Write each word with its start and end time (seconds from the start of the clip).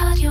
רדיו. 0.00 0.30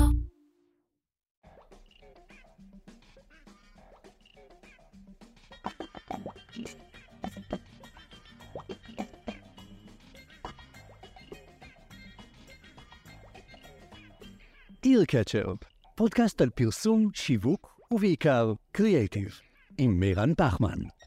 איר 14.85 15.05
קצ'ר, 15.05 15.53
פודקאסט 15.95 16.41
על 16.41 16.49
פרסום, 16.49 17.09
שיווק 17.13 17.79
ובעיקר 17.91 18.53
קריאייטיב, 18.71 19.39
עם 19.77 19.99
מירן 19.99 20.33
פחמן. 20.37 20.98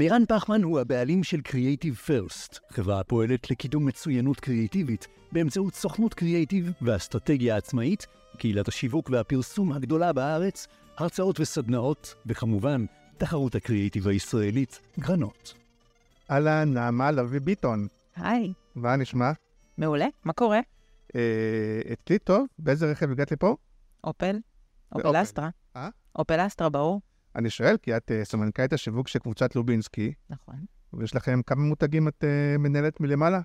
מירן 0.00 0.22
פחמן 0.28 0.62
הוא 0.62 0.80
הבעלים 0.80 1.24
של 1.24 1.40
קריאייטיב 1.40 1.94
פרסט, 1.94 2.58
חברה 2.70 3.00
הפועלת 3.00 3.50
לקידום 3.50 3.86
מצוינות 3.86 4.40
קריאייטיבית 4.40 5.08
באמצעות 5.32 5.74
סוכנות 5.74 6.14
קריאייטיב 6.14 6.72
ואסטרטגיה 6.82 7.56
עצמאית, 7.56 8.06
קהילת 8.38 8.68
השיווק 8.68 9.10
והפרסום 9.10 9.72
הגדולה 9.72 10.12
בארץ, 10.12 10.66
הרצאות 10.96 11.40
וסדנאות, 11.40 12.14
וכמובן, 12.26 12.84
תחרות 13.18 13.54
הקריאייטיב 13.54 14.08
הישראלית, 14.08 14.80
גרנות. 14.98 15.54
אהלן, 16.30 16.74
נעמה 16.74 17.10
לביא 17.10 17.40
ביטון. 17.40 17.86
היי, 18.16 18.52
מה 18.74 18.96
נשמע? 18.96 19.32
מעולה, 19.78 20.06
מה 20.24 20.32
קורה? 20.32 20.60
אה, 21.16 21.80
אצלי 21.92 22.18
טוב, 22.18 22.46
באיזה 22.58 22.90
רכב 22.90 23.10
הגעת 23.10 23.32
לפה? 23.32 23.56
אופל. 24.04 24.36
אופל 24.94 25.22
אסטרה. 25.22 25.48
אה? 25.76 25.88
אופל 26.16 26.46
אסטרה, 26.46 26.68
ברור. 26.68 27.00
אני 27.36 27.50
שואל, 27.50 27.76
כי 27.82 27.96
את 27.96 28.10
אה, 28.10 28.24
סמנכ"לית 28.24 28.72
השיווק 28.72 29.08
של 29.08 29.18
קבוצת 29.18 29.56
לובינסקי, 29.56 30.12
נכון. 30.30 30.54
ויש 30.92 31.14
לכם 31.14 31.40
כמה 31.46 31.62
מותגים 31.62 32.08
את 32.08 32.24
אה, 32.24 32.58
מנהלת 32.58 33.00
מלמעלה? 33.00 33.40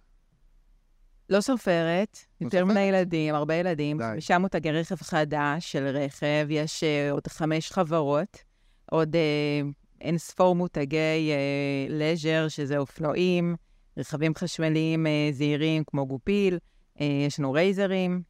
לא 1.29 1.41
סופרת, 1.41 2.19
יותר 2.41 2.59
סופרת? 2.59 2.71
מדי 2.71 2.79
ילדים, 2.79 3.35
הרבה 3.35 3.55
ילדים. 3.55 3.97
די. 3.97 4.03
חמישה 4.11 4.37
מותגי 4.37 4.71
רכב 4.71 4.95
חדש 4.95 5.71
של 5.71 5.87
רכב, 5.87 6.47
יש 6.49 6.83
אה, 6.83 7.11
עוד 7.11 7.27
חמש 7.27 7.71
חברות, 7.71 8.43
עוד 8.91 9.15
אה, 9.15 9.61
אין 10.01 10.17
ספור 10.17 10.55
מותגי 10.55 11.31
אה, 11.31 11.87
לז'ר, 11.89 12.47
שזה 12.47 12.77
אופנועים, 12.77 13.55
רכבים 13.97 14.35
חשמליים 14.35 15.07
אה, 15.07 15.29
זעירים 15.31 15.83
כמו 15.87 16.07
גופיל, 16.07 16.57
אה, 17.01 17.05
יש 17.27 17.39
לנו 17.39 17.51
רייזרים, 17.51 18.21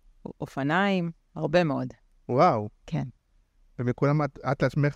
אופניים, 0.41 1.11
הרבה 1.35 1.63
מאוד. 1.63 1.87
וואו. 2.29 2.69
כן. 2.85 3.03
ומכולם 3.79 4.23
את, 4.23 4.39
את 4.51 4.63
לעצמך 4.63 4.95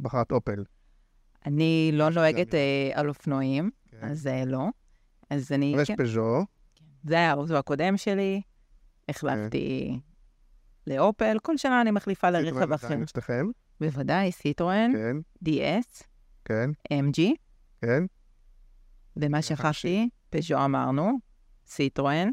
בחרת 0.00 0.32
אופל. 0.32 0.64
אני 1.46 1.90
לא 1.92 2.10
נוהגת 2.10 2.54
אה, 2.54 2.90
על 2.94 3.08
אופנועים, 3.08 3.70
כן. 3.90 3.98
אז 4.02 4.26
אה, 4.26 4.44
לא. 4.44 4.66
אז 5.30 5.52
אני... 5.52 5.74
ויש 5.76 5.88
כן. 5.88 5.96
פז'ו, 5.96 6.44
זה 7.04 7.14
היה 7.14 7.30
האוטו 7.30 7.56
הקודם 7.56 7.96
שלי, 7.96 8.42
החלפתי 9.08 10.00
לאופל, 10.86 11.38
כל 11.42 11.56
שנה 11.56 11.80
אני 11.80 11.90
מחליפה 11.90 12.30
לרכב 12.30 12.50
סיטרואן 12.50 12.72
אחר. 12.72 12.86
עדיין 12.86 13.02
אצלכם, 13.02 13.46
בוודאי, 13.80 14.32
סיטרואן, 14.32 14.92
DS, 15.44 16.04
כן, 16.44 16.70
MG, 16.92 17.20
כן. 17.80 18.04
ומה 19.16 19.42
שכחתי, 19.42 20.08
פז'ו 20.30 20.64
אמרנו, 20.64 21.18
סיטרואן, 21.66 22.28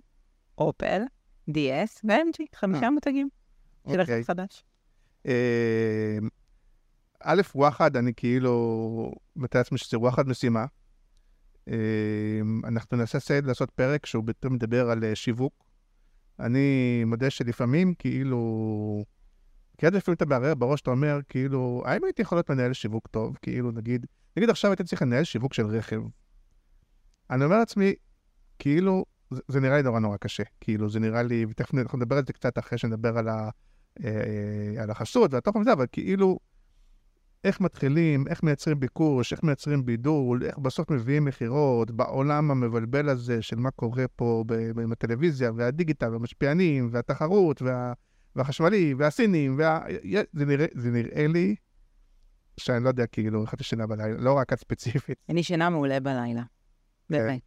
אופל, 0.58 1.02
DS 1.50 2.00
ו-MG, 2.04 2.46
חמישה 2.56 2.86
אה, 2.86 2.92
מותגים 2.92 3.30
של 3.92 4.02
אוקיי. 4.02 4.16
רכב 4.16 4.28
חדש. 4.28 4.64
אה, 7.26 7.32
א', 7.32 7.42
וואחד, 7.56 7.96
אני 7.96 8.14
כאילו 8.16 9.12
מתאר 9.36 9.60
לעצמי 9.60 9.78
שזה 9.78 10.00
וואחד 10.00 10.28
משימה. 10.28 10.66
אה, 11.68 12.40
אנחנו 12.64 12.98
ננסה 12.98 13.20
סייד 13.20 13.46
לעשות 13.46 13.72
פרק 13.72 14.06
שהוא 14.06 14.24
יותר 14.28 14.50
מדבר 14.50 14.90
על 14.90 15.04
אה, 15.04 15.16
שיווק. 15.16 15.54
אני 16.40 17.04
מודה 17.06 17.30
שלפעמים 17.30 17.94
כאילו... 17.94 19.04
כי 19.78 19.86
עד 19.86 19.94
לפעמים 19.94 20.16
אתה 20.16 20.26
מערער 20.26 20.56
בראש, 20.56 20.82
אתה 20.82 20.92
אומר, 20.92 21.20
כאילו, 21.30 21.84
האם 21.86 22.04
הייתי 22.04 22.22
יכול 22.22 22.38
להיות 22.38 22.50
מנהל 22.50 22.74
שיווק 22.74 23.08
טוב? 23.08 23.38
כאילו, 23.42 23.72
נגיד, 23.72 24.06
נגיד 24.38 24.50
עכשיו 24.50 24.72
הייתי 24.72 24.84
צריך 24.84 25.02
לנהל 25.02 25.24
שיווק 25.24 25.54
של 25.54 25.66
רכב. 25.66 26.02
אני 27.30 27.46
אומר 27.46 27.58
לעצמי, 27.60 27.94
כאילו, 28.60 29.06
זה, 29.32 29.42
זה 29.48 29.60
נראה 29.60 29.78
לי 29.78 29.84
נורא 29.84 30.00
נורא 30.00 30.18
קשה. 30.18 30.44
כאילו, 30.62 30.90
זה 30.90 31.00
נראה 31.00 31.24
לי, 31.24 31.46
ותכף 31.50 31.74
אנחנו 31.74 31.98
נדבר 31.98 32.18
על 32.18 32.24
זה 32.28 32.34
קצת 32.34 32.58
אחרי 32.58 32.78
שנדבר 32.78 33.18
על, 33.18 33.28
ה, 33.28 33.50
אה, 34.04 34.84
על 34.84 34.90
החסות 34.90 35.34
והתוכן 35.34 35.60
וזה, 35.60 35.74
אבל 35.74 35.86
כאילו, 35.92 36.40
איך 37.44 37.62
מתחילים, 37.62 38.28
איך 38.28 38.44
מייצרים 38.44 38.80
ביקוש, 38.80 39.34
איך 39.34 39.44
מייצרים 39.44 39.86
בידול, 39.86 40.44
איך 40.44 40.58
בסוף 40.58 40.92
מביאים 40.92 41.26
מכירות, 41.26 41.92
בעולם 41.92 42.52
המבלבל 42.52 43.10
הזה 43.10 43.42
של 43.42 43.56
מה 43.56 43.72
קורה 43.72 44.08
פה 44.16 44.44
ב- 44.48 44.80
עם 44.80 44.92
הטלוויזיה 44.92 45.52
והדיגיטל 45.56 46.12
והמשפיענים 46.12 46.90
והתחרות 46.92 47.62
וה, 47.62 47.94
והחשמלי 48.36 48.94
והסינים, 48.98 49.56
וה, 49.58 49.82
זה, 50.34 50.46
נראה, 50.46 50.66
זה 50.76 50.92
נראה 50.92 51.28
לי 51.28 51.56
שאני 52.60 52.84
לא 52.84 52.90
יודע, 52.90 53.08
כאילו, 53.08 53.42
איך 53.42 53.54
את 53.54 53.62
ישנה 53.62 53.88
בלילה, 53.88 54.18
לא 54.18 54.34
רק 54.34 54.54
את 54.54 54.60
ספציפית. 54.60 55.18
אני 55.30 55.44
שינה 55.44 55.70
מעולה 55.70 56.00
בלילה, 56.00 56.44
באמת. 57.10 57.42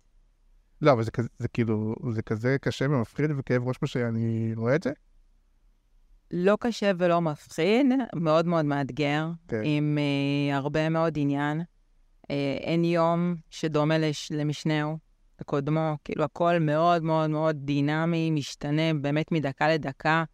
לא, 0.82 0.92
אבל 0.92 1.02
זה, 1.02 1.10
זה 1.38 1.48
כאילו, 1.48 1.94
זה 2.10 2.22
כזה 2.22 2.56
קשה 2.60 2.86
ומפחיד 2.90 3.30
וכאב 3.36 3.68
ראש 3.68 3.76
מה 3.82 3.88
שאני 3.88 4.52
רואה 4.56 4.74
את 4.74 4.82
זה. 4.82 4.90
לא 6.30 6.56
קשה 6.60 6.92
ולא 6.98 7.20
מפחיד, 7.20 7.86
מאוד 8.14 8.46
מאוד 8.46 8.64
מאתגר, 8.64 9.26
כן. 9.48 9.60
עם 9.64 9.98
uh, 9.98 10.54
הרבה 10.54 10.88
מאוד 10.88 11.14
עניין. 11.16 11.60
Uh, 11.60 12.26
אין 12.60 12.84
יום 12.84 13.34
שדומה 13.50 13.98
לש, 13.98 14.32
למשנהו, 14.32 14.98
לקודמו, 15.40 15.96
כאילו 16.04 16.24
הכל 16.24 16.58
מאוד 16.58 17.02
מאוד 17.02 17.30
מאוד 17.30 17.56
דינמי, 17.56 18.30
משתנה 18.30 18.94
באמת 19.00 19.32
מדקה 19.32 19.68
לדקה. 19.68 20.24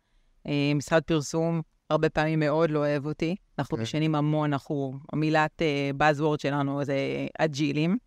Uh, 0.47 0.51
משרד 0.75 1.03
פרסום 1.03 1.63
הרבה 1.91 2.09
פעמים 2.09 2.41
מאוד 2.41 2.71
לא 2.71 2.79
אוהב 2.79 3.07
אותי. 3.07 3.37
אנחנו 3.59 3.77
כן. 3.77 3.83
משנים 3.83 4.15
המון, 4.15 4.53
אנחנו, 4.53 4.99
המילת 5.13 5.63
uh, 5.63 5.97
buzzword 6.03 6.43
שלנו 6.43 6.85
זה 6.85 6.97
אג'ילים, 7.39 7.99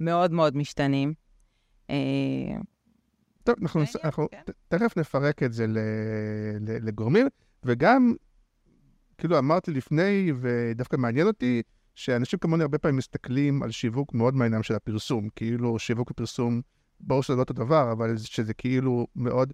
מאוד 0.00 0.32
מאוד 0.32 0.56
משתנים. 0.56 1.14
Uh, 1.90 1.92
טוב, 3.50 3.58
אנחנו, 3.62 3.82
נס... 3.82 3.96
אנחנו 4.04 4.28
כן. 4.30 4.52
תכף 4.68 4.96
נפרק 4.96 5.42
את 5.42 5.52
זה. 5.52 5.66
לגורמים, 6.60 7.26
וגם, 7.64 8.14
כאילו 9.18 9.38
אמרתי 9.38 9.70
לפני, 9.70 10.32
ודווקא 10.40 10.96
מעניין 10.96 11.26
אותי, 11.26 11.62
שאנשים 11.94 12.38
כמוני 12.38 12.62
הרבה 12.62 12.78
פעמים 12.78 12.96
מסתכלים 12.96 13.62
על 13.62 13.70
שיווק 13.70 14.14
מאוד 14.14 14.34
מהעיניים 14.34 14.62
של 14.62 14.74
הפרסום, 14.74 15.28
כאילו 15.36 15.78
שיווק 15.78 16.10
ופרסום, 16.10 16.60
ברור 17.00 17.22
שזה 17.22 17.34
לא 17.36 17.40
אותו 17.40 17.54
דבר, 17.54 17.92
אבל 17.92 18.16
שזה 18.16 18.54
כאילו 18.54 19.06
מאוד, 19.16 19.52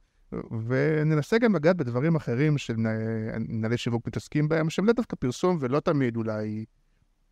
וננסה 0.67 1.39
גם 1.39 1.57
לגעת 1.57 1.77
בדברים 1.77 2.17
אחרים 2.17 2.59
שמנהלי 2.59 3.77
שיווק 3.77 4.07
מתעסקים 4.07 4.49
בהם, 4.49 4.71
שהם 4.71 4.87
לא 4.87 4.93
דווקא 4.93 5.17
פרסום 5.17 5.59
ולא 5.61 5.81
תמיד 5.81 6.17
אולי 6.17 6.65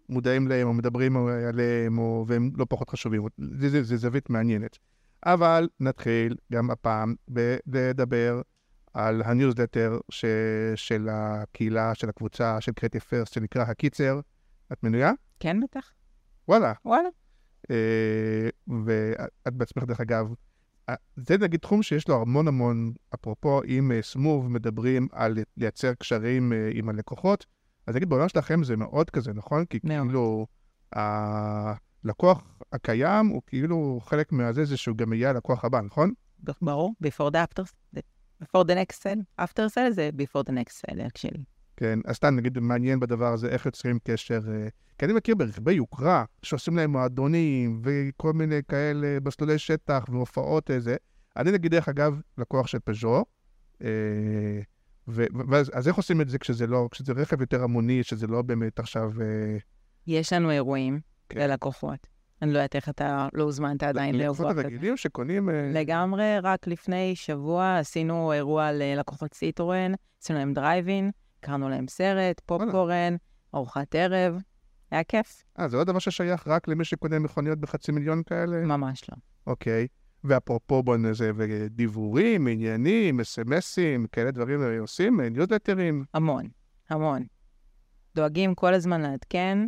מודעים 0.09 0.49
להם 0.49 0.69
או 0.69 0.73
מדברים 0.73 1.17
עליהם, 1.27 1.99
או, 1.99 2.25
והם 2.29 2.51
לא 2.57 2.67
פחות 2.69 2.91
חשובים, 2.91 3.23
זה 3.59 3.97
זווית 3.97 4.31
מעניינת. 4.31 4.79
אבל 5.25 5.69
נתחיל 5.81 6.37
גם 6.53 6.71
הפעם 6.71 7.15
לדבר 7.67 8.43
על 8.95 9.23
הניוזלטר 9.25 9.99
ש... 10.11 10.25
של 10.75 11.09
הקהילה, 11.11 11.95
של 11.95 12.09
הקבוצה, 12.09 12.61
של 12.61 12.73
Creative 12.73 13.01
First, 13.01 13.33
שנקרא 13.33 13.63
הקיצר. 13.63 14.21
את 14.73 14.83
מנויה? 14.83 15.13
כן, 15.41 15.61
בטח, 15.61 15.93
וואלה. 16.49 16.73
וואלה. 16.85 17.09
אה, 17.71 18.49
ואת 18.85 19.55
בעצמך, 19.55 19.85
דרך 19.85 20.01
אגב, 20.01 20.35
אה, 20.89 20.95
זה 21.17 21.39
נגיד 21.39 21.61
תחום 21.61 21.83
שיש 21.83 22.09
לו 22.09 22.23
המון 22.23 22.49
המון, 22.49 22.93
אפרופו, 23.15 23.63
אם 23.65 23.93
אה, 23.93 24.03
סמוב 24.03 24.49
מדברים 24.49 25.09
על 25.13 25.39
לייצר 25.57 25.95
קשרים 25.95 26.53
אה, 26.53 26.71
עם 26.73 26.89
הלקוחות, 26.89 27.47
אז 27.87 27.95
נגיד 27.95 28.09
בעולם 28.09 28.29
שלכם 28.29 28.65
זה 28.65 28.77
מאוד 28.77 29.11
כזה, 29.11 29.33
נכון? 29.33 29.65
כי 29.65 29.79
מאוד. 29.85 30.07
כאילו, 30.07 30.47
הלקוח 32.05 32.59
הקיים 32.73 33.27
הוא 33.27 33.43
כאילו 33.47 34.01
חלק 34.03 34.33
מהזה, 34.33 34.65
זה 34.65 34.77
שהוא 34.77 34.97
גם 34.97 35.13
יהיה 35.13 35.31
הלקוח 35.31 35.65
הבא, 35.65 35.81
נכון? 35.81 36.13
ברור, 36.63 36.95
before 37.05 37.31
the 37.31 37.37
after, 37.37 37.63
before 38.43 38.65
the 38.65 38.75
next 38.75 39.03
sale, 39.03 39.45
after 39.45 39.63
sale 39.75 39.91
זה 39.91 40.11
before 40.17 40.43
the 40.49 40.53
next 40.53 40.85
sale, 40.85 40.99
actually. 40.99 41.41
כן, 41.77 41.99
אז 42.05 42.17
סתם 42.17 42.37
נגיד 42.37 42.59
מעניין 42.59 43.01
בדבר 43.01 43.33
הזה, 43.33 43.49
איך 43.49 43.67
יוצרים 43.67 43.99
קשר, 44.05 44.41
אה, 44.49 44.69
כי 44.99 45.05
אני 45.05 45.13
מכיר 45.13 45.35
ברכבי 45.35 45.73
יוקרה, 45.73 46.25
שעושים 46.43 46.77
להם 46.77 46.91
מועדונים 46.91 47.81
וכל 47.85 48.33
מיני 48.33 48.61
כאלה 48.69 49.19
מסלולי 49.25 49.59
שטח 49.59 50.05
והופעות 50.09 50.71
איזה. 50.71 50.97
אני 51.37 51.53
נגיד, 51.53 51.71
דרך 51.71 51.89
אגב, 51.89 52.21
לקוח 52.39 52.67
של 52.67 52.79
פז'ו, 52.79 53.25
אה, 53.83 53.89
ו- 55.09 55.27
ואז 55.49 55.71
אז 55.75 55.89
איך 55.89 55.97
עושים 55.97 56.21
את 56.21 56.29
זה 56.29 56.39
כשזה 56.39 56.67
לא, 56.67 56.89
כשזה 56.91 57.13
רכב 57.13 57.41
יותר 57.41 57.63
המוני, 57.63 58.03
שזה 58.03 58.27
לא 58.27 58.43
באמת 58.43 58.79
עכשיו... 58.79 59.11
אה, 59.21 59.57
יש 60.07 60.33
לנו 60.33 60.51
אירועים. 60.51 61.01
ללקוחות. 61.35 62.07
אני 62.43 62.53
לא 62.53 62.59
יודעת 62.59 62.77
איך 62.77 62.89
אתה 62.89 63.29
לא 63.33 63.43
הוזמנת 63.43 63.83
עדיין 63.83 64.15
לאירוע 64.15 64.37
לקוחות 64.37 64.53
כזה. 64.53 64.61
הרגילים 64.63 64.97
שקונים... 64.97 65.51
אה, 65.51 65.71
לגמרי, 65.73 66.39
רק 66.43 66.67
לפני 66.67 67.17
שבוע 67.17 67.79
עשינו 67.79 68.33
אירוע 68.33 68.73
ללקוחות 68.73 69.35
סיטרואן, 69.35 69.93
עשינו 70.23 70.39
להם 70.39 70.53
דרייבין, 70.55 71.11
קראנו 71.41 71.69
להם 71.69 71.89
סרט, 71.89 72.41
פופקורן, 72.47 73.17
ארוחת 73.55 73.95
ערב. 73.95 74.39
היה 74.91 75.05
כיף. 75.05 75.45
אה, 75.59 75.69
זה 75.69 75.77
לא 75.77 75.85
דבר 75.85 75.99
ששייך 75.99 76.49
רק 76.49 76.69
למי 76.69 76.85
שקונה 76.85 77.19
מכוניות 77.19 77.59
בחצי 77.59 77.93
מיליון 77.93 78.23
כאלה? 78.23 78.61
ממש 78.61 79.11
לא. 79.11 79.17
אוקיי. 79.47 79.87
ואפרופו 80.25 80.83
בוא 80.83 80.97
נזה, 80.97 81.31
ודיבורים, 81.37 82.47
עניינים, 82.47 83.21
אס.אם.אסים, 83.21 84.07
כאלה 84.13 84.31
דברים 84.31 84.61
עושים, 84.81 85.21
ניוזלטרים. 85.21 86.05
המון, 86.15 86.49
המון. 86.91 87.23
דואגים 88.15 88.55
כל 88.55 88.75
הזמן 88.75 89.01
לעדכן. 89.01 89.59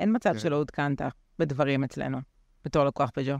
אין 0.00 0.16
מצב 0.16 0.32
כן. 0.32 0.38
שלא 0.38 0.56
עודכנת 0.56 1.02
בדברים 1.38 1.84
אצלנו, 1.84 2.18
בתור 2.64 2.84
לקוח 2.84 3.10
פג'ו. 3.14 3.34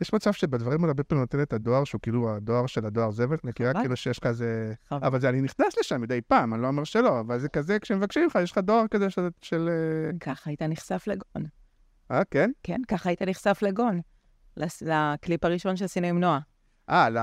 יש 0.00 0.14
מצב 0.14 0.32
שבדברים 0.32 0.80
האלה 0.80 0.90
הרבה 0.90 1.04
פעמים 1.04 1.20
נותן 1.20 1.42
את 1.42 1.52
הדואר, 1.52 1.84
שהוא 1.84 2.00
כאילו 2.00 2.36
הדואר 2.36 2.66
של 2.66 2.86
הדואר 2.86 3.10
זבל, 3.10 3.36
מכירה 3.44 3.70
חבל. 3.72 3.80
כאילו 3.80 3.96
שיש 3.96 4.18
לך 4.18 4.26
איזה... 4.26 4.72
אבל 4.90 5.20
זה, 5.20 5.28
אני 5.28 5.40
נכנס 5.40 5.78
לשם 5.78 6.00
מדי 6.00 6.20
פעם, 6.20 6.54
אני 6.54 6.62
לא 6.62 6.66
אומר 6.68 6.84
שלא, 6.84 7.20
אבל 7.20 7.38
זה 7.38 7.48
כזה, 7.48 7.78
כשמבקשים 7.78 8.26
לך, 8.26 8.38
יש 8.42 8.52
לך 8.52 8.58
דואר 8.58 8.88
כזה 8.90 9.10
של... 9.10 9.28
של 9.42 9.68
אה, 9.68 10.18
ככה 10.18 10.50
היית 10.50 10.62
נחשף 10.62 11.04
לגון. 11.06 11.46
אה, 12.10 12.24
כן? 12.30 12.50
כן, 12.62 12.80
ככה 12.88 13.08
היית 13.08 13.22
נחשף 13.22 13.58
לגון. 13.62 14.00
לס- 14.56 14.82
לקליפ 14.82 15.44
הראשון 15.44 15.76
שעשינו 15.76 16.06
עם 16.06 16.20
נועה. 16.20 16.38
אה, 16.90 17.10
ל... 17.10 17.18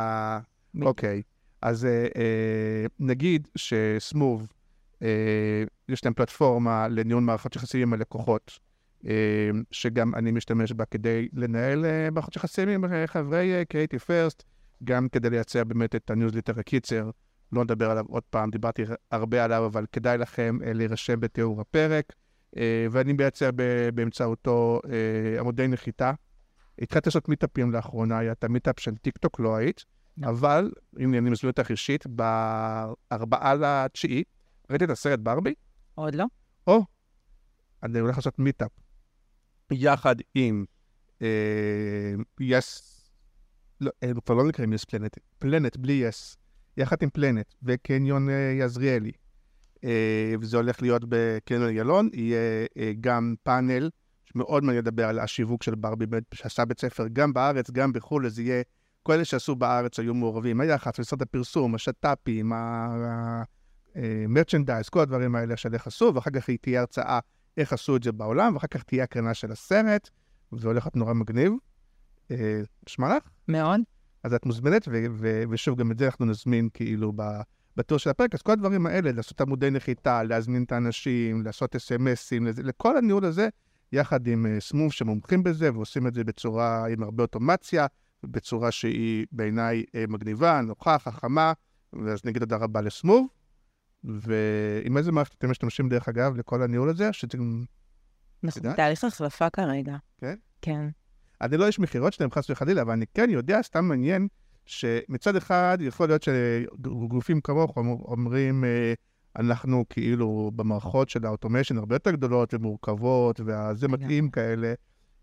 אוקיי. 0.82 1.22
אז 1.62 1.86
אה, 1.86 2.08
אה, 2.16 2.86
נגיד 3.00 3.48
ש 3.56 3.76
Smoove, 3.76 4.48
יש 5.90 6.06
להם 6.06 6.14
פלטפורמה 6.14 6.88
לניהול 6.88 7.24
מערכות 7.24 7.56
יחסים 7.56 7.82
עם 7.82 7.94
הלקוחות, 7.94 8.60
אה, 9.06 9.50
שגם 9.72 10.16
אני 10.16 10.32
משתמש 10.32 10.72
בה 10.72 10.86
כדי 10.86 11.28
לנהל 11.34 11.86
אה, 11.86 12.10
מערכות 12.12 12.36
יחסים 12.36 12.70
עם 12.70 12.86
אה, 12.86 13.08
חברי 13.08 13.66
Creative 13.70 14.00
First, 14.00 14.44
גם 14.84 15.10
כדי 15.10 15.30
לייצר 15.30 15.64
באמת 15.64 15.96
את 15.96 16.10
הניוזליטר 16.10 16.60
הקיצר. 16.60 17.10
לא 17.52 17.64
נדבר 17.64 17.92
עליו 17.92 18.06
עוד 18.08 18.24
פעם, 18.30 18.50
דיברתי 18.50 18.84
הרבה 19.12 19.44
עליו, 19.44 19.66
אבל 19.66 19.86
כדאי 19.92 20.18
לכם 20.18 20.58
אה, 20.66 20.74
להירשם 20.74 21.20
בתיאור 21.20 21.62
הפרק. 21.62 22.14
אה, 22.58 22.88
ואני 22.92 23.14
מייצר 23.14 23.50
באמצעותו 23.96 24.82
אה, 24.90 25.40
עמודי 25.40 25.68
נחיתה. 25.68 26.12
התחלתי 26.82 27.10
לעשות 27.10 27.30
מיטאפים 27.30 27.72
לאחרונה, 27.72 28.18
היה 28.18 28.32
את 28.32 28.44
ה 28.44 28.49
meetup 28.49 28.80
של 28.80 28.96
טיקטוק, 28.96 29.40
לא 29.40 29.56
היית. 29.56 29.86
לא. 30.18 30.30
אבל, 30.30 30.72
הנה 30.98 31.18
אני 31.18 31.30
מזמין 31.30 31.50
אותך 31.50 31.72
אישית, 31.72 32.08
בארבעה 32.08 33.56
לתשיעי, 33.56 34.24
ראיתי 34.70 34.86
את 34.86 34.90
הסרט 34.90 35.20
ברבי, 35.20 35.54
עוד 35.96 36.16
לא? 36.16 36.26
או, 36.68 36.86
אני 37.84 38.00
הולך 38.00 38.16
לעשות 38.16 38.40
meetup, 38.40 38.72
יחד 39.72 40.16
עם 40.36 40.66
אה, 41.22 42.14
יס, 42.40 42.96
לא, 43.82 43.92
אה, 44.04 44.12
כבר 44.26 44.36
לא 44.36 44.48
נקראים 44.48 44.74
יס 44.74 44.86
פלנט, 44.86 45.18
פלנט 45.40 45.78
בלי 45.78 45.94
יס, 45.94 46.38
יחד 46.78 46.98
עם 47.02 47.10
פלנט 47.10 47.54
וקניון 47.64 48.30
אה, 48.30 48.56
יזריאלי. 48.60 49.12
אה, 49.84 50.34
וזה 50.42 50.58
הולך 50.58 50.82
להיות 50.82 51.02
בקניון 51.10 51.70
איילון, 51.70 52.10
יהיה 52.14 52.66
אה, 52.78 52.92
גם 53.02 53.36
פאנל 53.44 53.90
שמאוד 54.26 54.64
מעניין 54.64 54.84
לדבר 54.84 55.10
על 55.10 55.20
השיווק 55.20 55.64
של 55.64 55.76
ברבי, 55.76 56.06
שעשה 56.34 56.66
בית 56.66 56.80
ספר 56.80 57.08
גם 57.14 57.34
בארץ, 57.34 57.72
גם 57.72 57.94
בחו"ל, 57.94 58.26
אז 58.26 58.40
יהיה, 58.40 58.64
כל 59.04 59.14
אלה 59.14 59.26
שעשו 59.26 59.56
בארץ 59.56 60.00
היו 60.00 60.14
מעורבים, 60.14 60.62
היח"צ, 60.62 61.00
משרד 61.00 61.22
הפרסום, 61.22 61.76
השת"פים, 61.76 62.52
המרצ'נדייז, 63.96 64.90
כל 64.90 65.00
הדברים 65.00 65.36
האלה 65.36 65.58
של 65.58 65.74
איך 65.74 65.88
עשו, 65.88 66.12
ואחר 66.16 66.32
כך 66.32 66.50
תהיה 66.50 66.80
הרצאה 66.80 67.20
איך 67.58 67.74
עשו 67.74 67.96
את 67.96 68.04
זה 68.04 68.12
בעולם, 68.12 68.54
ואחר 68.54 68.68
כך 68.68 68.84
תהיה 68.84 69.04
הקרנה 69.04 69.34
של 69.34 69.52
הסרט, 69.52 70.10
וזה 70.54 70.68
הולך 70.68 70.86
להיות 70.86 70.96
נורא 70.96 71.14
מגניב. 71.14 71.54
אה, 72.32 72.62
נשמע 72.88 73.18
לך? 73.18 73.24
מאוד? 73.48 73.82
אז 74.24 74.34
את 74.34 74.46
מוזמנת, 74.46 74.88
ו- 74.88 75.06
ו- 75.12 75.44
ושוב, 75.50 75.80
גם 75.80 75.92
את 75.92 76.00
זה 76.00 76.06
אנחנו 76.06 76.26
נזמין 76.26 76.70
כאילו 76.74 77.14
בטור 77.78 77.98
של 77.98 78.10
הפרק. 78.10 78.34
אז 78.34 78.42
כל 78.42 78.52
הדברים 78.52 78.86
האלה, 78.86 79.12
לעשות 79.12 79.42
עמודי 79.42 79.70
נחיתה, 79.72 80.24
להזמין 80.24 80.64
את 80.64 80.72
האנשים, 80.72 81.44
לעשות 81.46 81.76
אס.אם.אסים, 81.76 82.48
לכל 82.64 82.98
הניהול 82.98 83.26
הזה, 83.26 83.50
יחד 83.92 84.28
עם 84.28 84.46
סמוב 84.60 84.92
שמומחים 84.94 85.44
בזה, 85.44 85.74
ועושים 85.74 86.08
את 86.08 86.14
זה 86.14 86.24
בצורה 86.24 86.88
עם 86.88 87.04
הרבה 87.04 87.24
אוטומציה, 87.24 87.88
בצורה 88.24 88.72
שהיא 88.72 89.26
בעיניי 89.32 89.84
מגניבה, 90.08 90.62
נוחה, 90.62 91.00
חכמה, 91.00 91.54
ואז 91.94 92.20
נגיד 92.26 92.40
תודה 92.40 92.56
רבה 92.56 92.82
לסמוב. 92.82 93.28
ועם 94.04 94.98
איזה 94.98 95.12
מערכת 95.12 95.34
אתם 95.38 95.52
משתמשים, 95.52 95.90
דרך 95.90 96.10
אגב, 96.10 96.38
לכל 96.38 96.64
הניהול 96.64 96.90
הזה? 96.90 97.14
שזה... 97.14 97.38
אנחנו 98.44 98.60
יודעת? 98.60 98.74
בתהליך 98.74 99.04
החלפה 99.04 99.50
כרגע. 99.50 99.96
כן? 100.18 100.36
כן. 100.62 100.90
אני 101.42 101.58
לא 101.58 101.68
איש 101.68 101.80
מכירות 101.80 102.14
שלהם 102.14 102.32
חס 102.32 102.50
וחלילה, 102.50 102.82
אבל 102.82 102.92
אני 102.92 103.06
כן 103.14 103.30
יודע, 103.30 103.62
סתם 103.62 103.86
מעניין, 103.86 104.28
שמצד 104.66 105.36
אחד 105.36 105.78
יכול 105.82 106.08
להיות 106.08 106.24
שגופים 106.24 107.42
כמוך 107.42 107.78
אומר- 107.78 108.04
אומרים, 108.06 108.64
אה, 108.64 108.94
אנחנו 109.36 109.86
כאילו 109.90 110.52
במערכות 110.56 111.10
של 111.10 111.26
האוטומיישן 111.26 111.78
הרבה 111.78 111.96
יותר 111.96 112.12
גדולות 112.12 112.54
ומורכבות, 112.54 113.40
וזה. 113.46 113.88
מתאים 113.88 114.30
כאלה. 114.30 114.74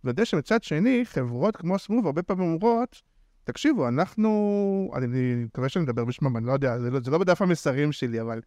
ויודע 0.04 0.24
שמצד 0.24 0.62
שני, 0.62 1.00
חברות 1.04 1.56
כמו 1.56 1.78
סמוב 1.78 2.06
הרבה 2.06 2.22
פעמים 2.22 2.52
אומרות, 2.52 3.02
תקשיבו, 3.44 3.88
אנחנו, 3.88 4.90
אני 4.96 5.06
אני 5.06 5.34
מקווה 5.44 5.68
שאני 5.68 5.82
מדבר 5.82 6.04
בשמם, 6.04 6.36
אני 6.36 6.46
לא 6.46 6.52
יודע, 6.52 6.78
זה 6.78 6.90
לא, 6.90 7.00
זה 7.00 7.10
לא 7.10 7.18
בדף 7.18 7.42
המסרים 7.42 7.92
שלי, 7.92 8.20
אבל 8.20 8.40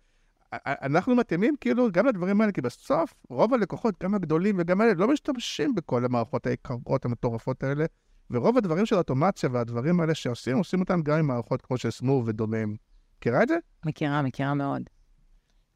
אנחנו 0.54 1.16
מתאימים 1.16 1.56
כאילו 1.62 1.92
גם 1.92 2.06
לדברים 2.06 2.42
האלה, 2.42 2.52
כי 2.52 2.62
בסוף 2.62 3.14
רוב 3.30 3.54
הלקוחות, 3.54 3.96
גם 4.04 4.16
הגדולים 4.16 4.56
וגם 4.60 4.82
אלה, 4.82 4.94
לא 4.94 5.08
משתמשים 5.08 5.76
בכל 5.76 6.06
המערכות 6.06 6.48
היקרות 6.48 7.06
המטורפות 7.06 7.64
האלה, 7.64 7.86
ורוב 8.32 8.58
הדברים 8.58 8.86
של 8.86 8.96
אוטומציה 8.96 9.50
והדברים 9.54 10.00
האלה 10.00 10.16
שעושים, 10.16 10.58
עושים 10.58 10.80
אותם 10.80 11.02
גם 11.02 11.20
עם 11.20 11.28
מערכות 11.28 11.62
כמו 11.62 11.78
של 11.78 11.92
סמוב 11.92 12.28
ודומיהם. 12.28 12.76
מכירה 13.18 13.44
את 13.44 13.48
זה? 13.48 13.58
מכירה, 13.86 14.22
מכירה 14.22 14.54
מאוד. 14.54 14.82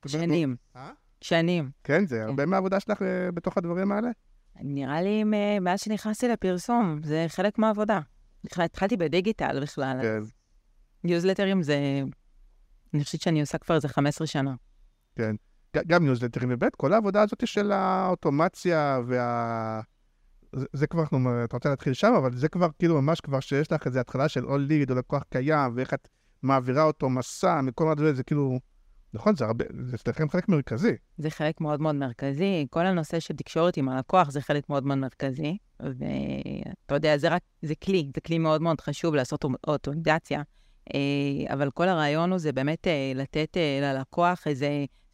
שנים. 0.08 0.56
אה? 0.76 0.92
שנים. 1.22 1.70
כן, 1.84 2.06
זה 2.06 2.24
הרבה 2.24 2.46
מהעבודה 2.46 2.80
שלך 2.80 3.02
אה, 3.02 3.32
בתוך 3.32 3.58
הדברים 3.58 3.92
האלה? 3.92 4.10
נראה 4.62 5.02
לי 5.02 5.24
מ- 5.24 5.64
מאז 5.64 5.80
שנכנסתי 5.82 6.28
לפרסום, 6.28 7.00
זה 7.04 7.26
חלק 7.28 7.58
מהעבודה. 7.58 8.00
התחלתי 8.46 8.98
בדיגיטל 8.98 9.60
בכלל. 9.62 10.00
כן. 10.02 10.20
ניוזלטרים 11.04 11.64
זה... 11.64 12.02
אני 12.94 13.04
חושבת 13.04 13.22
שאני 13.22 13.42
עושה 13.42 13.58
כבר 13.58 13.76
איזה 13.76 13.88
15 13.88 14.28
שנה. 14.28 14.56
ג- 15.20 15.88
גם 15.88 16.04
ניוזלטרים 16.04 16.50
ובית, 16.52 16.76
כל 16.76 16.94
העבודה 16.94 17.22
הזאת 17.22 17.48
של 17.48 17.72
האוטומציה 17.72 19.00
וה... 19.08 19.82
זה, 20.56 20.66
זה 20.74 20.88
כבר, 20.88 21.02
אנחנו, 21.02 21.44
אתה 21.44 21.58
רוצה 21.58 21.70
להתחיל 21.70 21.94
שם, 21.94 22.14
אבל 22.18 22.36
זה 22.38 22.50
כבר 22.50 22.68
כאילו 22.80 23.02
ממש 23.02 23.22
כבר 23.22 23.40
שיש 23.40 23.72
לך 23.72 23.88
איזו 23.88 24.00
התחלה 24.00 24.30
של 24.30 24.44
all 24.46 24.70
lead 24.70 24.92
או 24.92 24.96
לקוח 24.96 25.24
קיים, 25.30 25.72
ואיך 25.76 25.94
את 25.94 26.08
מעבירה 26.44 26.84
אותו 26.84 27.10
מסע, 27.10 27.62
מכל 27.62 27.84
מיני 27.84 27.96
דברים, 27.96 28.16
זה 28.16 28.24
כאילו, 28.24 28.60
נכון, 29.14 29.36
זה 29.36 29.46
הרבה, 29.46 29.66
זה 29.86 29.96
אצלכם 29.96 30.30
חלק 30.30 30.50
מרכזי. 30.50 30.92
זה 31.18 31.30
חלק 31.30 31.62
מאוד 31.62 31.82
מאוד 31.82 31.96
מרכזי. 31.96 32.68
כל 32.70 32.86
הנושא 32.86 33.20
של 33.20 33.36
תקשורת 33.36 33.78
עם 33.78 33.90
הלקוח 33.90 34.30
זה 34.32 34.42
חלק 34.42 34.70
מאוד 34.70 34.86
מאוד 34.86 34.98
מרכזי. 34.98 35.58
ואתה 35.80 36.96
יודע, 36.96 37.18
זה 37.18 37.30
רק, 37.30 37.42
זה 37.62 37.76
כלי, 37.76 38.12
זה 38.16 38.22
כלי 38.22 38.38
מאוד 38.38 38.62
מאוד 38.62 38.82
חשוב 38.82 39.16
לעשות 39.16 39.44
אוט- 39.44 39.68
אוטומיזציה. 39.68 40.42
אה, 40.94 41.54
אבל 41.54 41.72
כל 41.72 41.90
הרעיון 41.90 42.32
הוא 42.32 42.40
זה 42.40 42.52
באמת 42.52 42.88
אה, 42.88 43.12
לתת 43.16 43.58
אה, 43.58 43.80
ללקוח 43.82 44.48
איזו 44.48 44.66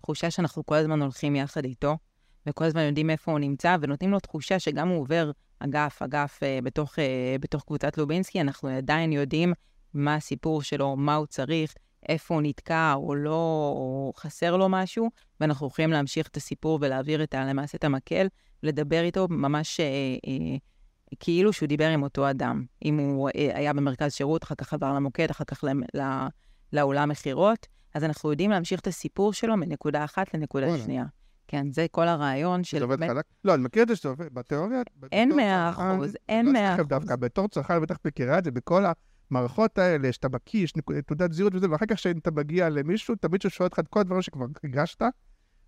תחושה 0.02 0.32
שאנחנו 0.32 0.66
כל 0.66 0.76
הזמן 0.76 1.02
הולכים 1.02 1.36
יחד 1.36 1.66
איתו, 1.66 1.98
וכל 2.46 2.66
הזמן 2.66 2.82
יודעים 2.82 3.10
איפה 3.10 3.32
הוא 3.32 3.40
נמצא, 3.40 3.78
ונותנים 3.82 4.12
לו 4.12 4.20
תחושה 4.20 4.60
שגם 4.60 4.88
הוא 4.88 5.02
עובר 5.02 5.32
אגף, 5.60 6.02
אגף 6.02 6.40
בתוך, 6.64 6.96
בתוך 7.40 7.64
קבוצת 7.64 7.98
לובינסקי, 7.98 8.42
אנחנו 8.42 8.70
עדיין 8.70 9.12
יודעים 9.12 9.54
מה 9.94 10.16
הסיפור 10.16 10.64
שלו, 10.64 10.96
מה 10.96 11.16
הוא 11.16 11.26
צריך, 11.26 11.74
איפה 12.10 12.34
הוא 12.34 12.42
נתקע 12.42 12.94
או 12.94 13.16
לא, 13.16 13.74
או 13.76 14.14
חסר 14.18 14.58
לו 14.58 14.70
משהו, 14.70 15.10
ואנחנו 15.40 15.68
יכולים 15.68 15.92
להמשיך 15.92 16.28
את 16.28 16.38
הסיפור 16.38 16.80
ולהעביר 16.82 17.24
את 17.24 17.34
ה, 17.34 17.46
למעשה 17.46 17.78
את 17.78 17.84
המקל, 17.84 18.28
לדבר 18.64 19.02
איתו 19.04 19.28
ממש 19.30 19.80
אה, 19.80 19.86
אה, 20.28 20.58
כאילו 21.20 21.54
שהוא 21.54 21.68
דיבר 21.68 21.88
עם 21.90 22.04
אותו 22.04 22.30
אדם. 22.30 22.66
אם 22.86 22.98
הוא 23.00 23.30
אה, 23.36 23.52
היה 23.54 23.74
במרכז 23.74 24.14
שירות, 24.14 24.44
אחר 24.44 24.56
כך 24.56 24.74
עבר 24.74 24.94
למוקד, 24.94 25.30
אחר 25.30 25.44
כך 25.44 25.64
למ- 25.64 25.84
ל- 26.02 26.28
לאולם 26.74 27.10
מכירות, 27.10 27.68
אז 27.96 28.04
אנחנו 28.04 28.32
יודעים 28.32 28.52
להמשיך 28.52 28.80
את 28.80 28.88
הסיפור 28.88 29.34
שלו 29.34 29.58
מנקודה 29.58 30.04
אחת 30.04 30.34
לנקודה 30.34 30.68
וואלה. 30.68 30.84
שנייה. 30.84 31.06
כן, 31.48 31.72
זה 31.72 31.86
כל 31.92 32.08
הרעיון 32.08 32.64
של... 32.64 32.78
זה 32.78 32.84
עובד 32.84 33.08
חלק? 33.08 33.26
לא, 33.44 33.54
אני 33.54 33.64
מכיר 33.64 33.84
את 33.84 33.88
זה 33.88 33.96
שזה 33.96 34.10
עובד, 34.10 34.34
בתיאוריה... 34.34 34.82
אין 35.12 35.36
מאה 35.36 35.70
אחוז, 35.70 36.16
אין 36.30 36.46
לא 36.46 36.52
מאה 36.52 36.76
אחוז. 36.76 36.88
דווקא, 36.88 37.16
בתור 37.16 37.48
צרכן 37.48 37.82
בטח 37.82 37.96
מכירה 38.06 38.38
את 38.40 38.44
זה, 38.44 38.52
בכל 38.52 38.84
המערכות 39.32 39.78
האלה, 39.78 40.12
שאתה 40.14 40.30
מקיא, 40.30 40.64
יש 40.64 40.76
נקוד- 40.76 41.00
תעודת 41.00 41.32
זהות 41.34 41.56
וזה, 41.56 41.70
ואחר 41.72 41.86
כך 41.86 41.96
כשאתה 41.96 42.32
מגיע 42.32 42.70
למישהו, 42.70 43.16
תמיד 43.16 43.42
שואל 43.42 43.68
אותך 43.68 43.80
את 43.80 43.88
כל 43.88 44.00
הדברים 44.00 44.22
שכבר 44.22 44.46
הגשת, 44.64 45.02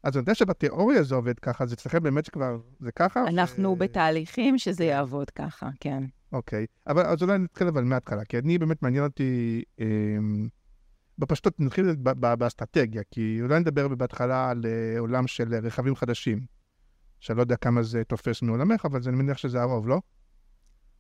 אז 0.04 0.16
אני 0.16 0.22
יודע 0.22 0.36
שבתיאוריה 0.36 1.04
זה 1.04 1.16
עובד 1.16 1.40
ככה, 1.40 1.64
אז 1.64 1.74
אצלכם 1.74 2.04
באמת 2.04 2.26
שכבר 2.26 2.58
זה 2.80 2.92
ככה? 2.92 3.24
אנחנו 3.28 3.76
ש- 3.76 3.80
בתהליכים 3.82 4.58
שזה 4.58 4.84
יעבוד 4.86 5.30
ככה, 5.30 5.70
כן. 5.80 6.04
אוקיי, 6.32 6.66
אבל 6.88 7.06
אז 7.06 7.24
אולי 7.24 7.38
נתחיל 7.38 7.68
אבל 7.68 7.84
מההתחלה, 7.84 8.26
כי 8.26 8.38
אני 8.38 8.58
באמת 8.58 8.82
מעניין 8.84 9.04
אותי, 9.04 9.64
אמ, 9.80 10.48
בפשטות 11.18 11.60
נתחיל 11.60 11.96
באסטרטגיה, 12.38 13.02
כי 13.12 13.40
אולי 13.42 13.60
נדבר 13.60 13.88
בהתחלה 13.88 14.50
על 14.50 14.66
אה, 14.66 15.00
עולם 15.00 15.28
של 15.28 15.56
רכבים 15.64 15.96
חדשים, 15.96 16.46
שאני 17.20 17.38
לא 17.38 17.42
יודע 17.44 17.56
כמה 17.56 17.84
זה 17.84 18.04
תופס 18.04 18.42
מעולמך, 18.42 18.86
אבל 18.86 19.00
אני 19.08 19.16
מניח 19.18 19.38
שזה 19.38 19.62
הרוב, 19.62 19.88
לא? 19.88 20.02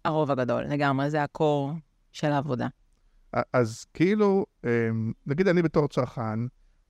הרוב 0.06 0.32
הגדול, 0.32 0.64
לגמרי, 0.64 1.10
זה 1.10 1.24
הקור 1.24 1.72
של 2.12 2.28
העבודה. 2.32 2.68
אז 3.54 3.86
כאילו, 3.94 4.46
אמ, 4.66 5.12
נגיד 5.26 5.48
אני 5.48 5.62
בתור 5.62 5.88
צרכן, 5.88 6.40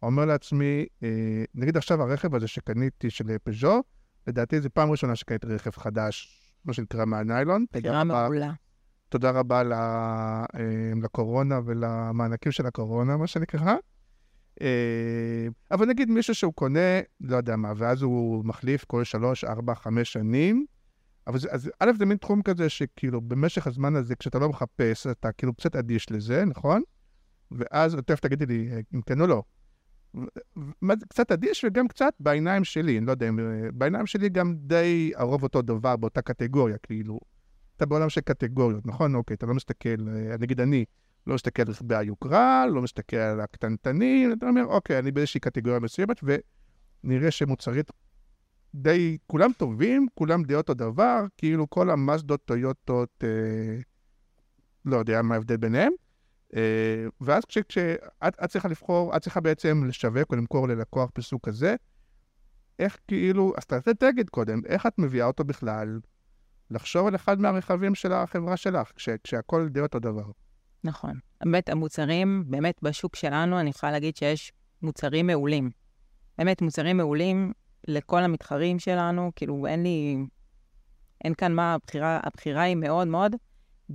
אומר 0.04 0.26
לעצמי, 0.26 0.86
אה, 1.04 1.44
נגיד 1.56 1.78
עכשיו 1.78 2.02
הרכב 2.02 2.36
הזה 2.36 2.48
שקניתי 2.48 3.10
של 3.10 3.38
פז'ו, 3.44 3.84
לדעתי 4.28 4.62
זו 4.62 4.70
פעם 4.74 4.92
ראשונה 4.92 5.16
שקניתי 5.16 5.48
רכב 5.48 5.72
חדש, 5.72 6.42
מה 6.66 6.74
שנקרא 6.74 7.06
מהניילון. 7.06 7.66
בחירה 7.72 8.04
מעולה. 8.04 8.52
תודה 9.10 9.32
רבה 9.32 9.64
ל, 9.64 9.74
אה, 9.74 10.46
לקורונה 11.04 11.60
ולמענקים 11.66 12.52
של 12.52 12.66
הקורונה, 12.66 13.18
מה 13.18 13.28
שנקרא. 13.28 13.76
אה, 14.62 15.48
אבל 15.72 15.86
נגיד 15.86 16.10
מישהו 16.10 16.36
שהוא 16.36 16.54
קונה, 16.54 17.00
לא 17.22 17.38
יודע 17.38 17.56
מה, 17.56 17.74
ואז 17.78 18.02
הוא 18.02 18.46
מחליף 18.46 18.86
כל 18.86 19.04
שלוש, 19.04 19.44
ארבע, 19.44 19.76
חמש 19.76 20.14
שנים, 20.14 20.66
אבל 21.28 21.40
זה, 21.40 21.48
אז 21.52 21.72
א', 21.80 21.92
זה 21.98 22.06
מין 22.06 22.18
תחום 22.18 22.42
כזה 22.42 22.70
שכאילו 22.70 23.22
במשך 23.22 23.68
הזמן 23.68 23.96
הזה, 23.96 24.16
כשאתה 24.16 24.40
לא 24.40 24.50
מחפש, 24.50 25.08
אתה 25.08 25.32
כאילו 25.32 25.54
קצת 25.54 25.76
אדיש 25.76 26.12
לזה, 26.12 26.46
נכון? 26.46 26.82
ואז, 27.52 27.98
תכף 28.06 28.20
תגידי 28.20 28.46
לי 28.46 28.70
אם 28.96 29.02
כן 29.02 29.22
או 29.22 29.28
לא. 29.28 29.44
קצת 31.10 31.32
אדיש 31.32 31.66
וגם 31.68 31.88
קצת 31.88 32.14
בעיניים 32.20 32.64
שלי, 32.64 32.98
אני 32.98 33.06
לא 33.06 33.12
יודע, 33.12 33.30
בעיניים 33.74 34.06
שלי 34.06 34.30
גם 34.30 34.56
די 34.58 35.12
הרוב 35.16 35.44
אותו 35.44 35.62
דבר 35.62 35.96
באותה 35.96 36.22
קטגוריה, 36.22 36.78
כאילו, 36.78 37.20
אתה 37.78 37.86
בעולם 37.86 38.10
של 38.10 38.22
קטגוריות, 38.22 38.86
נכון? 38.86 39.16
אוקיי, 39.16 39.36
אתה 39.36 39.46
לא 39.46 39.54
מסתכל, 39.54 39.96
נגיד 40.40 40.62
אני, 40.62 40.86
לא 41.28 41.36
מסתכל 41.36 41.62
על 41.62 41.70
רכבי 41.70 41.96
היוקרה, 41.96 42.68
לא 42.68 42.82
מסתכל 42.82 43.16
על 43.16 43.42
הקטנטנים, 43.42 44.34
אתה 44.34 44.48
אומר, 44.48 44.66
אוקיי, 44.66 45.00
אני 45.00 45.12
באיזושהי 45.12 45.40
קטגוריה 45.40 45.80
מסוימת, 45.80 46.20
ונראה 47.04 47.32
שמוצרית 47.32 47.92
די, 48.76 49.18
כולם 49.28 49.52
טובים, 49.58 50.08
כולם 50.14 50.44
די 50.44 50.56
אותו 50.56 50.74
דבר, 50.74 51.26
כאילו 51.38 51.70
כל 51.70 51.90
המאסדות, 51.90 52.46
טויוטות, 52.46 53.24
אה, 53.24 53.80
לא 54.86 54.98
יודע 54.98 55.22
מה 55.22 55.36
ההבדל 55.36 55.58
ביניהם. 55.58 55.94
אה, 56.56 57.06
ואז 57.22 57.46
כשאת 57.46 57.68
כש, 57.68 57.78
צריכה 58.48 58.68
לבחור, 58.68 59.16
את 59.16 59.22
צריכה 59.22 59.40
בעצם 59.40 59.84
לשווק 59.88 60.32
או 60.32 60.36
למכור 60.36 60.68
ללקוח 60.68 61.10
בסוג 61.18 61.40
כזה, 61.44 61.76
איך 62.80 62.98
כאילו, 63.08 63.54
אז 63.58 63.66
תגיד 64.00 64.30
קודם, 64.30 64.62
איך 64.66 64.86
את 64.86 65.00
מביאה 65.00 65.26
אותו 65.26 65.44
בכלל 65.44 66.00
לחשוב 66.72 67.08
על 67.08 67.16
אחד 67.16 67.40
מהרכבים 67.40 67.96
של 67.96 68.14
החברה 68.14 68.58
שלך, 68.58 68.92
כש, 68.96 69.10
כשהכול 69.24 69.70
די 69.70 69.80
אותו 69.80 70.00
דבר. 70.00 70.32
נכון. 70.84 71.20
באמת, 71.42 71.70
המוצרים, 71.70 72.44
באמת 72.48 72.76
בשוק 72.82 73.16
שלנו, 73.16 73.60
אני 73.60 73.70
יכולה 73.70 73.92
להגיד 73.92 74.18
שיש 74.18 74.52
מוצרים 74.82 75.28
מעולים. 75.28 75.70
באמת, 76.38 76.62
מוצרים 76.62 76.98
מעולים 76.98 77.54
לכל 77.88 78.24
המתחרים 78.24 78.80
שלנו, 78.80 79.32
כאילו, 79.36 79.68
אין 79.68 79.84
לי... 79.84 80.18
אין 81.24 81.34
כאן 81.34 81.54
מה, 81.54 81.74
הבחירה, 81.74 82.20
הבחירה 82.24 82.62
היא 82.62 82.76
מאוד 82.76 83.08
מאוד, 83.08 83.36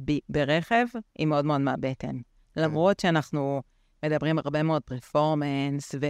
ב, 0.04 0.12
ברכב, 0.28 0.86
היא 1.18 1.26
מאוד 1.26 1.44
מאוד 1.44 1.60
מהבטן. 1.60 2.16
כן. 2.56 2.62
למרות 2.62 3.00
שאנחנו 3.00 3.62
מדברים 4.04 4.38
הרבה 4.38 4.62
מאוד 4.62 4.82
פרפורמנס 4.82 5.94
ו, 6.00 6.06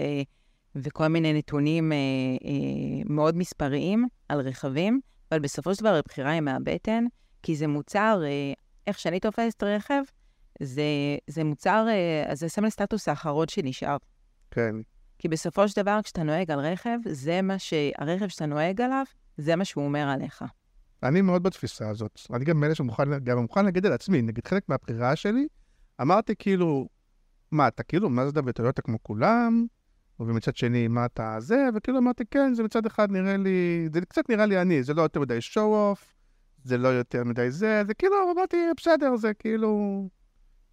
וכל 0.75 1.09
מיני 1.09 1.33
נתונים 1.33 1.93
אה, 1.93 1.97
אה, 2.45 3.03
מאוד 3.07 3.37
מספריים 3.37 4.09
על 4.29 4.41
רכבים, 4.41 5.01
אבל 5.33 5.41
בסופו 5.41 5.75
של 5.75 5.81
דבר 5.81 5.95
הבחירה 5.95 6.31
היא 6.31 6.41
מהבטן, 6.41 7.05
כי 7.43 7.57
זה 7.57 7.67
מוצר, 7.67 8.21
אה, 8.25 8.53
איך 8.87 8.99
שאני 8.99 9.21
תופסת 9.21 9.63
רכב, 9.63 10.03
זה, 10.63 10.83
זה 11.27 11.45
מוצר, 11.45 11.87
אה, 11.89 12.35
זה 12.35 12.49
סמל 12.49 12.71
סטטוס 12.71 13.09
האחרון 13.09 13.49
שנשאר. 13.49 13.97
כן. 14.51 14.77
כי 15.19 15.29
בסופו 15.29 15.69
של 15.69 15.83
דבר, 15.83 16.01
כשאתה 16.05 16.23
נוהג 16.23 16.51
על 16.51 16.61
רכב, 16.61 16.99
זה 17.09 17.43
מה 17.43 17.59
ש... 17.59 17.75
הרכב 17.99 18.29
שאתה 18.29 18.47
נוהג 18.47 18.81
עליו, 18.81 19.05
זה 19.37 19.57
מה 19.57 19.65
שהוא 19.65 19.85
אומר 19.85 20.09
עליך. 20.09 20.45
אני 21.03 21.23
מאוד 21.23 21.43
בתפיסה 21.43 21.89
הזאת. 21.89 22.21
אני 22.35 22.45
גם 22.45 22.61
מאלה 22.61 22.75
שמוכן, 22.75 23.19
גם 23.25 23.39
מוכן 23.39 23.65
להגיד 23.65 23.87
על 23.87 23.93
עצמי, 23.93 24.23
נגיד 24.23 24.47
חלק 24.47 24.69
מהבחירה 24.69 25.17
שלי, 25.17 25.47
אמרתי 26.03 26.35
כאילו, 26.39 26.89
מה, 27.51 27.69
אתה 27.69 27.83
כאילו 27.83 28.11
מזדה 28.11 28.41
וטויוטה 28.47 28.83
כמו 28.83 29.03
כולם, 29.03 29.67
ומצד 30.21 30.57
שני, 30.57 30.89
מה 30.89 31.07
אתה 31.07 31.37
זה, 31.39 31.69
וכאילו 31.75 31.99
אמרתי, 31.99 32.25
כן, 32.31 32.55
זה 32.55 32.63
מצד 32.63 32.87
אחד 32.87 33.11
נראה 33.11 33.37
לי, 33.37 33.89
זה 33.93 34.01
קצת 34.01 34.29
נראה 34.29 34.47
לי 34.47 34.63
אני, 34.63 34.83
זה 34.83 34.95
לא 34.95 35.03
יותר 35.03 35.21
מדי 35.21 35.39
show-off, 35.39 36.01
זה 36.65 36.79
לא 36.79 36.89
יותר 36.89 37.25
מדי 37.25 37.51
זה, 37.51 37.83
זה 37.87 37.95
כאילו, 37.95 38.17
אמרתי, 38.37 38.57
בסדר, 38.77 39.17
זה 39.17 39.35
כאילו... 39.35 40.09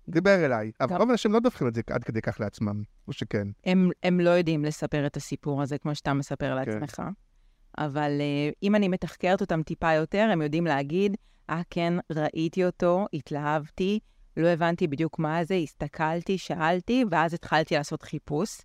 דיבר 0.09 0.45
אליי. 0.45 0.71
אבל 0.81 0.95
רוב 0.95 1.09
האנשים 1.09 1.31
לא 1.31 1.39
דופקים 1.39 1.67
את 1.67 1.73
זה 1.75 1.81
עד 1.89 2.03
כדי 2.03 2.21
כך 2.21 2.39
לעצמם, 2.39 2.83
או 3.07 3.13
שכן. 3.13 3.47
הם, 3.65 3.89
הם 4.03 4.19
לא 4.19 4.29
יודעים 4.29 4.65
לספר 4.65 5.05
את 5.05 5.17
הסיפור 5.17 5.61
הזה 5.61 5.77
כמו 5.77 5.95
שאתה 5.95 6.13
מספר 6.13 6.49
כן. 6.49 6.55
לעצמך. 6.55 7.01
אבל 7.77 8.11
uh, 8.19 8.55
אם 8.63 8.75
אני 8.75 8.87
מתחקרת 8.87 9.41
אותם 9.41 9.63
טיפה 9.63 9.93
יותר, 9.93 10.29
הם 10.31 10.41
יודעים 10.41 10.65
להגיד, 10.65 11.17
אה, 11.49 11.61
כן, 11.69 11.93
ראיתי 12.11 12.65
אותו, 12.65 13.05
התלהבתי, 13.13 13.99
לא 14.37 14.47
הבנתי 14.47 14.87
בדיוק 14.87 15.19
מה 15.19 15.43
זה, 15.43 15.55
הסתכלתי, 15.55 16.37
שאלתי, 16.37 17.05
ואז 17.11 17.33
התחלתי 17.33 17.75
לעשות 17.75 18.01
חיפוש. 18.01 18.61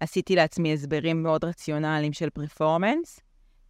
עשיתי 0.00 0.36
לעצמי 0.36 0.72
הסברים 0.72 1.22
מאוד 1.22 1.44
רציונליים 1.44 2.12
של 2.12 2.30
performance, 2.30 3.20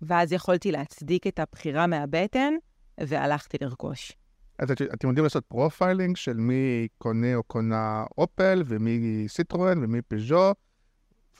ואז 0.02 0.32
יכולתי 0.32 0.72
להצדיק 0.72 1.26
את 1.26 1.38
הבחירה 1.38 1.86
מהבטן, 1.86 2.54
והלכתי 3.00 3.56
לרכוש. 3.60 4.12
אז 4.58 4.70
את, 4.70 4.82
אתם 4.82 5.08
יודעים 5.08 5.24
לעשות 5.24 5.44
profiling 5.44 6.16
של 6.16 6.36
מי 6.36 6.88
קונה 6.98 7.34
או 7.34 7.42
קונה 7.42 8.04
אופל, 8.18 8.62
ומי 8.66 9.24
סיטרואן, 9.28 9.84
ומי 9.84 10.02
פיז'ו, 10.02 10.52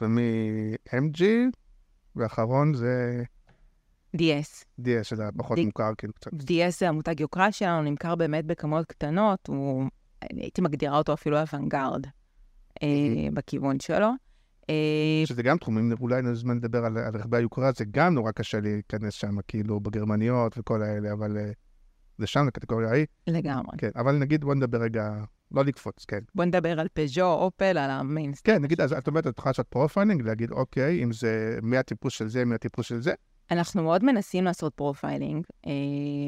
ומי 0.00 0.30
MG, 0.88 1.22
ואחרון 2.16 2.74
זה... 2.74 3.22
DS. 4.16 4.64
DS, 4.80 5.02
שזה 5.02 5.22
פחות 5.36 5.58
D... 5.58 5.60
מוכר, 5.64 5.92
כאילו 5.98 6.12
קצת. 6.12 6.32
DS 6.32 6.78
זה 6.78 6.88
המותג 6.88 7.20
יוקרה 7.20 7.52
שלנו, 7.52 7.82
נמכר 7.82 8.14
באמת 8.14 8.44
בכמות 8.44 8.86
קטנות, 8.86 9.46
הוא... 9.46 9.84
הייתי 10.30 10.60
מגדירה 10.60 10.98
אותו 10.98 11.12
אפילו 11.12 11.40
אוונגרד 11.40 12.06
אה, 12.82 13.28
בכיוון 13.32 13.80
שלו. 13.80 14.08
אה, 14.70 15.22
שזה 15.26 15.42
גם 15.42 15.58
תחום, 15.58 15.78
אם 15.78 15.92
אולי 16.00 16.22
נזמן 16.22 16.56
לדבר 16.56 16.84
על, 16.84 16.98
על 16.98 17.16
רכבי 17.16 17.36
היוקרה, 17.36 17.72
זה 17.72 17.84
גם 17.90 18.14
נורא 18.14 18.30
קשה 18.30 18.60
להיכנס 18.60 19.14
שם, 19.14 19.36
כאילו, 19.48 19.80
בגרמניות 19.80 20.58
וכל 20.58 20.82
האלה, 20.82 21.12
אבל 21.12 21.36
uh, 21.36 21.54
זה 22.18 22.26
שם, 22.26 22.46
לקטגוריה 22.46 22.88
ההיא. 22.88 23.06
לגמרי. 23.26 23.76
כן, 23.78 23.90
אבל 23.96 24.18
נגיד, 24.18 24.44
בוא 24.44 24.54
נדבר 24.54 24.78
רגע, 24.78 25.10
לא 25.52 25.64
לקפוץ, 25.64 26.04
כן. 26.04 26.18
בוא 26.34 26.44
נדבר 26.44 26.80
על 26.80 26.88
פז'ו, 26.92 27.32
אופל, 27.32 27.78
על 27.78 27.90
ה 27.90 27.96
mindset. 27.96 28.46
כן, 28.46 28.62
נגיד, 28.62 28.80
אז 28.80 28.92
את 28.92 29.08
אומרת, 29.08 29.26
את 29.26 29.38
יכולה 29.38 29.50
לעשות 29.50 29.66
profiling, 29.68 30.22
להגיד, 30.22 30.50
אוקיי, 30.50 31.04
אם 31.04 31.12
זה 31.12 31.58
מהטיפוס 31.62 32.12
של 32.12 32.28
זה, 32.28 32.44
מהטיפוס 32.44 32.86
של 32.86 33.00
זה, 33.00 33.14
אנחנו 33.52 33.82
מאוד 33.82 34.04
מנסים 34.04 34.44
לעשות 34.44 34.74
profiling. 34.74 35.44
אה, 35.66 35.68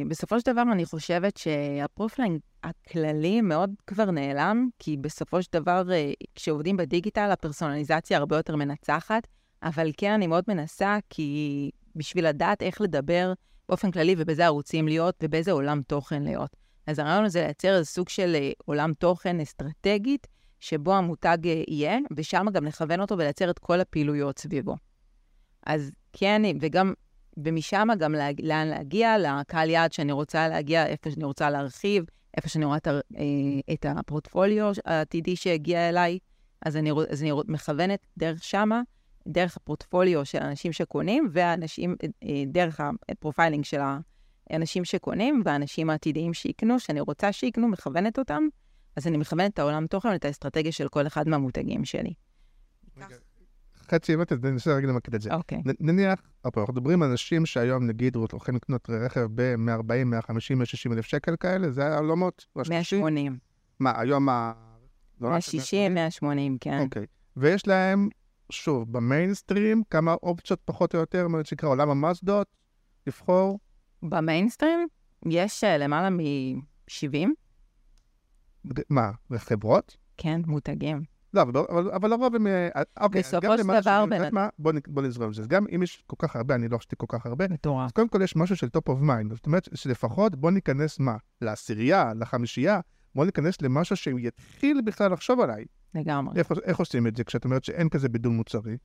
בסופו 0.08 0.40
של 0.40 0.52
דבר, 0.52 0.62
אני 0.72 0.84
חושבת 0.84 1.36
שה 1.36 1.62
profiling 1.62 2.40
הכללי 2.64 3.40
מאוד 3.40 3.70
כבר 3.86 4.10
נעלם, 4.10 4.68
כי 4.78 4.96
בסופו 4.96 5.42
של 5.42 5.48
דבר, 5.52 5.82
אה, 5.88 6.26
כשעובדים 6.34 6.76
בדיגיטל, 6.76 7.30
הפרסונליזציה 7.32 8.18
הרבה 8.18 8.36
יותר 8.36 8.56
מנצחת, 8.56 9.26
אבל 9.62 9.90
כן, 9.96 10.12
אני 10.12 10.26
מאוד 10.26 10.44
מנסה, 10.48 10.98
כי 11.10 11.70
בשביל 11.96 12.28
לדעת 12.28 12.62
איך 12.62 12.80
לדבר 12.80 13.32
באופן 13.68 13.90
כללי 13.90 14.14
ובאיזה 14.18 14.44
ערוצים 14.44 14.88
להיות 14.88 15.14
ובאיזה 15.22 15.52
עולם 15.52 15.82
תוכן 15.82 16.22
להיות. 16.22 16.56
אז 16.86 16.98
הרעיון 16.98 17.24
הזה 17.24 17.40
לייצר 17.40 17.76
איזה 17.76 17.84
סוג 17.84 18.08
של 18.08 18.36
uh, 18.36 18.62
עולם 18.64 18.92
תוכן 18.98 19.40
אסטרטגית, 19.40 20.26
שבו 20.60 20.94
המותג 20.94 21.38
יהיה, 21.68 21.98
ושם 22.16 22.46
גם 22.52 22.64
לכוון 22.64 23.00
אותו 23.00 23.18
ולייצר 23.18 23.50
את 23.50 23.58
כל 23.58 23.80
הפעילויות 23.80 24.38
סביבו. 24.38 24.76
אז 25.66 25.90
כן, 26.12 26.42
וגם 26.60 26.92
ומשם 27.36 27.88
גם 27.98 28.12
לה, 28.12 28.28
לאן 28.42 28.66
להגיע, 28.68 29.18
לקהל 29.18 29.70
יעד 29.70 29.92
שאני 29.92 30.12
רוצה 30.12 30.48
להגיע, 30.48 30.86
איפה 30.86 31.10
שאני 31.10 31.24
רוצה 31.24 31.50
להרחיב, 31.50 32.04
איפה 32.36 32.48
שאני 32.48 32.64
רואה 32.64 32.76
את, 32.76 32.88
אה, 32.88 32.94
את 33.72 33.86
הפורטפוליו 33.88 34.72
העתידי 34.84 35.36
שהגיע 35.36 35.88
אליי, 35.88 36.18
אז 36.62 36.76
אני, 36.76 36.90
אז 37.10 37.22
אני 37.22 37.32
מכוונת 37.48 38.06
דרך 38.18 38.44
שמה, 38.44 38.82
דרך 39.28 39.56
הפורטפוליו 39.56 40.24
של 40.24 40.38
אנשים 40.38 40.72
שקונים, 40.72 41.28
והאנשים, 41.32 41.96
אה, 42.22 42.42
דרך 42.46 42.80
ה 43.08 43.14
profiling 43.14 43.64
של 43.64 43.80
האנשים 44.50 44.84
שקונים, 44.84 45.42
והאנשים 45.44 45.90
העתידיים 45.90 46.34
שיקנו, 46.34 46.80
שאני 46.80 47.00
רוצה 47.00 47.32
שיקנו, 47.32 47.68
מכוונת 47.68 48.18
אותם, 48.18 48.42
אז 48.96 49.06
אני 49.06 49.16
מכוונת 49.16 49.54
את 49.54 49.58
העולם 49.58 49.86
תוכן 49.86 50.08
ואת 50.08 50.24
האסטרטגיה 50.24 50.72
של 50.72 50.88
כל 50.88 51.06
אחד 51.06 51.28
מהמותגים 51.28 51.84
שלי. 51.84 52.14
רגע, 52.96 53.16
חצי 53.90 54.14
אמת, 54.14 54.32
אני 54.32 54.48
אנסה 54.48 54.74
רגע 54.74 54.88
למקד 54.88 55.14
את 55.14 55.22
זה. 55.22 55.34
אוקיי. 55.34 55.62
נניח, 55.80 56.20
אנחנו 56.44 56.72
מדברים 56.72 57.02
על 57.02 57.10
אנשים 57.10 57.46
שהיום, 57.46 57.86
נגיד, 57.86 58.16
הולכים 58.16 58.56
לקנות 58.56 58.90
רכב 58.90 59.26
ב-140, 59.34 60.04
150, 60.04 60.58
160 60.58 60.92
אלף 60.92 61.06
שקל 61.06 61.36
כאלה, 61.40 61.70
זה 61.70 61.86
היה 61.86 61.98
עולמות? 61.98 62.46
180. 62.56 63.38
מה, 63.80 64.00
היום 64.00 64.28
ה... 64.28 64.52
160, 65.20 65.94
180, 65.94 66.58
כן. 66.60 66.78
אוקיי. 66.78 67.06
ויש 67.36 67.66
להם, 67.66 68.08
שוב, 68.50 68.92
במיינסטרים, 68.92 69.82
כמה 69.90 70.14
אופציות 70.22 70.60
פחות 70.64 70.94
או 70.94 71.00
יותר, 71.00 71.28
מה 71.28 71.44
שנקרא 71.44 71.68
עולם 71.68 71.90
המאסדות, 71.90 72.46
לבחור? 73.06 73.58
במיינסטרים 74.02 74.86
יש 75.26 75.64
אה, 75.64 75.78
למעלה 75.78 76.10
מ-70. 76.10 77.28
מה, 78.90 79.10
חברות? 79.36 79.96
כן, 80.16 80.40
מותגים. 80.46 81.13
לא, 81.34 81.66
אבל, 81.70 81.90
אבל 81.90 82.10
לרוב 82.10 82.34
הם... 82.34 82.46
אה, 82.46 82.68
אוקיי, 83.00 83.20
בסופו 83.20 83.58
של 83.58 83.62
דבר... 83.62 84.48
בוא 84.88 85.02
נזרום 85.02 85.28
את 85.28 85.34
זה. 85.34 85.42
גם 85.46 85.66
אם 85.74 85.82
יש 85.82 86.04
כל 86.06 86.16
כך 86.18 86.36
הרבה, 86.36 86.54
אני 86.54 86.68
לא 86.68 86.78
חשבתי 86.78 86.96
כל 86.98 87.06
כך 87.08 87.26
הרבה, 87.26 87.48
מטורף. 87.48 87.84
אז 87.86 87.92
קודם 87.92 88.08
כל 88.08 88.22
יש 88.22 88.36
משהו 88.36 88.56
של 88.56 88.66
top 88.66 88.90
of 88.90 89.02
mind. 89.02 89.34
זאת 89.34 89.46
אומרת 89.46 89.68
שלפחות 89.74 90.36
בוא 90.36 90.50
ניכנס 90.50 91.00
מה? 91.00 91.16
לעשירייה, 91.40 92.12
לחמישייה, 92.20 92.80
בוא 93.14 93.24
ניכנס 93.24 93.62
למשהו 93.62 93.96
שיתחיל 93.96 94.80
בכלל 94.84 95.12
לחשוב 95.12 95.40
עליי. 95.40 95.64
לגמרי. 95.94 96.38
איך, 96.38 96.52
איך 96.64 96.78
עושים 96.78 97.06
את 97.06 97.16
זה 97.16 97.24
כשאת 97.24 97.44
אומרת 97.44 97.64
שאין 97.64 97.88
כזה 97.88 98.08
בידול 98.08 98.32
מוצרי? 98.32 98.76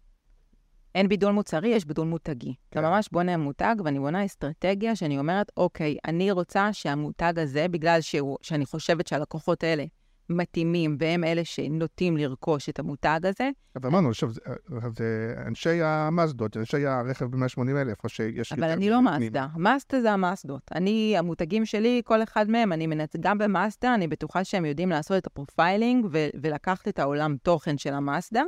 אין 0.95 1.07
בידול 1.07 1.31
מוצרי, 1.31 1.69
יש 1.69 1.85
בידול 1.85 2.07
מותגי. 2.07 2.53
כן. 2.71 2.79
אתה 2.79 2.89
ממש 2.89 3.09
בונה 3.11 3.37
מותג, 3.37 3.75
ואני 3.83 3.99
בונה 3.99 4.25
אסטרטגיה 4.25 4.95
שאני 4.95 5.19
אומרת, 5.19 5.51
אוקיי, 5.57 5.97
אני 6.05 6.31
רוצה 6.31 6.73
שהמותג 6.73 7.33
הזה, 7.37 7.67
בגלל 7.67 8.01
שהוא, 8.01 8.37
שאני 8.41 8.65
חושבת 8.65 9.07
שהלקוחות 9.07 9.63
האלה 9.63 9.85
מתאימים, 10.29 10.97
והם 10.99 11.23
אלה 11.23 11.45
שנוטים 11.45 12.17
לרכוש 12.17 12.69
את 12.69 12.79
המותג 12.79 13.19
הזה, 13.23 13.49
אבל 13.75 13.89
אמרנו, 13.89 14.13
שוב, 14.13 14.31
זה- 14.31 14.41
זה 14.97 15.33
אנשי 15.47 15.81
המאסדות, 15.81 16.57
אנשי 16.57 16.85
הרכב 16.85 17.25
ב-180 17.25 17.61
אלף, 17.77 18.03
או 18.03 18.09
שיש 18.09 18.53
אבל 18.53 18.63
אני 18.69 18.89
לא. 18.89 19.01
מאסדה. 19.01 19.47
מאזדה 19.57 20.01
זה 20.01 20.11
המאזדות. 20.11 20.61
אני, 20.75 21.15
המותגים 21.17 21.65
שלי, 21.65 22.01
כל 22.05 22.23
אחד 22.23 22.49
מהם, 22.49 22.73
אני 22.73 22.87
מנצ... 22.87 23.15
גם 23.19 23.37
במאזדה, 23.37 23.93
אני 23.95 24.07
בטוחה 24.07 24.43
שהם 24.43 24.65
יודעים 24.65 24.89
לעשות 24.89 25.17
את 25.17 25.27
ה 25.27 25.35
profiling 25.35 26.05
ו- 26.11 26.27
ולקחת 26.41 26.87
את 26.87 26.99
העולם 26.99 27.35
תוכן 27.43 27.77
של 27.77 27.93
המאזדה. 27.93 28.41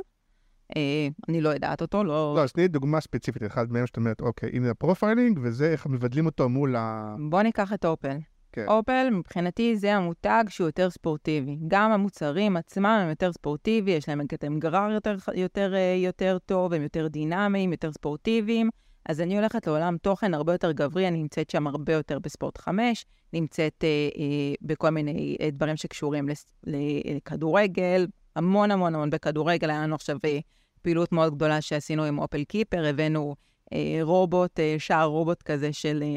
אה, 0.76 1.08
אני 1.28 1.40
לא 1.40 1.48
יודעת 1.48 1.80
אותו, 1.82 2.04
לא... 2.04 2.34
לא, 2.36 2.42
אז 2.42 2.52
תני 2.52 2.68
דוגמה 2.68 3.00
ספציפית, 3.00 3.42
אחד 3.42 3.72
מהם 3.72 3.86
שאת 3.86 3.96
אומרת, 3.96 4.20
אוקיי, 4.20 4.50
הנה 4.52 4.70
ה 4.70 4.76
profiling, 4.76 5.38
וזה 5.42 5.72
איך 5.72 5.86
מבדלים 5.86 6.26
אותו 6.26 6.48
מול 6.48 6.76
ה... 6.76 7.14
בוא 7.30 7.42
ניקח 7.42 7.72
את 7.72 7.84
אופל. 7.84 8.16
כן. 8.52 8.64
אופל, 8.68 9.08
מבחינתי, 9.12 9.76
זה 9.76 9.94
המותג 9.94 10.44
שהוא 10.48 10.66
יותר 10.68 10.90
ספורטיבי. 10.90 11.58
גם 11.68 11.92
המוצרים 11.92 12.56
עצמם 12.56 12.98
הם 13.02 13.08
יותר 13.08 13.32
ספורטיבי, 13.32 13.90
יש 13.90 14.08
להם 14.08 14.26
מקדם 14.26 14.58
גרר 14.58 14.90
יותר, 14.90 15.16
יותר, 15.34 15.74
אה, 15.74 15.94
יותר 15.98 16.38
טוב, 16.46 16.72
הם 16.72 16.82
יותר 16.82 17.08
דינמיים, 17.08 17.72
יותר 17.72 17.92
ספורטיביים. 17.92 18.70
אז 19.06 19.20
אני 19.20 19.36
הולכת 19.38 19.66
לעולם 19.66 19.96
תוכן 20.02 20.34
הרבה 20.34 20.52
יותר 20.54 20.72
גברי, 20.72 21.08
אני 21.08 21.18
נמצאת 21.18 21.50
שם 21.50 21.66
הרבה 21.66 21.92
יותר 21.92 22.18
בספורט 22.18 22.58
5, 22.58 23.04
נמצאת 23.32 23.84
אה, 23.84 23.88
אה, 24.18 24.54
בכל 24.62 24.90
מיני 24.90 25.36
אה, 25.40 25.50
דברים 25.50 25.76
שקשורים 25.76 26.28
לס- 26.28 26.52
ל- 26.66 27.16
לכדורגל, 27.16 28.06
המון 28.36 28.70
המון 28.70 28.94
המון 28.94 29.10
בכדורגל. 29.10 29.70
היה 29.70 29.82
לנו 29.82 29.94
עכשיו 29.94 30.16
אה, 30.24 30.38
פעילות 30.82 31.12
מאוד 31.12 31.34
גדולה 31.34 31.60
שעשינו 31.60 32.04
עם 32.04 32.18
אופל 32.18 32.44
קיפר, 32.44 32.84
הבאנו 32.86 33.34
אה, 33.72 33.98
רובוט, 34.02 34.60
אה, 34.60 34.74
שער 34.78 35.06
רובוט 35.06 35.42
כזה 35.42 35.72
של... 35.72 36.02
אה, 36.02 36.08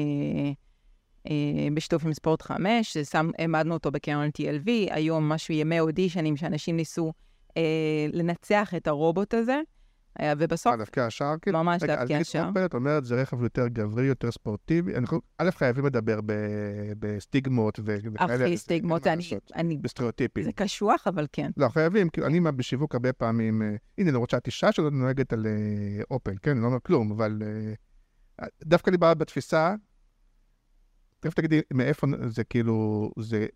אה, 0.00 0.52
בשיתוף 1.74 2.04
עם 2.04 2.12
ספורט 2.12 2.42
5, 2.42 2.92
ששם, 2.92 3.30
העמדנו 3.38 3.74
אותו 3.74 3.90
בקרן 3.90 4.28
TLV, 4.38 4.68
היו 4.90 5.20
משהו 5.20 5.54
ימי 5.54 5.80
אודישנים 5.80 6.36
שאנשים 6.36 6.76
ניסו 6.76 7.12
אה, 7.56 8.06
לנצח 8.12 8.74
את 8.76 8.86
הרובוט 8.86 9.34
הזה, 9.34 9.60
אה, 10.20 10.32
ובסוף, 10.38 10.72
אה, 10.72 10.76
דווקא 10.76 11.00
השער, 11.00 11.34
כאילו? 11.42 11.62
ממש 11.62 11.82
דווקא 11.82 12.02
אז 12.02 12.10
השער. 12.20 12.48
אופל, 12.48 12.64
את 12.64 12.74
אומרת, 12.74 13.04
זה 13.04 13.20
רכב 13.20 13.42
יותר 13.42 13.68
גברי, 13.68 14.06
יותר 14.06 14.30
ספורטיבי. 14.30 14.94
אנחנו, 14.96 15.20
א', 15.38 15.50
חייבים 15.50 15.86
לדבר 15.86 16.20
בסטיגמות 16.98 17.80
וכאלה. 17.84 18.44
אין 18.44 18.56
סטיגמות, 18.56 19.06
מה 19.06 19.12
אני, 19.12 19.22
אני, 19.54 19.76
בסטריאוטיפים. 19.76 20.44
זה 20.44 20.52
קשוח, 20.52 21.06
אבל 21.06 21.26
כן. 21.32 21.50
לא, 21.56 21.68
חייבים, 21.68 22.08
כאילו, 22.08 22.26
אני 22.26 22.40
בשיווק 22.40 22.94
הרבה 22.94 23.12
פעמים, 23.12 23.62
אה, 23.62 23.76
הנה, 23.98 24.10
למרות 24.10 24.30
שאת 24.30 24.46
אישה 24.46 24.72
שלא 24.72 24.90
נוהגת 24.90 25.32
על 25.32 25.46
אה, 25.46 26.02
אופל, 26.10 26.34
כן, 26.42 26.50
אני 26.50 26.60
לא 26.60 26.66
אומר 26.66 26.80
כלום, 26.80 27.12
אבל 27.12 27.42
אה, 28.40 28.46
דווקא 28.64 28.90
אני 28.90 28.96
בא 28.96 29.14
בתפיסה, 29.14 29.74
תכף 31.20 31.34
תגידי 31.34 31.60
מאיפה 31.72 32.06
זה 32.26 32.44
כאילו, 32.44 33.10
זה, 33.18 33.46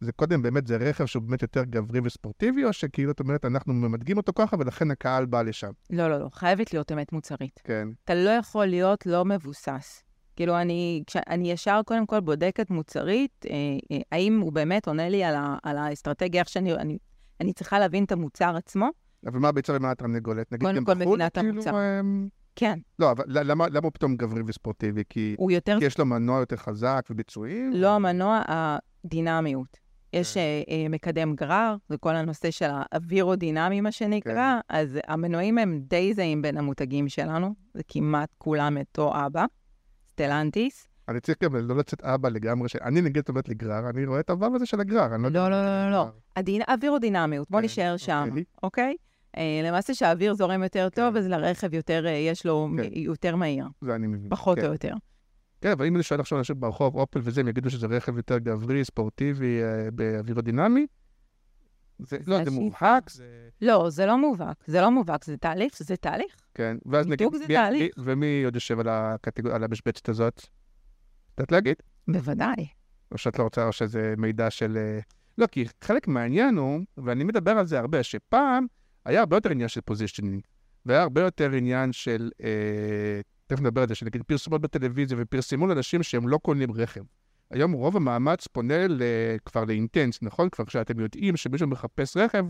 זה 0.00 0.12
קודם 0.12 0.42
באמת, 0.42 0.66
זה 0.66 0.76
רכב 0.76 1.06
שהוא 1.06 1.22
באמת 1.22 1.42
יותר 1.42 1.64
גברי 1.64 2.00
וספורטיבי, 2.04 2.64
או 2.64 2.72
שכאילו, 2.72 3.10
את 3.10 3.20
אומרת, 3.20 3.44
אנחנו 3.44 3.74
ממדגים 3.74 4.16
אותו 4.16 4.32
ככה, 4.32 4.56
ולכן 4.60 4.90
הקהל 4.90 5.26
בא 5.26 5.42
לשם, 5.42 5.70
לא, 5.90 6.08
לא, 6.08 6.20
לא, 6.20 6.28
חייבת 6.32 6.72
להיות 6.72 6.92
אמת 6.92 7.12
מוצרית. 7.12 7.60
כן. 7.64 7.88
אתה 8.04 8.14
לא 8.14 8.30
יכול 8.30 8.66
להיות 8.66 9.06
לא 9.06 9.24
מבוסס. 9.24 10.02
כאילו, 10.36 10.60
אני, 10.60 11.02
אני 11.28 11.52
ישר 11.52 11.80
קודם 11.86 12.06
כל 12.06 12.20
בודקת 12.20 12.70
מוצרית, 12.70 13.46
אה, 13.50 13.54
אה, 13.92 13.98
האם 14.12 14.40
הוא 14.40 14.52
באמת 14.52 14.88
עונה 14.88 15.08
לי 15.08 15.24
על, 15.24 15.34
ה, 15.34 15.56
על 15.62 15.78
האסטרטגיה, 15.78 16.40
איך 16.40 16.48
שאני, 16.48 16.74
אני, 16.74 16.98
אני 17.40 17.52
צריכה 17.52 17.78
להבין 17.78 18.04
את 18.04 18.12
המוצר 18.12 18.56
עצמו. 18.56 18.88
אבל 19.26 19.38
מה 19.38 19.48
הביצה 19.48 19.72
ומה 19.76 19.90
התרנגולת? 19.90 20.52
נגיד 20.52 20.68
קודם 20.68 20.76
גם 20.76 20.84
כל 20.84 20.94
בחו"ל, 20.94 21.08
מבינה 21.08 21.26
את 21.26 21.38
כאילו, 21.38 21.52
המוצר. 21.52 21.70
אמ, 22.52 22.56
כן, 22.56 22.78
לא, 22.98 23.10
אבל 23.10 23.24
למה, 23.28 23.68
למה 23.68 23.80
הוא 23.84 23.92
פתאום 23.92 24.16
גברי 24.16 24.42
וספורטיבי? 24.46 25.02
כי, 25.08 25.34
הוא 25.38 25.50
יותר 25.50 25.76
כי 25.78 25.84
יש 25.84 25.98
לו 25.98 26.06
מנוע 26.06 26.40
יותר 26.40 26.56
חזק 26.56 27.06
וביצועים? 27.10 27.72
לא 27.74 27.94
המנוע, 27.94 28.42
הדינמיות. 28.48 29.82
יש 30.12 30.34
כן. 30.34 30.40
אה, 30.40 30.62
אה, 30.68 30.88
מקדם 30.88 31.34
גרר, 31.34 31.76
זה 31.88 31.96
כל 31.98 32.16
הנושא 32.16 32.50
של 32.50 32.70
האווירודינמי, 32.70 33.80
מה 33.80 33.92
שנקרא, 33.92 34.34
כן. 34.34 34.76
אז 34.76 34.98
המנועים 35.06 35.58
הם 35.58 35.80
די 35.80 36.14
זהים 36.14 36.42
בין 36.42 36.56
המותגים 36.56 37.08
שלנו, 37.08 37.54
זה 37.74 37.82
כמעט 37.88 38.28
כולם 38.38 38.78
אותו 38.78 39.12
אבא, 39.26 39.44
סטלנטיס. 40.12 40.88
אני 41.08 41.20
צריך 41.20 41.38
גם 41.42 41.56
לא 41.56 41.76
לצאת 41.76 42.02
אבא 42.02 42.28
לגמרי, 42.28 42.68
ש... 42.68 42.76
אני 42.76 43.00
נגיד 43.00 43.24
אומרת 43.28 43.48
לי 43.48 43.54
גרר, 43.54 43.90
אני 43.90 44.06
רואה 44.06 44.20
את 44.20 44.30
הוו 44.30 44.54
הזה 44.54 44.66
של 44.66 44.80
הגרר, 44.80 45.16
לא. 45.16 45.28
לא, 45.28 45.50
לא, 45.50 45.90
לא, 45.90 45.90
לא, 45.90 46.08
האווירודינמיות, 46.68 47.50
בוא 47.50 47.58
כן, 47.58 47.64
נשאר 47.64 47.96
שם, 47.96 48.28
אוקיי. 48.62 48.96
אה, 49.36 49.60
למעשה 49.64 49.94
שהאוויר 49.94 50.34
זורם 50.34 50.62
יותר 50.62 50.88
טוב, 50.88 51.12
כן. 51.14 51.18
אז 51.18 51.26
לרכב 51.26 51.74
יותר, 51.74 52.06
אה, 52.06 52.10
יש 52.10 52.46
לו 52.46 52.68
כן. 52.76 52.88
יותר 52.92 53.36
מהיר, 53.36 53.66
זה 53.80 53.94
אני 53.94 54.06
מבין. 54.06 54.30
פחות 54.30 54.58
כן. 54.58 54.66
או 54.66 54.72
יותר. 54.72 54.94
כן, 55.60 55.70
אבל 55.70 55.86
אם 55.86 55.94
אני 55.96 56.02
שואל 56.02 56.20
עכשיו 56.20 56.38
אנשים 56.38 56.60
ברחוב, 56.60 56.94
אופל 56.96 57.20
וזה, 57.22 57.40
הם 57.40 57.48
יגידו 57.48 57.70
שזה 57.70 57.86
רכב 57.86 58.16
יותר 58.16 58.38
גברי, 58.38 58.84
ספורטיבי, 58.84 59.62
אה, 59.62 59.90
באווירודינמי? 59.90 60.86
זה, 61.98 62.16
לא, 62.26 62.44
זה. 62.44 62.50
מובהק, 62.50 63.10
זה... 63.10 63.24
לא, 63.60 63.90
זה 63.90 64.06
לא 64.06 64.18
מובהק, 64.18 64.56
זה 64.66 64.80
לא 64.80 64.90
מובהק, 64.90 65.24
זה 65.24 65.36
תהליך, 65.36 65.72
זה 65.78 65.96
תהליך. 65.96 66.36
כן, 66.54 66.76
ואז 66.86 67.06
נגיד... 67.06 67.26
מיתוג 67.26 67.36
זה 67.36 67.44
מי- 67.48 67.54
תהליך. 67.54 67.80
מי- 67.98 68.04
ומי 68.04 68.42
עוד 68.44 68.54
יושב 68.54 68.80
על 68.80 68.88
הקטגור- 68.88 69.52
על 69.52 69.64
המשבצת 69.64 70.08
הזאת? 70.08 70.46
יודעת 71.38 71.52
להגיד? 71.52 71.76
בוודאי. 72.08 72.66
או 73.12 73.18
שאת 73.18 73.38
לא 73.38 73.44
רוצה, 73.44 73.66
או 73.66 73.72
שזה 73.72 74.14
מידע 74.18 74.50
של... 74.50 74.76
אה, 74.76 74.98
לא, 75.38 75.46
כי 75.46 75.64
חלק 75.84 76.08
מהעניין 76.08 76.56
הוא, 76.56 76.80
ואני 76.96 77.24
מדבר 77.24 77.50
על 77.50 77.66
זה 77.66 77.78
הרבה, 77.78 78.02
שפעם 78.02 78.66
היה 79.04 79.20
הרבה 79.20 79.36
יותר 79.36 79.50
עניין 79.50 79.68
של 79.68 79.80
פוזישנינג, 79.80 80.40
והיה 80.86 81.02
הרבה 81.02 81.20
יותר 81.20 81.52
עניין 81.52 81.92
של, 81.92 82.30
אה, 82.44 83.20
תכף 83.46 83.60
נדבר 83.60 83.82
על 83.82 83.88
זה, 83.88 83.94
שנגיד 83.94 84.22
פרסומות 84.22 84.60
בטלוויזיה 84.60 85.18
ופרסמו 85.20 85.66
לאנשים 85.66 86.02
שהם 86.02 86.28
לא 86.28 86.38
קונים 86.38 86.72
רכב. 86.72 87.00
היום 87.50 87.72
רוב 87.72 87.96
המאמץ 87.96 88.46
פונה 88.46 88.88
ל, 88.88 89.02
כבר 89.44 89.64
לאינטנס, 89.64 90.18
נכון? 90.22 90.48
כבר 90.48 90.64
כשאתם 90.64 91.00
יודעים 91.00 91.36
שמישהו 91.36 91.68
מחפש 91.68 92.16
רכב, 92.16 92.46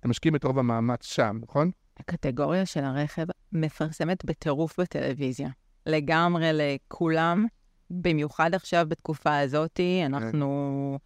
אתם 0.00 0.10
משקיעים 0.10 0.36
את 0.36 0.44
רוב 0.44 0.58
המאמץ 0.58 1.04
שם, 1.04 1.38
נכון? 1.42 1.70
הקטגוריה 1.98 2.66
של 2.66 2.84
הרכב 2.84 3.26
מפרסמת 3.52 4.24
בטירוף 4.24 4.80
בטלוויזיה. 4.80 5.48
לגמרי 5.86 6.50
לכולם, 6.52 7.46
במיוחד 7.90 8.54
עכשיו 8.54 8.86
בתקופה 8.88 9.38
הזאת, 9.38 9.80
אנחנו 10.06 10.98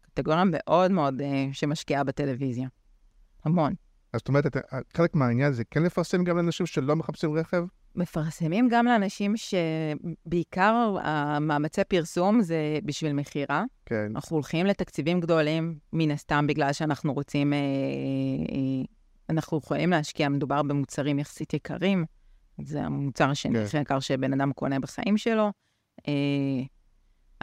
קטגוריה 0.00 0.42
מאוד 0.46 0.90
מאוד 0.90 1.20
אה, 1.20 1.46
שמשקיעה 1.52 2.04
בטלוויזיה. 2.04 2.68
המון. 3.44 3.74
אז 4.14 4.18
זאת 4.18 4.28
אומרת, 4.28 4.56
חלק 4.96 5.14
מהעניין 5.14 5.52
זה 5.52 5.64
כן 5.64 5.82
לפרסם 5.82 6.24
גם 6.24 6.36
לאנשים 6.36 6.66
שלא 6.66 6.96
מחפשים 6.96 7.38
רכב? 7.38 7.64
מפרסמים 7.94 8.68
גם 8.68 8.86
לאנשים 8.86 9.34
שבעיקר 9.36 10.96
המאמצי 11.02 11.84
פרסום 11.84 12.42
זה 12.42 12.78
בשביל 12.84 13.12
מכירה. 13.12 13.64
כן. 13.86 14.06
אנחנו 14.14 14.36
הולכים 14.36 14.66
לתקציבים 14.66 15.20
גדולים, 15.20 15.78
מן 15.92 16.10
הסתם 16.10 16.46
בגלל 16.46 16.72
שאנחנו 16.72 17.12
רוצים, 17.12 17.52
אה, 17.52 17.58
אה, 17.58 18.84
אנחנו 19.30 19.58
יכולים 19.58 19.90
להשקיע, 19.90 20.28
מדובר 20.28 20.62
במוצרים 20.62 21.18
יחסית 21.18 21.54
יקרים, 21.54 22.04
זה 22.62 22.82
המוצר 22.82 23.30
השני 23.30 23.58
כן. 23.58 23.64
הכי 23.64 23.78
יקר 23.78 24.00
שבן 24.00 24.32
אדם 24.32 24.52
קונה 24.52 24.80
בחיים 24.80 25.16
שלו, 25.16 25.50
אה, 26.08 26.62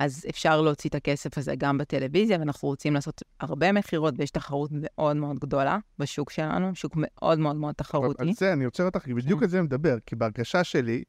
אז 0.03 0.25
אפשר 0.29 0.61
להוציא 0.61 0.89
את 0.89 0.95
הכסף 0.95 1.37
הזה 1.37 1.55
גם 1.57 1.77
בטלוויזיה, 1.77 2.39
ואנחנו 2.39 2.67
רוצים 2.67 2.93
לעשות 2.93 3.21
הרבה 3.39 3.71
מכירות, 3.71 4.13
ויש 4.17 4.31
תחרות 4.31 4.69
מאוד 4.73 5.17
מאוד 5.17 5.39
גדולה 5.39 5.77
בשוק 5.99 6.29
שלנו, 6.29 6.75
שוק 6.75 6.93
מאוד 6.95 7.39
מאוד 7.39 7.55
מאוד 7.55 7.75
תחרותי. 7.75 8.21
על 8.21 8.33
זה 8.33 8.53
אני 8.53 8.65
עוצר 8.65 8.85
אותך, 8.85 8.99
כי 8.99 9.13
בדיוק 9.13 9.39
כן. 9.39 9.45
על 9.45 9.49
זה 9.49 9.57
אני 9.57 9.65
מדבר, 9.65 9.97
כי 10.05 10.15
בהרגשה 10.15 10.63
שלי, 10.63 11.03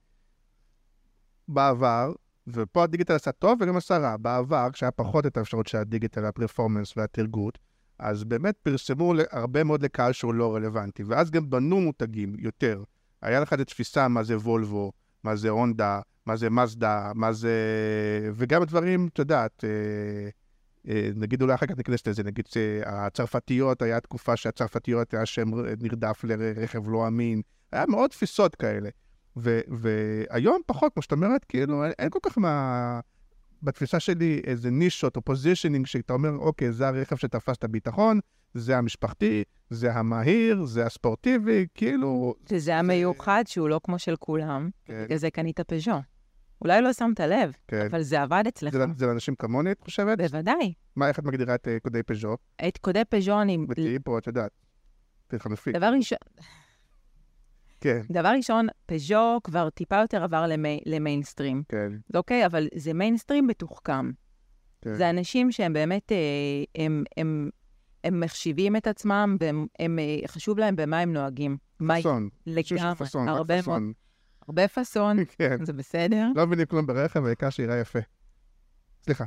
בעבר, 1.48 2.12
ופה 2.46 2.82
הדיגיטל 2.82 3.14
עשה 3.14 3.32
טוב 3.32 3.58
וגם 3.60 3.76
עשה 3.76 3.98
רע, 3.98 4.16
בעבר, 4.16 4.68
כשהיה 4.72 4.90
פחות 4.90 5.26
את 5.26 5.36
האפשרות 5.36 5.66
של 5.66 5.78
הדיגיטל, 5.78 6.24
הפרפורמנס 6.24 6.96
והתרגות, 6.96 7.58
אז 7.98 8.24
באמת 8.24 8.56
פרסמו 8.62 9.14
הרבה 9.30 9.64
מאוד 9.64 9.82
לקהל 9.82 10.12
שהוא 10.12 10.34
לא 10.34 10.54
רלוונטי, 10.54 11.02
ואז 11.02 11.30
גם 11.30 11.50
בנו 11.50 11.80
מותגים 11.80 12.34
יותר. 12.38 12.82
היה 13.22 13.40
לך 13.40 13.52
איזו 13.52 13.64
תפיסה 13.64 14.08
מה 14.08 14.22
זה 14.22 14.36
וולבו, 14.36 14.92
מה 15.24 15.36
זה 15.36 15.48
הונדה, 15.48 16.00
מה 16.26 16.36
זה 16.36 16.50
מזדה, 16.50 17.12
מה 17.14 17.32
זה... 17.32 17.52
וגם 18.34 18.64
דברים, 18.64 19.08
את 19.12 19.18
יודעת, 19.18 19.64
אה, 19.64 20.28
אה, 20.88 21.10
נגיד 21.16 21.42
אולי 21.42 21.54
אחר 21.54 21.66
כך 21.66 21.76
ניכנס 21.76 22.06
לזה, 22.06 22.22
נגיד 22.22 22.46
שהצרפתיות, 22.46 23.82
היה 23.82 24.00
תקופה 24.00 24.36
שהצרפתיות 24.36 25.14
היה 25.14 25.26
שם 25.26 25.48
נרדף 25.80 26.24
לרכב 26.24 26.88
לא 26.88 27.06
אמין, 27.06 27.42
היה 27.72 27.86
מאוד 27.86 28.10
תפיסות 28.10 28.54
כאלה. 28.54 28.90
ו- 29.36 29.60
והיום 29.68 30.60
פחות, 30.66 30.92
כמו 30.92 31.02
שאת 31.02 31.12
אומרת, 31.12 31.44
כאילו, 31.44 31.84
אין, 31.84 31.92
אין 31.98 32.10
כל 32.10 32.18
כך 32.22 32.38
מה... 32.38 33.00
בתפיסה 33.62 34.00
שלי 34.00 34.40
איזה 34.44 34.70
נישות 34.70 35.16
או 35.16 35.22
פוזישנינג, 35.22 35.86
שאתה 35.86 36.12
אומר, 36.12 36.30
אוקיי, 36.30 36.72
זה 36.72 36.88
הרכב 36.88 37.16
שתפס 37.16 37.56
את 37.56 37.64
הביטחון, 37.64 38.20
זה 38.54 38.78
המשפחתי, 38.78 39.44
זה 39.70 39.92
המהיר, 39.92 40.64
זה 40.64 40.86
הספורטיבי, 40.86 41.66
כאילו... 41.74 42.34
שזה 42.48 42.76
המיוחד 42.76 43.44
שהוא 43.46 43.68
לא 43.68 43.80
כמו 43.84 43.98
של 43.98 44.16
כולם, 44.16 44.70
כן, 44.84 45.04
בגלל 45.04 45.18
זה 45.18 45.30
קנית 45.30 45.60
פז'ו. 45.60 46.00
אולי 46.60 46.82
לא 46.82 46.92
שמת 46.92 47.20
לב, 47.20 47.52
כן. 47.68 47.86
אבל 47.90 48.02
זה 48.02 48.22
עבד 48.22 48.44
אצלך. 48.48 48.72
זה, 48.72 48.84
זה 48.96 49.06
לאנשים 49.06 49.34
כמוני, 49.34 49.72
את 49.72 49.80
חושבת? 49.80 50.18
בוודאי. 50.18 50.72
מה, 50.96 51.08
איך 51.08 51.18
את 51.18 51.24
מגדירה 51.24 51.54
את 51.54 51.68
אה, 51.68 51.80
קודי 51.80 52.02
פז'ו? 52.02 52.36
את 52.68 52.78
קודי 52.78 53.02
פז'ו 53.08 53.42
אני... 53.42 53.58
ותהיי 53.68 53.98
פה, 54.04 54.18
את 54.18 54.26
יודעת, 54.26 54.50
תחנפי. 55.26 55.72
דבר 55.72 55.92
ראשון... 55.96 56.18
כן, 57.80 58.00
דבר 58.10 58.32
ראשון, 58.36 58.66
פז'ו 58.86 59.40
כבר 59.44 59.70
טיפה 59.70 60.00
יותר 60.00 60.24
עבר 60.24 60.46
למי, 60.46 60.80
למיינסטרים, 60.86 61.62
כן, 61.68 61.92
אוקיי? 62.14 62.46
אבל 62.46 62.68
זה 62.74 62.94
מיינסטרים 62.94 63.46
מתוחכם. 63.46 64.10
כן. 64.82 64.94
זה 64.94 65.10
אנשים 65.10 65.52
שהם 65.52 65.72
באמת, 65.72 66.12
אה, 66.12 66.84
הם, 66.84 67.04
הם, 67.16 67.50
הם 68.04 68.20
מחשיבים 68.20 68.76
את 68.76 68.86
עצמם, 68.86 69.36
והם 69.40 69.66
הם, 69.78 69.98
אה, 69.98 70.28
חשוב 70.28 70.58
להם 70.58 70.76
במה 70.76 71.00
הם 71.00 71.12
נוהגים. 71.12 71.56
פאסון. 71.88 72.28
לגמרי, 72.46 72.94
שפאסון, 72.96 73.28
רק 73.28 73.46
פאסון. 73.46 73.92
הרבה 74.48 74.68
פאסון, 74.68 75.16
כן. 75.38 75.64
זה 75.64 75.72
בסדר. 75.72 76.28
לא 76.36 76.46
מבינים 76.46 76.66
כלום 76.66 76.86
ברכב, 76.86 77.24
העיקר 77.24 77.50
שיראה 77.50 77.78
יפה. 77.78 77.98
סליחה, 79.04 79.24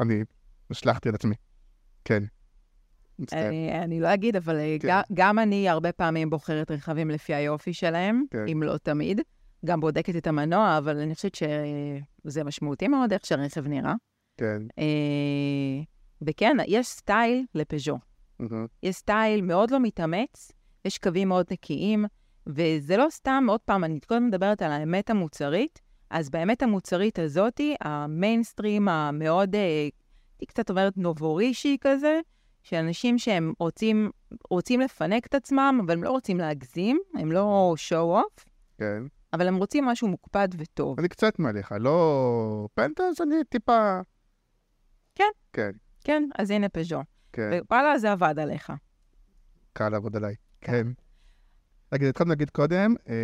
אני 0.00 0.24
השלכתי 0.70 1.08
על 1.08 1.14
עצמי. 1.14 1.34
כן. 2.04 2.22
אני, 3.32 3.82
אני 3.82 4.00
לא 4.00 4.14
אגיד, 4.14 4.36
אבל 4.36 4.56
אה, 4.56 4.76
כן. 4.80 4.88
גם, 4.88 5.00
גם 5.14 5.38
אני 5.38 5.68
הרבה 5.68 5.92
פעמים 5.92 6.30
בוחרת 6.30 6.70
רכבים 6.70 7.10
לפי 7.10 7.34
היופי 7.34 7.72
שלהם, 7.72 8.24
כן. 8.30 8.44
אם 8.52 8.62
לא 8.62 8.76
תמיד. 8.78 9.20
גם 9.64 9.80
בודקת 9.80 10.16
את 10.16 10.26
המנוע, 10.26 10.78
אבל 10.78 10.98
אני 10.98 11.14
חושבת 11.14 11.34
שזה 11.34 12.44
משמעותי 12.44 12.88
מאוד 12.88 13.12
איך 13.12 13.26
שהרכב 13.26 13.66
נראה. 13.66 13.94
כן. 14.36 14.62
אה, 14.78 15.82
וכן, 16.22 16.56
יש 16.66 16.86
סטייל 16.86 17.44
לפז'ו. 17.54 17.98
מהמם. 18.38 18.66
יש 18.82 18.96
סטייל 18.96 19.42
מאוד 19.42 19.70
לא 19.70 19.80
מתאמץ, 19.80 20.52
יש 20.84 20.98
קווים 20.98 21.28
מאוד 21.28 21.46
נקיים, 21.50 22.04
וזה 22.46 22.96
לא 22.96 23.06
סתם, 23.10 23.46
עוד 23.48 23.60
פעם, 23.60 23.84
אני 23.84 24.00
קודם 24.00 24.26
מדברת 24.26 24.62
על 24.62 24.72
האמת 24.72 25.10
המוצרית, 25.10 25.80
אז 26.10 26.30
באמת 26.30 26.62
המוצרית 26.62 27.18
הזאתי, 27.18 27.74
המיינסטרים 27.80 28.88
המאוד, 28.88 29.54
אה, 29.54 29.60
הייתי 29.60 30.46
קצת 30.46 30.70
אומרת 30.70 30.96
נובורישי 30.96 31.76
כזה, 31.80 32.20
של 32.62 32.76
אנשים 32.76 33.18
שהם 33.18 33.52
רוצים, 33.58 34.10
רוצים 34.50 34.80
לפנק 34.80 35.26
את 35.26 35.34
עצמם, 35.34 35.80
אבל 35.84 35.92
הם 35.94 36.04
לא 36.04 36.10
רוצים 36.10 36.38
להגזים, 36.38 36.98
הם 37.14 37.32
לא 37.32 37.74
show-off, 37.88 38.44
כן. 38.78 39.02
אבל 39.32 39.48
הם 39.48 39.56
רוצים 39.56 39.84
משהו 39.84 40.08
מוקפד 40.08 40.48
וטוב. 40.58 40.98
אני 40.98 41.08
קצת 41.08 41.38
מעליך, 41.38 41.74
לא 41.80 42.68
פנטז, 42.74 43.20
אני 43.22 43.44
טיפה... 43.48 44.00
כן. 45.14 45.24
כן, 45.52 45.70
כן, 46.06 46.22
אז 46.38 46.50
הנה 46.50 46.68
פז'ו. 46.68 47.02
כן. 47.32 47.50
ווואלה, 47.70 47.98
זה 47.98 48.12
עבד 48.12 48.38
עליך. 48.38 48.72
קל 49.72 49.88
לעבוד 49.88 50.16
עליי. 50.16 50.34
כן. 50.60 50.72
כן. 50.72 50.88
רגע, 51.92 52.08
התחלנו 52.08 52.28
להגיד 52.30 52.50
קודם, 52.50 52.94
אה, 53.08 53.14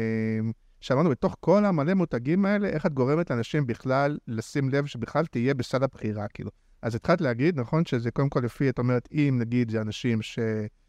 שאמרנו 0.80 1.10
בתוך 1.10 1.36
כל 1.40 1.64
המלא 1.64 1.94
מותגים 1.94 2.44
האלה, 2.44 2.68
איך 2.68 2.86
את 2.86 2.94
גורמת 2.94 3.30
לאנשים 3.30 3.66
בכלל 3.66 4.18
לשים 4.28 4.68
לב 4.68 4.86
שבכלל 4.86 5.26
תהיה 5.26 5.54
בסל 5.54 5.84
הבחירה, 5.84 6.28
כאילו. 6.28 6.50
אז 6.82 6.94
התחלת 6.94 7.20
להגיד, 7.20 7.60
נכון, 7.60 7.84
שזה 7.84 8.10
קודם 8.10 8.28
כל 8.28 8.40
לפי, 8.40 8.68
את 8.68 8.78
אומרת, 8.78 9.08
אם 9.12 9.36
נגיד 9.40 9.70
זה 9.70 9.80
אנשים 9.80 10.22
ש... 10.22 10.38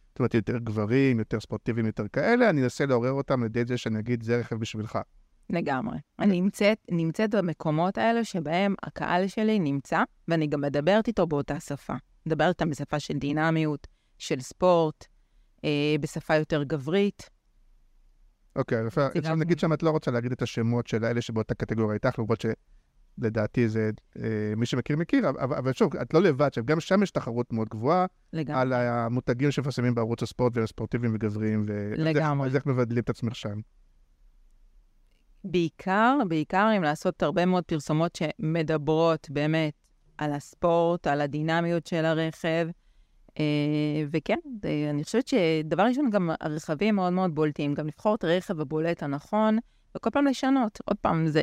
זאת 0.10 0.20
אומרת, 0.20 0.34
יותר 0.34 0.58
גברים, 0.58 1.20
יותר 1.20 1.40
ספורטיביים, 1.40 1.86
יותר 1.86 2.08
כאלה, 2.08 2.50
אני 2.50 2.64
אנסה 2.64 2.86
לעורר 2.86 3.12
אותם 3.12 3.40
על 3.40 3.46
ידי 3.46 3.66
זה 3.66 3.78
שאני 3.78 4.00
אגיד, 4.00 4.24
זה 4.24 4.38
רכב 4.38 4.56
בשבילך. 4.56 5.00
לגמרי. 5.50 5.98
אני 6.20 6.42
נמצאת, 6.42 6.78
נמצאת 6.92 7.36
במקומות 7.36 7.98
האלה 7.98 8.24
שבהם 8.24 8.76
הקהל 8.84 9.28
שלי 9.28 9.60
נמצא, 9.60 10.04
ואני 10.28 10.48
גם 10.48 10.62
מדברת 10.62 11.08
איתו 11.08 11.28
באותה 11.28 11.60
שפה. 11.60 11.94
מדברת 12.26 12.50
איתם 12.50 12.70
בשפה 12.70 13.00
של 13.00 13.14
דינמיות, 13.14 13.88
של 14.18 14.42
ספורט, 14.42 15.06
אה, 15.64 15.96
בשפה 16.00 16.36
יותר 16.36 16.64
גברית. 16.64 17.30
אוקיי, 18.56 18.78
אז 18.78 18.98
עכשיו 19.16 19.36
נגיד 19.36 19.60
שם 19.60 19.74
את 19.74 19.84
לא 19.84 19.90
רוצה 19.90 20.12
להגיד 20.12 20.32
את 20.32 20.42
השמות 20.42 20.88
של 20.88 21.04
האלה 21.04 21.22
שבאותה 21.22 21.54
קטגוריה 21.54 21.94
איתך, 21.94 22.20
למרות 22.20 22.44
שלדעתי 23.18 23.70
זה, 23.70 23.92
אה, 24.18 24.54
מי 24.58 24.66
שמכיר 24.66 24.98
מכיר, 24.98 25.30
אבל, 25.30 25.56
אבל 25.58 25.74
שוב, 25.74 25.96
את 25.96 26.14
לא 26.14 26.22
לבד, 26.22 26.46
עכשיו, 26.46 26.66
גם 26.66 26.80
שם 26.80 27.04
יש 27.04 27.12
תחרות 27.12 27.54
מאוד 27.54 27.70
גבוהה, 27.70 28.06
לגמרי. 28.34 28.62
על 28.62 28.74
המותגים 28.74 29.52
שמפרסמים 29.52 29.96
בערוץ 29.96 30.24
הספורט 30.24 30.58
והם 30.58 30.68
ספורטיביים 30.68 31.16
וגבריים, 31.16 31.66
ו... 31.68 31.94
לגמרי. 31.98 32.48
אז 32.48 32.56
איך 32.56 32.66
מבדלים 32.66 33.04
את 33.04 33.10
עצמך 33.10 33.36
שם? 33.36 33.60
בעיקר, 35.44 36.18
בעיקר 36.28 36.70
אם 36.78 36.84
לעשות 36.84 37.24
הרבה 37.24 37.46
מאוד 37.46 37.64
פרסומות 37.64 38.16
שמדברות 38.16 39.30
באמת 39.30 39.74
על 40.18 40.34
הספורט, 40.34 41.08
על 41.08 41.22
הדינמיות 41.22 41.88
של 41.88 42.06
הרכב. 42.06 42.68
אה, 43.40 44.04
וכן, 44.12 44.38
אני 44.90 45.04
חושבת 45.04 45.28
שדבר 45.28 45.84
ראשון, 45.84 46.10
גם 46.10 46.30
הרכבים 46.42 46.96
מאוד 46.96 47.14
מאוד 47.14 47.36
בולטים. 47.36 47.74
גם 47.74 47.88
לבחור 47.88 48.16
את 48.16 48.24
הרכב 48.24 48.60
הבולט 48.60 49.04
הנכון, 49.04 49.58
וכל 49.98 50.10
פעם 50.10 50.26
לשנות. 50.26 50.80
עוד 50.86 50.98
פעם, 51.02 51.28
זה... 51.28 51.42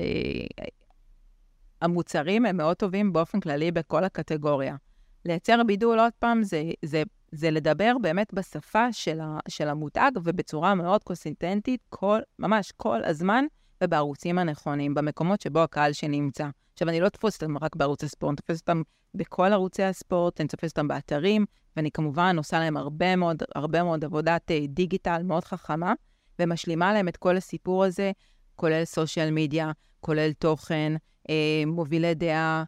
המוצרים 1.83 2.47
הם 2.47 2.57
מאוד 2.57 2.77
טובים 2.77 3.13
באופן 3.13 3.41
כללי 3.41 3.71
בכל 3.71 4.05
הקטגוריה. 4.05 4.77
לייצר 5.25 5.63
בידול, 5.67 6.01
עוד 6.01 6.13
פעם, 6.19 6.43
זה, 6.43 6.63
זה, 6.83 7.03
זה 7.33 7.51
לדבר 7.51 7.97
באמת 8.03 8.35
בשפה 8.35 8.93
של, 8.93 9.21
ה, 9.21 9.39
של 9.49 9.69
המותג 9.69 10.11
ובצורה 10.25 10.75
מאוד 10.75 11.05
קונסיסטנטית, 11.05 11.81
כל, 11.89 12.21
ממש 12.39 12.73
כל 12.77 13.05
הזמן, 13.05 13.45
ובערוצים 13.83 14.39
הנכונים, 14.39 14.95
במקומות 14.95 15.41
שבו 15.41 15.63
הקהל 15.63 15.93
שנמצא. 15.93 16.49
עכשיו, 16.73 16.89
אני 16.89 17.01
לא 17.01 17.09
תופס 17.09 17.43
אותם 17.43 17.59
רק 17.59 17.77
בערוץ 17.77 18.05
הספורט, 18.05 18.31
אני 18.31 18.37
תופסת 18.37 18.69
אותם 18.69 18.83
בכל 19.15 19.53
ערוצי 19.53 19.83
הספורט, 19.83 20.41
אני 20.41 20.49
תופסת 20.49 20.79
אותם 20.79 20.89
באתרים, 20.89 21.47
ואני 21.77 21.91
כמובן 21.91 22.37
עושה 22.39 22.59
להם 22.59 22.77
הרבה 22.77 23.17
מאוד, 23.17 23.43
הרבה 23.55 23.83
מאוד 23.83 24.05
עבודת 24.05 24.51
אה, 24.51 24.61
דיגיטל 24.69 25.23
מאוד 25.23 25.45
חכמה, 25.45 25.93
ומשלימה 26.39 26.93
להם 26.93 27.09
את 27.09 27.17
כל 27.17 27.37
הסיפור 27.37 27.85
הזה, 27.85 28.13
כולל 28.57 28.85
סושיאל 28.85 29.31
מדיה, 29.31 29.73
כולל 30.01 30.33
תוכן, 30.33 30.93
אה, 31.31 31.63
מובילי 31.67 32.15
דעה, 32.15 32.65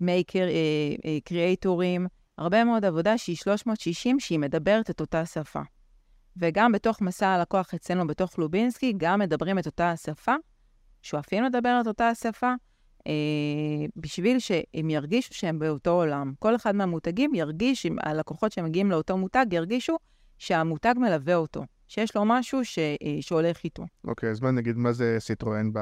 מייקר, 0.00 0.48
אה, 0.48 0.50
אה, 1.04 1.18
קריאייטורים, 1.24 2.06
הרבה 2.38 2.64
מאוד 2.64 2.84
עבודה 2.84 3.18
שהיא 3.18 3.36
360, 3.36 4.20
שהיא 4.20 4.38
מדברת 4.38 4.90
את 4.90 5.00
אותה 5.00 5.26
שפה. 5.26 5.60
וגם 6.36 6.72
בתוך 6.72 7.00
מסע 7.00 7.28
הלקוח 7.28 7.74
אצלנו, 7.74 8.06
בתוך 8.06 8.38
לובינסקי, 8.38 8.92
גם 8.96 9.20
מדברים 9.20 9.58
את 9.58 9.66
אותה 9.66 9.90
השפה, 9.90 10.34
שואפים 11.02 11.44
לדבר 11.44 11.78
את 11.80 11.86
אותה 11.86 12.08
השפה, 12.08 12.52
אה, 13.06 13.12
בשביל 13.96 14.38
שהם 14.38 14.90
ירגישו 14.90 15.34
שהם 15.34 15.58
באותו 15.58 15.90
עולם. 15.90 16.32
כל 16.38 16.56
אחד 16.56 16.74
מהמותגים 16.74 17.34
ירגיש, 17.34 17.86
אם 17.86 17.96
הלקוחות 18.02 18.52
שמגיעים 18.52 18.90
לאותו 18.90 19.16
מותג 19.16 19.46
ירגישו 19.52 19.96
שהמותג 20.38 20.94
מלווה 20.96 21.34
אותו, 21.34 21.62
שיש 21.88 22.16
לו 22.16 22.22
משהו 22.24 22.64
ש, 22.64 22.78
אה, 22.78 22.94
שהולך 23.20 23.64
איתו. 23.64 23.86
אוקיי, 24.04 24.30
אז 24.30 24.40
בוא 24.40 24.50
נגיד 24.50 24.76
מה 24.76 24.92
זה 24.92 25.16
סיטרואן 25.18 25.72
ב... 25.72 25.78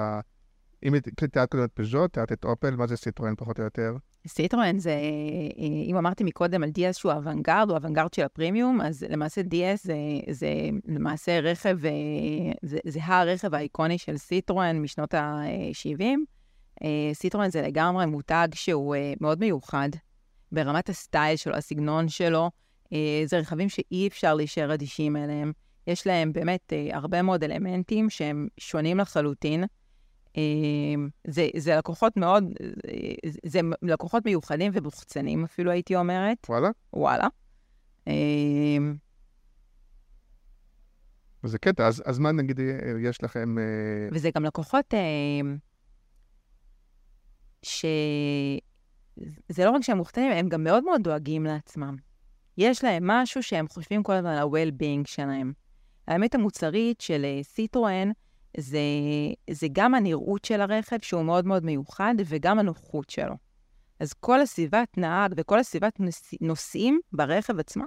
אם 0.84 0.94
תיארת 1.32 1.50
קודם 1.50 1.64
את 1.64 1.72
פז'ו, 1.74 2.12
תיארת 2.12 2.32
את 2.32 2.44
אופל, 2.44 2.76
מה 2.76 2.86
זה 2.86 2.96
סיטרואן 2.96 3.34
פחות 3.36 3.58
או 3.58 3.64
יותר? 3.64 3.96
סיטרואן 4.26 4.78
זה, 4.78 4.90
אה, 4.90 5.64
אם 5.86 5.96
אמרתי 5.96 6.24
מקודם 6.24 6.62
על 6.62 6.68
DS 6.68 6.92
שהוא 6.92 7.12
אוונגרד, 7.12 7.66
הוא 7.68 7.76
אוונגרד 7.76 8.14
של 8.14 8.22
הפרימיום, 8.22 8.80
אז 8.80 9.06
למעשה 9.08 9.40
DS 9.40 9.80
זה, 9.82 9.96
זה 10.30 10.48
למעשה 10.86 11.40
רכב, 11.40 11.84
אה, 11.84 11.90
זה, 12.62 12.78
זה 12.86 13.00
הרכב 13.02 13.54
האיקוני 13.54 13.98
של 13.98 14.16
סיטרואן 14.16 14.82
משנות 14.82 15.14
ה-70. 15.14 16.04
סיטרואן 17.12 17.50
זה 17.50 17.62
לגמרי 17.62 18.06
מותג 18.06 18.48
שהוא 18.54 18.94
אה, 18.94 19.12
מאוד 19.20 19.40
מיוחד 19.40 19.88
ברמת 20.52 20.88
הסטייל 20.88 21.36
שלו, 21.36 21.54
הסגנון 21.54 22.08
שלו. 22.08 22.50
אה, 22.92 23.22
זה 23.24 23.38
רכבים 23.38 23.68
שאי 23.68 24.08
אפשר 24.08 24.34
להישאר 24.34 24.74
אדישים 24.74 25.16
אליהם. 25.16 25.52
יש 25.86 26.06
להם 26.06 26.32
באמת 26.32 26.72
אה, 26.72 26.96
הרבה 26.96 27.22
מאוד 27.22 27.44
אלמנטים 27.44 28.10
שהם 28.10 28.48
שונים 28.60 28.98
לחלוטין. 28.98 29.64
אה, 30.36 30.42
זה, 31.26 31.48
זה 31.56 31.76
לקוחות 31.76 32.16
מאוד, 32.16 32.44
זה 33.46 33.60
לקוחות 33.82 34.24
מיוחדים 34.24 34.72
ומוחצנים 34.74 35.44
אפילו, 35.44 35.70
הייתי 35.70 35.96
אומרת. 35.96 36.46
וואלה? 36.48 36.68
וואלה. 36.92 37.26
אה, 38.08 38.12
וזה 41.44 41.58
קטע, 41.58 41.86
אז, 41.86 42.02
אז 42.06 42.18
מה 42.18 42.32
נגיד 42.32 42.60
אה, 42.60 42.66
יש 43.00 43.22
לכם... 43.22 43.58
אה, 43.58 44.08
וזה 44.12 44.30
גם 44.34 44.44
לקוחות 44.44 44.94
אה, 44.94 45.00
ש... 47.62 47.84
זה 49.48 49.64
לא 49.64 49.70
רק 49.70 49.82
שהם 49.82 49.96
מוחצנים, 49.96 50.32
הם 50.32 50.48
גם 50.48 50.64
מאוד 50.64 50.84
מאוד 50.84 51.02
דואגים 51.02 51.44
לעצמם. 51.44 51.96
יש 52.58 52.84
להם 52.84 53.06
משהו 53.06 53.42
שהם 53.42 53.68
חושבים 53.68 54.02
כל 54.02 54.12
הזמן 54.12 54.30
על 54.30 54.38
ה-well-being 54.38 55.06
שלהם. 55.06 55.52
האמת 56.08 56.34
המוצרית 56.34 57.00
של 57.00 57.24
אה, 57.24 57.42
סיטרואן 57.42 58.10
זה, 58.56 58.78
זה 59.50 59.66
גם 59.72 59.94
הנראות 59.94 60.44
של 60.44 60.60
הרכב, 60.60 60.96
שהוא 61.02 61.22
מאוד 61.22 61.46
מאוד 61.46 61.64
מיוחד, 61.64 62.14
וגם 62.26 62.58
הנוחות 62.58 63.10
שלו. 63.10 63.34
אז 64.00 64.12
כל 64.12 64.40
הסביבת 64.40 64.98
נהג 64.98 65.34
וכל 65.36 65.58
הסביבת 65.58 66.00
נוס... 66.00 66.34
נוסעים 66.40 67.00
ברכב 67.12 67.58
עצמה, 67.58 67.84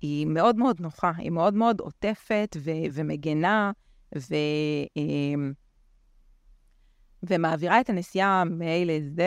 היא 0.00 0.26
מאוד 0.26 0.56
מאוד 0.56 0.80
נוחה, 0.80 1.12
היא 1.16 1.30
מאוד 1.30 1.54
מאוד 1.54 1.80
עוטפת 1.80 2.56
ו- 2.60 2.70
ומגנה, 2.92 3.72
ו- 4.18 4.34
אמ, 4.96 5.52
ומעבירה 7.22 7.80
את 7.80 7.90
הנסיעה 7.90 8.44
מ-A 8.44 8.84
ל-Z 8.86 9.20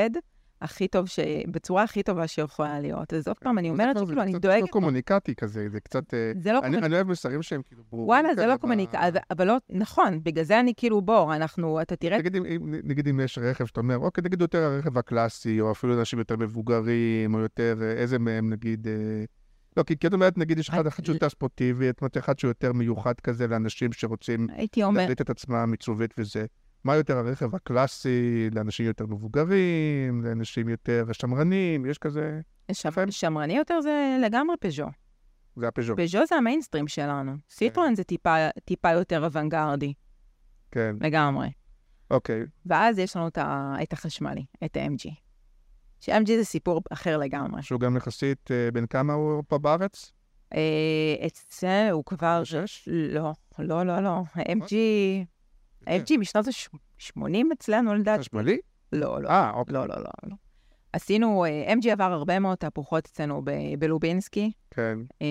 הכי 0.61 0.87
טוב, 0.87 1.07
ש... 1.07 1.19
בצורה 1.51 1.83
הכי 1.83 2.03
טובה 2.03 2.27
שיכולה 2.27 2.79
להיות. 2.79 3.13
אז 3.13 3.27
עוד 3.27 3.37
פעם, 3.37 3.57
אני 3.57 3.69
אומרת 3.69 3.97
זה 3.97 4.03
שכאילו, 4.03 4.21
אני 4.21 4.31
קצת 4.31 4.41
דואגת... 4.41 4.61
לא 4.61 4.67
קומוניקטי 4.67 5.35
כזה, 5.35 5.69
זה 5.69 5.79
קצת... 5.79 6.13
אה, 6.13 6.31
זה 6.41 6.53
לא 6.53 6.59
קומוניקטי. 6.59 6.85
אני 6.85 6.95
אוהב 6.95 7.07
מסרים 7.07 7.41
שהם 7.41 7.61
כאילו 7.61 7.83
ברורים. 7.91 8.07
וואלה, 8.07 8.35
זה 8.35 8.45
לא 8.45 8.57
קומוניקציה, 8.57 9.01
אבל- 9.31 9.47
לא, 9.47 9.57
נכון, 9.69 10.23
בגלל 10.23 10.43
זה 10.43 10.59
אני 10.59 10.73
כאילו, 10.77 11.01
בוא, 11.01 11.35
אנחנו, 11.35 11.81
אתה 11.81 11.95
תראה, 11.95 12.17
נגיד 12.83 13.07
אם, 13.07 13.19
יש 13.19 13.37
רכב 13.37 13.65
שאתה 13.65 13.79
אומר, 13.79 13.97
אוקיי, 13.97 14.21
נגיד 14.25 14.41
יותר 14.41 14.63
הרכב 14.63 14.97
הקלאסי, 14.97 15.61
או 15.61 15.71
אפילו 15.71 15.99
אנשים 15.99 16.19
יותר 16.19 16.35
מבוגרים, 16.37 17.33
או 17.33 17.39
יותר, 17.39 17.77
אה, 17.81 17.91
איזה 17.91 18.19
מהם 18.19 18.49
נגיד, 18.49 18.87
אה, 18.87 18.93
לא, 19.77 19.83
כי 19.83 19.93
את 20.07 20.13
אומרת, 20.13 20.37
נגיד, 20.37 20.59
יש 20.59 20.69
אחד 20.69 20.83
שהוא 21.03 21.13
יותר 21.13 21.29
ספורטיבי, 21.29 21.89
את 21.89 22.01
אומרת, 22.01 22.17
אחד 22.17 22.39
שהוא 22.39 22.49
יותר 22.49 22.73
מיוחד 22.73 23.19
כזה 23.19 23.47
לאנשים 23.47 23.93
שרוצים 23.93 24.47
הייתי 24.49 24.83
אומר, 24.83 25.01
להבליט 25.01 25.21
את 25.21 25.29
עצמם 25.29 25.69
עיצובית 25.71 26.13
וזה. 26.17 26.45
מה 26.87 26.95
יותר 26.95 27.17
הרכב 27.17 27.55
הקלאסי, 27.55 28.49
לאנשים 28.51 28.85
יותר 28.85 29.05
מבוגרים, 29.05 30.21
לאנשים 30.23 30.69
יותר 30.69 31.05
שמרנים, 31.11 31.85
יש 31.85 31.97
כזה... 31.97 32.39
שמ- 32.71 33.11
שמרני 33.11 33.57
יותר 33.57 33.81
זה 33.81 34.17
לגמרי 34.21 34.55
פז'ו. 34.59 34.85
זה 35.55 35.67
הפז'ו. 35.67 35.95
פז'ו 35.97 36.19
זה 36.27 36.35
המיינסטרים 36.35 36.87
שלנו. 36.87 37.31
סיטרואן 37.49 37.95
זה 37.95 38.03
טיפה, 38.03 38.35
טיפה 38.65 38.91
יותר 38.91 39.25
אוונגרדי, 39.25 39.93
כן, 40.71 40.95
לגמרי. 41.01 41.49
אוקיי. 42.11 42.43
ואז 42.65 42.99
יש 42.99 43.15
לנו 43.15 43.27
את, 43.27 43.37
ה, 43.37 43.75
את 43.83 43.93
החשמלי, 43.93 44.45
את 44.65 44.77
ה-MG. 44.77 45.11
ש-MG 45.99 46.25
זה 46.25 46.43
סיפור 46.43 46.81
אחר 46.91 47.17
לגמרי. 47.17 47.63
שהוא 47.63 47.79
גם 47.79 47.97
יחסית, 47.97 48.51
אה, 48.51 48.71
בן 48.71 48.85
כמה 48.85 49.13
הוא 49.13 49.43
פה 49.47 49.57
בארץ? 49.57 50.11
אה, 50.53 51.25
אצלנו 51.27 51.91
הוא 51.91 52.03
כבר... 52.05 52.43
שש? 52.43 52.89
לא, 52.91 53.31
לא, 53.59 53.83
לא, 53.83 53.99
לא. 53.99 54.23
ה-MG... 54.35 54.73
ה-MG 55.87 56.17
משנות 56.19 56.45
ה-80 56.47 57.21
אצלנו, 57.53 57.95
לדעתי. 57.95 58.19
חשמלי? 58.21 58.57
לא, 58.93 59.21
לא. 59.21 59.29
אה, 59.29 59.51
אוקיי. 59.53 59.73
לא, 59.73 59.87
לא, 59.87 59.95
לא. 59.97 60.09
לא. 60.23 60.35
עשינו, 60.93 61.45
אה, 61.45 61.73
MG 61.73 61.89
עבר 61.91 62.03
הרבה 62.03 62.39
מאוד 62.39 62.57
תהפוכות 62.57 63.05
אצלנו 63.05 63.41
בלובינסקי. 63.79 64.51
כן. 64.71 64.99
אה, 65.21 65.27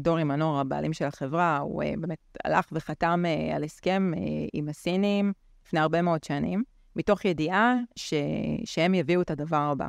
דורי 0.00 0.24
מנור, 0.24 0.60
הבעלים 0.60 0.92
של 0.92 1.04
החברה, 1.04 1.58
הוא 1.58 1.82
אה, 1.82 1.92
באמת 1.98 2.18
הלך 2.44 2.64
וחתם 2.72 3.24
על 3.54 3.64
הסכם 3.64 4.12
עם 4.52 4.68
הסינים 4.68 5.32
לפני 5.66 5.80
הרבה 5.80 6.02
מאוד 6.02 6.24
שנים, 6.24 6.62
מתוך 6.96 7.24
ידיעה 7.24 7.74
ש... 7.96 8.14
שהם 8.64 8.94
יביאו 8.94 9.22
את 9.22 9.30
הדבר 9.30 9.56
הבא. 9.72 9.88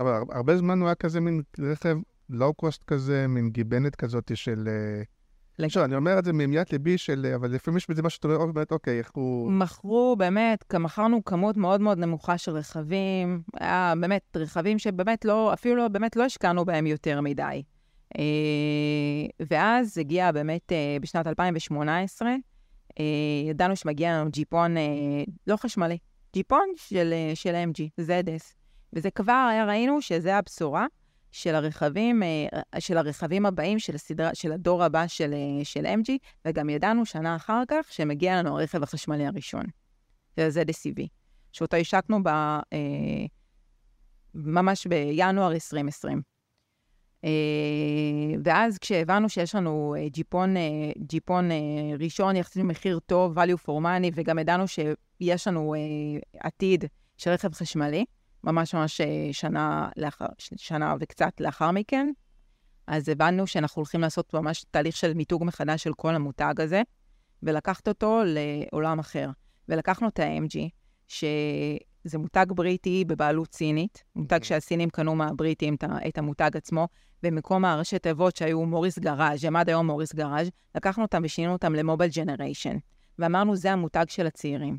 אבל 0.00 0.12
הר- 0.12 0.36
הרבה 0.36 0.56
זמן 0.56 0.78
הוא 0.80 0.88
היה 0.88 0.94
כזה 0.94 1.20
מין 1.20 1.42
רכב 1.58 1.96
לואו-קוסט 2.30 2.84
כזה, 2.84 3.26
מין 3.28 3.50
גיבנת 3.50 3.96
כזאת 3.96 4.30
של... 4.34 4.68
עכשיו, 5.64 5.84
אני 5.84 5.96
אומר 5.96 6.18
את 6.18 6.24
זה 6.24 6.32
מעמיית 6.32 6.72
ליבי 6.72 6.98
של... 6.98 7.32
אבל 7.34 7.50
לפעמים 7.50 7.76
יש 7.78 7.90
בזה 7.90 8.02
משהו 8.02 8.16
שאתה 8.16 8.28
אומר, 8.28 8.38
"אוי, 8.38 8.52
באמת, 8.52 8.72
אוקיי, 8.72 8.98
איך 8.98 9.10
הוא... 9.14 9.52
מכרו 9.52 10.16
באמת, 10.18 10.74
מכרנו 10.74 11.24
כמות 11.24 11.56
מאוד 11.56 11.80
מאוד 11.80 11.98
נמוכה 11.98 12.38
של 12.38 12.52
רכבים, 12.52 13.42
היה 13.60 13.94
באמת 14.00 14.36
רכבים 14.36 14.78
שבאמת 14.78 15.24
לא, 15.24 15.52
אפילו 15.52 15.76
לא, 15.76 15.88
באמת 15.88 16.16
לא 16.16 16.24
השקענו 16.24 16.64
בהם 16.64 16.86
יותר 16.86 17.20
מדי. 17.20 17.62
אה, 18.18 19.44
ואז 19.50 19.98
הגיע 19.98 20.32
באמת 20.32 20.72
אה, 20.72 20.96
בשנת 21.00 21.26
2018, 21.26 22.28
אה, 22.98 23.04
ידענו 23.48 23.76
שמגיע 23.76 24.12
לנו 24.12 24.30
ג'יפון 24.30 24.74
לא 25.46 25.56
חשמלי, 25.56 25.98
ג'יפון 26.34 26.66
של, 26.76 27.12
של 27.34 27.54
MG, 27.54 28.02
ZS. 28.02 28.54
וזה 28.92 29.10
כבר 29.10 29.64
ראינו 29.68 30.02
שזה 30.02 30.36
הבשורה 30.36 30.86
של 31.32 31.54
הרכבים, 31.54 32.22
אה, 32.22 32.80
של 32.80 32.98
הרכבים 32.98 33.46
הבאים, 33.46 33.78
של, 33.78 33.94
הסדרה, 33.94 34.34
של 34.34 34.52
הדור 34.52 34.84
הבא 34.84 35.06
של, 35.06 35.34
אה, 35.34 35.64
של 35.64 35.86
MG, 35.86 36.10
וגם 36.44 36.70
ידענו 36.70 37.06
שנה 37.06 37.36
אחר 37.36 37.62
כך 37.68 37.92
שמגיע 37.92 38.38
לנו 38.38 38.58
הרכב 38.58 38.82
החשמלי 38.82 39.26
הראשון, 39.26 39.64
זה 40.36 40.62
ZSCV, 40.62 41.06
שאותו 41.52 41.76
השקנו 41.76 42.22
ב, 42.22 42.28
אה, 42.28 43.26
ממש 44.34 44.86
בינואר 44.86 45.52
2020. 45.52 46.22
אה, 47.24 47.30
ואז 48.44 48.78
כשהבנו 48.78 49.28
שיש 49.28 49.54
לנו 49.54 49.94
ג'יפון, 50.06 50.54
ג'יפון 50.98 51.48
ראשון 51.98 52.36
יחסית 52.36 52.62
במחיר 52.62 52.98
טוב, 53.06 53.38
value 53.38 53.66
for 53.66 53.82
money, 53.82 54.10
וגם 54.14 54.38
ידענו 54.38 54.64
שיש 54.68 55.48
לנו 55.48 55.74
עתיד 56.40 56.84
של 57.16 57.30
רכב 57.30 57.54
חשמלי, 57.54 58.04
ממש 58.44 58.74
ממש 58.74 59.00
אה, 59.00 59.28
שנה, 59.32 59.88
לאחר, 59.96 60.26
שנה 60.38 60.94
וקצת 61.00 61.40
לאחר 61.40 61.70
מכן, 61.70 62.10
אז 62.86 63.08
הבנו 63.08 63.46
שאנחנו 63.46 63.80
הולכים 63.80 64.00
לעשות 64.00 64.34
ממש 64.34 64.64
תהליך 64.70 64.96
של 64.96 65.14
מיתוג 65.14 65.44
מחדש 65.44 65.82
של 65.82 65.94
כל 65.94 66.14
המותג 66.14 66.54
הזה, 66.58 66.82
ולקחת 67.42 67.88
אותו 67.88 68.22
לעולם 68.24 68.98
אחר. 68.98 69.30
ולקחנו 69.68 70.08
את 70.08 70.18
ה-MG, 70.18 70.58
שזה 71.08 72.18
מותג 72.18 72.46
בריטי 72.48 73.04
בבעלות 73.04 73.54
סינית, 73.54 74.04
מותג 74.16 74.34
אוקיי. 74.34 74.48
שהסינים 74.48 74.90
קנו 74.90 75.14
מהבריטים 75.14 75.76
את 76.08 76.18
המותג 76.18 76.50
עצמו, 76.56 76.88
במקום 77.22 77.64
הראשי 77.64 77.98
תיבות 77.98 78.36
שהיו 78.36 78.66
מוריס 78.66 78.98
גראז', 78.98 79.44
הם 79.44 79.56
עד 79.56 79.68
היום 79.68 79.86
מוריס 79.86 80.14
גראז', 80.14 80.50
לקחנו 80.74 81.02
אותם 81.02 81.22
ושינינו 81.24 81.52
אותם 81.52 81.74
למובייל 81.74 82.10
ג'נריישן. 82.16 82.76
ואמרנו, 83.18 83.56
זה 83.56 83.72
המותג 83.72 84.04
של 84.08 84.26
הצעירים. 84.26 84.78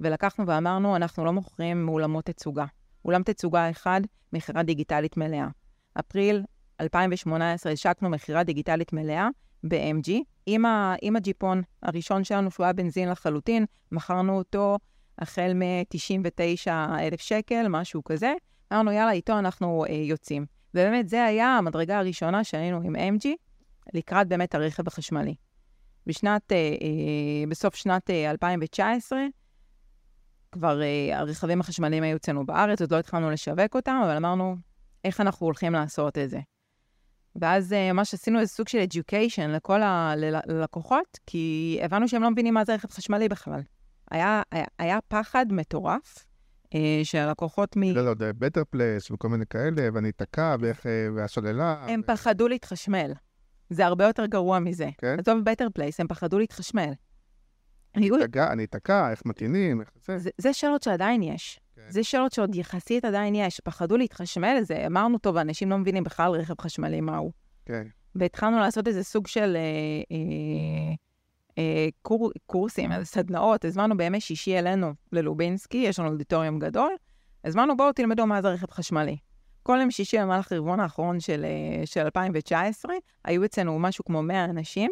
ולקחנו 0.00 0.46
ואמרנו, 0.46 0.96
אנחנו 0.96 1.24
לא 1.24 1.32
מוכרים 1.32 1.86
מאולמות 1.86 2.24
תצוגה. 2.24 2.64
אולם 3.04 3.22
תצוגה 3.22 3.70
אחד, 3.70 4.00
מכירה 4.32 4.62
דיגיטלית 4.62 5.16
מלאה. 5.16 5.48
אפריל 6.00 6.42
2018 6.80 7.72
השקנו 7.72 8.08
מכירה 8.08 8.42
דיגיטלית 8.44 8.92
מלאה 8.92 9.28
ב-MG, 9.64 10.10
עם, 10.46 10.64
ה, 10.64 10.94
עם 11.02 11.16
הג'יפון 11.16 11.62
הראשון 11.82 12.24
שלנו, 12.24 12.50
שהוא 12.50 12.64
היה 12.64 12.72
בנזין 12.72 13.08
לחלוטין, 13.08 13.64
מכרנו 13.92 14.38
אותו 14.38 14.78
החל 15.18 15.52
מ-99 15.54 16.70
אלף 17.00 17.20
שקל, 17.20 17.66
משהו 17.68 18.04
כזה. 18.04 18.32
אמרנו, 18.72 18.92
יאללה, 18.92 19.12
איתו 19.12 19.38
אנחנו 19.38 19.84
אה, 19.88 19.94
יוצאים. 19.94 20.46
ובאמת, 20.74 21.08
זה 21.08 21.24
היה 21.24 21.46
המדרגה 21.46 21.98
הראשונה 21.98 22.44
שהיינו 22.44 22.80
עם 22.84 22.96
MG, 22.96 23.28
לקראת 23.94 24.28
באמת 24.28 24.54
הרכב 24.54 24.88
החשמלי. 24.88 25.34
בשנת, 26.06 26.52
אה, 26.52 26.56
אה, 26.56 27.46
בסוף 27.48 27.74
שנת 27.74 28.10
אה, 28.10 28.30
2019, 28.30 29.20
כבר 30.52 30.82
אה, 30.82 31.18
הרכבים 31.18 31.60
החשמליים 31.60 32.02
היו 32.02 32.16
אצלנו 32.16 32.46
בארץ, 32.46 32.80
עוד 32.80 32.92
לא 32.92 32.98
התחלנו 32.98 33.30
לשווק 33.30 33.74
אותם, 33.74 34.00
אבל 34.04 34.16
אמרנו, 34.16 34.56
איך 35.04 35.20
אנחנו 35.20 35.46
הולכים 35.46 35.72
לעשות 35.72 36.18
את 36.18 36.30
זה? 36.30 36.38
ואז 37.36 37.72
אה, 37.72 37.92
ממש 37.92 38.14
עשינו 38.14 38.40
איזה 38.40 38.52
סוג 38.52 38.68
של 38.68 38.78
education 38.78 39.48
לכל 39.48 39.80
הלקוחות, 39.82 41.18
כי 41.26 41.78
הבנו 41.82 42.08
שהם 42.08 42.22
לא 42.22 42.30
מבינים 42.30 42.54
מה 42.54 42.64
זה 42.64 42.74
רכב 42.74 42.90
חשמלי 42.90 43.28
בכלל. 43.28 43.60
היה, 44.10 44.42
היה, 44.52 44.64
היה 44.78 44.98
פחד 45.08 45.46
מטורף 45.50 46.24
אה, 46.74 47.00
שהלקוחות 47.02 47.76
מ... 47.76 47.82
לא, 47.82 48.04
לא, 48.04 48.14
זה 48.18 48.32
בטר 48.32 48.62
פלייס 48.70 49.10
וכל 49.10 49.28
מיני 49.28 49.46
כאלה, 49.46 49.88
ואני 49.94 50.08
אתקע, 50.08 50.56
ואיך... 50.60 50.86
אה, 50.86 51.08
והסוללה. 51.16 51.84
הם 51.88 52.00
ו- 52.00 52.06
פחדו 52.06 52.48
להתחשמל. 52.48 53.12
זה 53.70 53.86
הרבה 53.86 54.06
יותר 54.06 54.26
גרוע 54.26 54.58
מזה. 54.58 54.88
כן? 54.98 55.16
עזוב 55.18 55.44
בטר 55.44 55.68
פלייס, 55.74 56.00
הם 56.00 56.08
פחדו 56.08 56.38
להתחשמל. 56.38 56.92
אני 58.52 58.64
אתקע, 58.64 59.10
איך 59.10 59.22
מטעינים, 59.26 59.80
איך 59.80 59.90
זה. 60.06 60.18
זה, 60.18 60.30
זה 60.38 60.52
שאלות 60.52 60.82
שעדיין 60.82 61.22
יש. 61.22 61.60
כן. 61.76 61.82
זה 61.88 62.04
שאלות 62.04 62.32
שעוד 62.32 62.54
יחסית 62.54 63.04
עדיין 63.04 63.34
יש. 63.34 63.60
פחדו 63.60 63.96
להתחשמל, 63.96 64.58
זה 64.62 64.86
אמרנו 64.86 65.18
טוב, 65.18 65.36
אנשים 65.36 65.70
לא 65.70 65.78
מבינים 65.78 66.04
בכלל 66.04 66.30
רכב 66.30 66.60
חשמלי 66.60 67.00
מהו. 67.00 67.32
כן. 67.66 67.86
והתחלנו 68.14 68.58
לעשות 68.58 68.88
איזה 68.88 69.04
סוג 69.04 69.26
של 69.26 69.56
אה, 69.56 70.16
אה, 70.16 70.94
אה, 71.58 71.88
קור, 72.02 72.30
קורסים, 72.46 72.90
סדנאות. 73.02 73.64
הזמנו 73.64 73.96
בימי 73.96 74.20
שישי 74.20 74.58
אלינו 74.58 74.94
ללובינסקי, 75.12 75.78
יש 75.78 75.98
לנו 75.98 76.08
אודיטוריום 76.08 76.58
גדול. 76.58 76.92
הזמנו, 77.44 77.76
בואו 77.76 77.92
תלמדו 77.92 78.26
מה 78.26 78.42
זה 78.42 78.48
רכב 78.48 78.70
חשמלי. 78.70 79.16
כל 79.62 79.78
יום 79.80 79.90
שישי 79.90 80.18
במהלך 80.18 80.52
הרבעון 80.52 80.80
האחרון 80.80 81.20
של, 81.20 81.44
אה, 81.44 81.86
של 81.86 82.00
2019, 82.00 82.94
היו 83.24 83.44
אצלנו 83.44 83.78
משהו 83.78 84.04
כמו 84.04 84.22
100 84.22 84.44
אנשים 84.44 84.90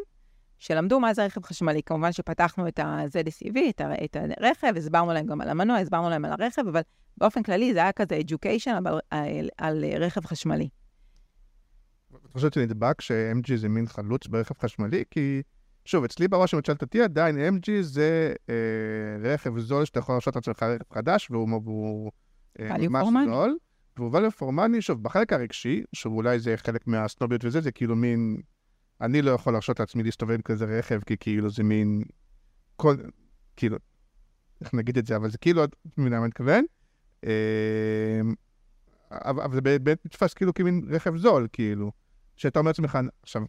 שלמדו 0.59 1.01
מה 1.01 1.15
זה 1.15 1.25
רכב 1.25 1.45
חשמלי. 1.45 1.83
כמובן 1.83 2.13
שפתחנו 2.13 2.69
את 2.69 2.79
ה-ZSEV, 2.79 3.59
את, 3.69 3.81
ה- 3.81 4.05
את 4.05 4.17
הרכב, 4.39 4.73
הסברנו 4.77 5.13
להם 5.13 5.27
גם 5.27 5.41
על 5.41 5.49
המנוע, 5.49 5.77
הסברנו 5.77 6.11
להם 6.11 6.25
על 6.25 6.33
הרכב, 6.33 6.63
אבל 6.69 6.81
באופן 7.17 7.43
כללי 7.43 7.73
זה 7.73 7.79
היה 7.79 7.93
כזה 7.93 8.19
education 8.29 8.79
אבל, 8.79 8.99
על, 9.11 9.49
על 9.59 9.85
אה, 9.85 9.99
רכב 9.99 10.27
חשמלי. 10.27 10.69
את 12.17 12.33
חושבת 12.33 12.53
שנדבק 12.53 13.01
ש-MG 13.01 13.57
זה 13.57 13.69
מין 13.69 13.87
חלוץ 13.87 14.27
ברכב 14.27 14.55
חשמלי? 14.59 15.05
כי, 15.11 15.43
שוב, 15.85 16.05
אצלי 16.05 16.29
בראש, 16.29 16.55
אותי, 16.55 17.03
עדיין 17.03 17.37
MG 17.37 17.71
זה 17.81 18.35
אה, 18.49 18.55
רכב 19.23 19.59
זול 19.59 19.85
שאתה 19.85 19.99
יכול 19.99 20.13
להרשות 20.13 20.37
לעצמך 20.37 20.63
רכב 20.63 20.95
חדש, 20.95 21.31
והוא 21.31 22.11
אה, 22.61 22.89
ממש. 22.89 23.27
זול. 23.27 23.57
והוא 23.97 24.13
value 24.13 24.33
for 24.41 24.43
money, 24.43 24.81
שוב, 24.81 25.03
בחלק 25.03 25.33
הרגשי, 25.33 25.83
שאולי 25.93 26.39
זה 26.39 26.57
חלק 26.57 26.87
מהסנוביות 26.87 27.45
וזה, 27.45 27.61
זה 27.61 27.73
כאילו 27.73 27.97
מין... 27.97 28.41
אני 29.01 29.23
לא 29.23 29.31
יכול 29.31 29.53
להרשות 29.53 29.81
לעצמי 29.81 30.03
להסתובב 30.03 30.35
עם 30.35 30.43
כזה 30.43 30.79
רכב, 30.79 31.01
כי 31.07 31.17
כאילו 31.21 31.51
זה 31.51 31.63
מין... 31.63 32.03
כל... 32.77 32.97
כאילו... 33.57 33.77
איך 34.61 34.75
נגיד 34.75 34.99
את 34.99 35.07
זה, 35.07 35.17
אבל 35.17 35.31
זה 35.31 35.39
כאילו, 35.39 35.65
את 35.65 35.77
מבינה 35.97 36.17
מה 36.17 36.23
אני 36.23 36.29
מתכוון? 36.29 36.65
אה, 37.25 38.21
אבל 39.11 39.43
אבל 39.43 39.55
זה 39.55 39.61
באמת 39.61 40.07
נתפס 40.07 40.35
כאילו 40.35 40.55
כמין 40.55 40.87
רכב 40.91 41.17
זול, 41.17 41.49
כאילו. 41.53 41.93
שאתה 42.37 42.59
אומר 42.59 42.69
לעצמך, 42.71 42.99
עכשיו, 43.23 43.43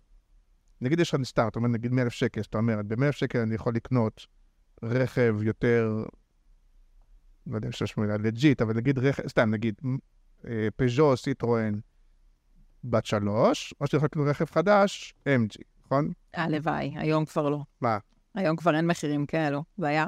נגיד 0.82 1.00
יש 1.00 1.10
לך 1.10 1.20
נסתר, 1.20 1.48
אתה 1.48 1.60
אומר 1.60 1.70
נגיד 1.70 1.92
100,000 1.92 2.14
שקל, 2.14 2.42
שאתה 2.42 2.58
אומר, 2.58 2.82
ב-100,000 2.88 3.12
שקל 3.12 3.40
אני 3.40 3.56
יכול 3.56 3.76
לקנות 3.76 4.28
רכב 4.84 5.36
יותר, 5.42 6.04
לא 7.48 7.56
יודע 7.56 7.68
אם 7.68 7.72
יש 7.84 7.98
מילה 7.98 8.18
legit, 8.18 8.62
אבל 8.62 8.76
נגיד 8.76 9.00
רכב, 9.00 9.28
סתם 9.28 9.50
נגיד, 9.50 9.82
אה, 10.48 10.68
פז'ו, 10.76 11.18
סיטרואן, 11.18 11.80
בת 12.84 13.06
שלוש, 13.06 13.74
או 13.82 13.86
לקנות 14.04 14.28
רכב 14.28 14.46
חדש, 14.46 15.14
MG, 15.26 15.62
נכון? 15.86 16.12
הלוואי, 16.34 16.94
היום 16.96 17.26
כבר 17.26 17.50
לא. 17.50 17.64
מה? 17.82 17.98
היום 18.36 18.56
כבר 18.56 18.76
אין 18.76 18.88
מחירים 18.88 19.26
כאלו, 19.26 19.64
זה 19.78 19.88
היה 19.88 20.08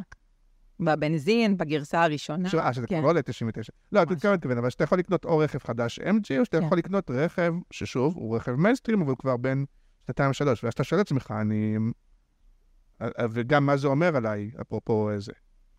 בבנזין, 0.79 1.57
בגרסה 1.57 2.03
הראשונה. 2.03 2.49
אה, 2.59 2.73
שזה 2.73 2.87
כבר. 2.87 3.01
לא 3.01 3.09
עולה 3.09 3.21
99. 3.21 3.73
לא, 3.91 4.01
את 4.01 4.07
ממש. 4.07 4.15
מתכוונת, 4.15 4.45
אבל 4.57 4.69
שאתה 4.69 4.83
יכול 4.83 4.99
לקנות 4.99 5.25
או 5.25 5.37
רכב 5.37 5.59
חדש 5.59 5.99
MG, 5.99 6.39
או 6.39 6.45
שאתה 6.45 6.59
כן. 6.59 6.65
יכול 6.65 6.77
לקנות 6.77 7.11
רכב, 7.11 7.53
ששוב, 7.71 8.15
הוא 8.15 8.35
רכב 8.35 8.51
מיינסטרים, 8.51 9.01
אבל 9.01 9.09
הוא 9.09 9.17
כבר 9.17 9.37
בין 9.37 9.65
שנתיים 10.05 10.33
שלוש, 10.33 10.63
ואז 10.63 10.73
אתה 10.73 10.83
שואל 10.83 11.01
את 11.01 11.05
עצמך, 11.05 11.33
אני... 11.41 11.77
אה, 13.01 13.07
וגם 13.31 13.65
מה 13.65 13.77
זה 13.77 13.87
אומר 13.87 14.15
עליי, 14.15 14.51
אפרופו 14.61 15.09
זה. 15.17 15.31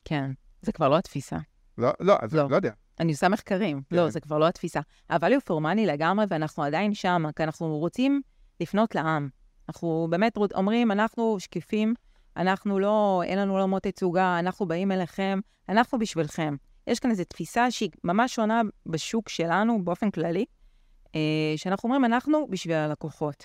כן, 0.05 0.31
זה 0.63 0.73
כבר 0.73 0.89
לא 0.89 0.99
התפיסה. 0.99 1.39
לא, 1.79 1.93
לא, 2.01 2.17
אז 2.21 2.35
לא. 2.35 2.51
לא 2.51 2.57
יודע. 2.57 2.73
אני 3.01 3.13
עושה 3.13 3.29
מחקרים. 3.29 3.83
כן. 3.91 3.97
לא, 3.97 4.11
זה 4.11 4.21
כבר 4.21 4.39
לא 4.39 4.49
התפיסה. 4.49 4.81
ה-value 5.11 5.49
for 5.49 5.63
money 5.63 5.87
לגמרי, 5.87 6.25
ואנחנו 6.29 6.63
עדיין 6.63 6.95
שם, 6.95 7.25
כי 7.37 7.43
אנחנו 7.43 7.79
רוצים 7.79 8.23
לפנות 8.61 8.95
לעם. 8.95 9.29
אנחנו 9.69 10.07
באמת 10.11 10.37
אומרים, 10.55 10.93
אנחנו 10.93 11.37
שקיפים, 11.41 11.95
אנחנו 12.37 12.79
לא, 12.79 13.23
אין 13.25 13.39
לנו 13.39 13.53
עולמות 13.53 13.83
תצוגה, 13.83 14.39
אנחנו 14.39 14.67
באים 14.67 14.93
אליכם, 14.93 15.41
אנחנו 15.69 15.99
בשבילכם. 15.99 16.57
יש 16.87 17.01
כאן 17.01 17.11
איזו 17.11 17.25
תפיסה 17.25 17.71
שהיא 17.71 17.91
ממש 18.05 18.35
שונה 18.35 18.63
בשוק 18.87 19.29
שלנו, 19.29 19.85
באופן 19.85 20.11
כללי, 20.11 20.45
אה, 21.15 21.21
שאנחנו 21.57 21.87
אומרים, 21.87 22.05
אנחנו 22.05 22.47
בשביל 22.51 22.75
הלקוחות. 22.75 23.45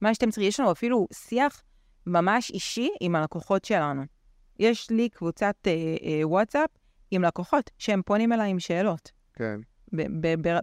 מה 0.00 0.14
שאתם 0.14 0.30
צריכים, 0.30 0.48
יש 0.48 0.60
לנו 0.60 0.72
אפילו 0.72 1.06
שיח 1.12 1.62
ממש 2.06 2.50
אישי 2.50 2.90
עם 3.00 3.16
הלקוחות 3.16 3.64
שלנו. 3.64 4.02
יש 4.58 4.90
לי 4.90 5.08
קבוצת 5.08 5.54
אה, 5.66 5.72
אה, 6.02 6.28
וואטסאפ 6.28 6.70
עם 7.12 7.22
לקוחות 7.22 7.70
שהם 7.78 8.02
פונים 8.06 8.32
אליי 8.32 8.50
עם 8.50 8.58
שאלות. 8.58 9.10
כן. 9.32 9.60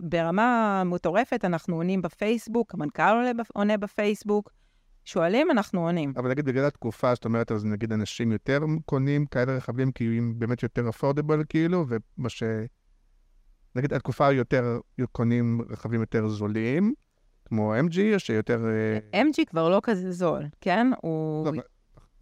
ברמה 0.01 0.83
מטורפת, 0.85 1.45
אנחנו 1.45 1.75
עונים 1.75 2.01
בפייסבוק, 2.01 2.73
המנכ"ל 2.73 3.41
עונה 3.53 3.77
בפייסבוק, 3.77 4.51
שואלים, 5.05 5.51
אנחנו 5.51 5.85
עונים. 5.85 6.13
אבל 6.17 6.29
נגיד 6.29 6.45
בגלל 6.45 6.65
התקופה, 6.65 7.13
זאת 7.13 7.25
אומרת, 7.25 7.51
אז 7.51 7.65
נגיד 7.65 7.93
אנשים 7.93 8.31
יותר 8.31 8.59
קונים 8.85 9.25
כאלה 9.25 9.55
רכבים, 9.55 9.91
כי 9.91 10.17
הם 10.17 10.33
באמת 10.37 10.63
יותר 10.63 10.89
אפורדבל, 10.89 11.43
כאילו, 11.49 11.85
ומה 11.87 12.29
ש... 12.29 12.43
נגיד 13.75 13.93
התקופה 13.93 14.31
יותר 14.31 14.79
קונים 15.11 15.61
רכבים 15.69 15.99
יותר 16.01 16.27
זולים, 16.27 16.93
כמו 17.45 17.75
MG, 17.75 17.97
או 18.13 18.19
שיותר... 18.19 18.65
אה, 19.13 19.21
MG 19.21 19.45
כבר 19.47 19.69
לא 19.69 19.79
כזה 19.83 20.11
זול, 20.11 20.43
כן? 20.61 20.87
הוא 21.01 21.45
לא, 21.45 21.61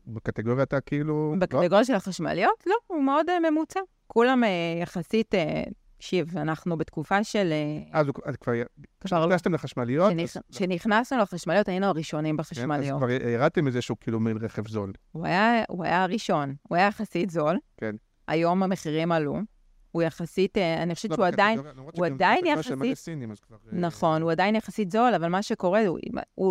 בקטגוריה 0.08 0.64
אתה 0.64 0.82
כאילו... 0.82 1.34
לא? 1.34 1.40
בקטגוריה 1.40 1.86
של 1.86 1.96
החשמליות? 1.96 2.64
לא, 2.66 2.76
הוא 2.88 3.04
מאוד 3.04 3.30
אה, 3.30 3.52
ממוצע. 3.52 3.80
כולם 4.08 4.44
אה, 4.44 4.50
יחסית, 4.82 5.36
אה, 5.36 5.64
תקשיב, 5.98 6.38
אנחנו 6.38 6.78
בתקופה 6.78 7.24
של... 7.24 7.50
אה, 7.52 8.00
אז 8.00 8.08
אז 8.26 8.36
כבר... 8.36 8.54
לא. 8.54 8.64
כשנכנסתם 9.04 9.54
לחשמליות, 9.54 10.12
אז- 10.24 10.38
כשנכנסנו 10.52 11.18
לחשמליות, 11.20 11.68
היינו 11.68 11.86
הראשונים 11.86 12.36
כן, 12.36 12.40
אז 12.42 12.46
בחשמליות. 12.48 12.98
כבר 12.98 13.10
ירדתם 13.12 13.68
איזשהו 13.68 13.96
כאילו 14.00 14.20
מין 14.20 14.38
רכב 14.38 14.68
זול. 14.68 14.94
הוא 15.12 15.26
היה, 15.26 15.64
הוא 15.70 15.84
היה 15.84 16.04
הראשון, 16.04 16.56
הוא 16.70 16.76
היה 16.76 16.88
יחסית 16.88 17.30
זול. 17.30 17.58
כן. 17.78 17.96
היום 18.28 18.64
המחירים 18.64 19.12
עלו. 19.12 19.38
הוא 19.92 20.04
יחסית, 20.04 20.58
אני 20.58 20.96
חושבת 20.96 21.12
לא, 21.12 21.16
שהוא 21.16 21.26
עדיין, 21.26 21.60
הוא 21.94 22.06
עדיין 22.06 22.46
יחסית- 22.46 23.08
נכון, 23.72 24.22
הוא 24.22 24.32
עדיין 24.32 24.56
יחסית 24.56 24.92
זול, 24.92 25.14
אבל 25.14 25.28
מה 25.30 25.42
שקורה, 25.44 25.82
הוא, 25.88 26.00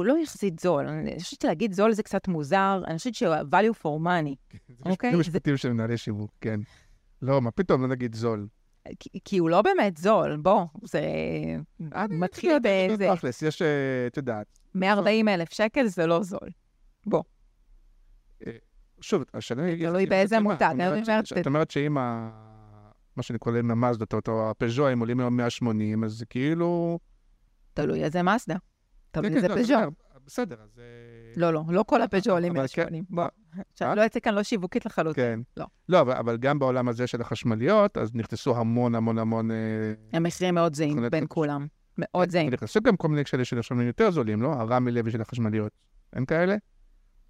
לא 0.05 0.15
יחסית 0.23 0.59
זול. 0.61 0.87
אני 0.89 1.15
חושבת 1.21 1.41
שלהגיד 1.41 1.73
זול 1.73 1.93
זה 1.93 2.03
קצת 2.03 2.29
מוזר, 2.29 2.81
אני 2.87 2.99
חושבת 2.99 3.15
שהוא 3.15 3.35
value 3.35 3.75
for 3.83 4.01
money, 4.07 4.35
זה 4.69 4.91
אוקיי, 4.91 5.13
זה- 5.13 5.17
משפטים 5.19 5.57
של 5.57 5.73
מנהלי 5.73 5.97
שיווק, 5.97 6.31
כן. 6.41 6.61
לא, 7.23 7.43
מה 7.43 7.51
פתאום, 7.51 7.83
לא 7.83 7.89
נגיד 7.89 8.15
זול. 8.15 8.47
כי, 9.01 9.09
כי 9.25 9.39
הוא 9.39 9.51
לא 9.51 9.63
באמת 9.63 9.97
זול, 9.97 10.37
בוא, 10.37 10.65
זה 10.83 11.01
מתחיל 12.09 12.59
באיזה 12.59 13.09
תכלס, 13.17 13.43
יש, 13.43 13.63
אה, 13.63 14.07
את 14.07 14.17
יודעת. 14.17 14.59
140 14.75 15.29
אלף 15.29 15.53
שקל, 15.53 15.87
זה 15.87 16.07
לא 16.07 16.23
זול. 16.23 16.49
שוב, 19.01 19.23
השאלה 19.35 19.65
היא... 19.65 19.87
תלוי 19.89 20.07
באיזה 20.07 20.41
מותג, 20.41 20.75
את 20.77 21.07
אומרת 21.07 21.27
ש- 21.27 21.33
את 21.33 21.47
אומרת 21.47 21.71
שאם 21.71 21.99
ה... 21.99 22.31
מה 23.17 23.23
שאני 23.23 23.39
קורא 23.39 23.55
להם 23.55 23.71
המאזדות 23.71 24.29
או 24.29 24.51
הפז'ו, 24.51 24.89
הם 24.89 25.01
עולים 25.01 25.21
היום 25.21 25.37
180, 25.37 26.05
אז 26.05 26.13
זה 26.13 26.27
כאילו... 26.27 26.99
תלוי 27.75 28.05
איזה 28.05 28.23
מאסדה. 28.23 28.57
תלוי 29.11 29.31
כן, 29.31 29.37
איזה 29.37 29.49
כן, 29.49 29.55
לא, 29.55 29.63
פז'ו. 29.63 29.75
בסדר, 30.27 30.57
אז... 30.63 30.79
אה, 30.79 30.85
לא, 31.37 31.53
לא, 31.53 31.63
לא 31.69 31.83
כל 31.87 32.03
הפז'ו 32.03 32.31
עולים 32.33 32.57
אבל 32.57 32.67
כן- 32.73 32.83
180. 32.83 33.05
בוא, 33.11 33.25
אה? 33.83 33.95
לא 33.95 34.03
יצא 34.03 34.21
כאן 34.21 34.35
לא 34.35 34.43
שיווקית 34.43 34.87
לחלוטין. 34.87 35.25
כן. 35.25 35.41
לא. 35.57 35.67
לא, 35.89 36.01
אבל- 36.01 36.37
גם 36.37 36.59
בעולם 36.59 36.89
הזה 36.89 37.07
של 37.07 37.21
החשמליות, 37.21 37.99
אז 37.99 38.15
נכנסו 38.15 38.57
המון 38.57 38.95
המון 38.95 39.19
המון... 39.19 39.51
אה, 39.51 39.57
המחירים 40.13 40.55
מאוד 40.55 40.75
זהים 40.75 40.99
בין. 41.11 41.25
כולם. 41.29 41.67
מאוד 41.99 42.31
זהים. 42.31 42.51
נכנסו 42.53 42.81
גם 42.81 42.97
כל 42.97 43.09
מיני 43.09 43.25
כאלה 43.25 43.45
שנחשבים 43.45 43.81
יותר 43.87 44.11
זולים, 44.11 44.43
לא? 44.43 44.53
הרמי 44.53 44.91
לוי 44.93 45.11
של 45.11 45.21
החשמליות. 45.21 45.73
אין 46.17 46.25
כאלה? 46.27 46.57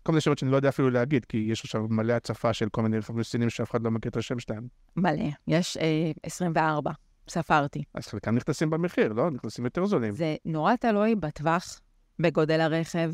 כל 0.03 0.13
מיני 0.13 0.21
שמות 0.21 0.39
שאני 0.39 0.51
לא 0.51 0.57
יודע 0.57 0.69
אפילו 0.69 0.91
להגיד, 0.91 1.25
כי 1.25 1.37
יש 1.37 1.65
עכשיו 1.65 1.87
מלא 1.91 2.13
הצפה 2.13 2.53
של 2.53 2.69
כל 2.69 2.83
מיני 2.83 2.99
רכבים 2.99 3.23
סינים 3.23 3.51
שאף 3.51 3.71
אחד 3.71 3.83
לא 3.83 3.91
מכיר 3.91 4.11
את 4.11 4.17
השם 4.17 4.39
שלהם. 4.39 4.67
מלא. 4.97 5.25
יש 5.49 5.77
אה, 5.77 6.11
24, 6.23 6.91
ספרתי. 7.29 7.83
אז 7.95 8.07
חלקם 8.07 8.35
נכנסים 8.35 8.71
במחיר, 8.71 9.13
לא? 9.13 9.31
נכנסים 9.31 9.65
יותר 9.65 9.87
זולים. 9.87 10.13
זה 10.13 10.37
נורא 10.45 10.77
תלוי 10.77 11.15
בטווח, 11.15 11.81
בגודל 12.19 12.61
הרכב, 12.61 13.13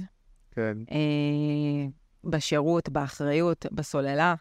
כן. 0.51 0.79
אה, 0.91 1.87
בשירות, 2.25 2.88
באחריות, 2.88 3.67
בסוללה. 3.73 4.35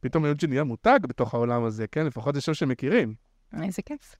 פתאום 0.00 0.24
יוג'י 0.24 0.46
נהיה 0.46 0.64
מותג 0.64 1.00
בתוך 1.08 1.34
העולם 1.34 1.64
הזה, 1.64 1.86
כן? 1.86 2.06
לפחות 2.06 2.34
זה 2.34 2.40
שם 2.40 2.54
שמכירים. 2.54 3.14
איזה 3.62 3.82
כיף. 3.82 4.16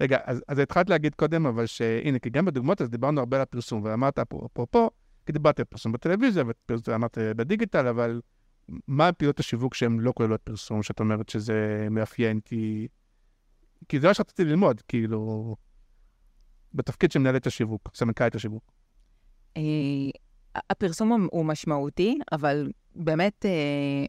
רגע, 0.00 0.18
אז, 0.24 0.42
אז 0.48 0.58
התחלת 0.58 0.90
להגיד 0.90 1.14
קודם, 1.14 1.46
אבל 1.46 1.66
שהנה, 1.66 2.18
כי 2.18 2.30
גם 2.30 2.44
בדוגמאות, 2.44 2.80
אז 2.80 2.90
דיברנו 2.90 3.20
הרבה 3.20 3.36
על 3.36 3.42
הפרסום, 3.42 3.84
ואמרת 3.84 4.18
אפרופו, 4.18 4.90
כי 5.26 5.32
דיברת 5.32 5.58
על 5.58 5.64
פרסום 5.64 5.92
בטלוויזיה, 5.92 6.44
ואמרת 6.88 7.18
בדיגיטל, 7.36 7.86
אבל 7.86 8.20
מה 8.88 9.12
פעילות 9.12 9.40
השיווק 9.40 9.74
שהן 9.74 10.00
לא 10.00 10.12
כוללות 10.16 10.40
פרסום, 10.40 10.82
שאת 10.82 11.00
אומרת 11.00 11.28
שזה 11.28 11.88
מאפיין, 11.90 12.40
כי... 12.40 12.88
כי 13.88 14.00
זה 14.00 14.08
מה 14.08 14.14
שרציתי 14.14 14.44
ללמוד, 14.44 14.80
כאילו, 14.88 15.56
בתפקיד 16.74 17.12
של 17.12 17.18
מנהלת 17.18 17.46
השיווק, 17.46 17.90
סמנכ"לית 17.94 18.34
השיווק. 18.34 18.62
אה, 19.56 19.62
הפרסום 20.70 21.28
הוא- 21.32 21.44
משמעותי, 21.44 22.18
אבל 22.32 22.70
באמת 22.94 23.46
אה, 23.46 23.50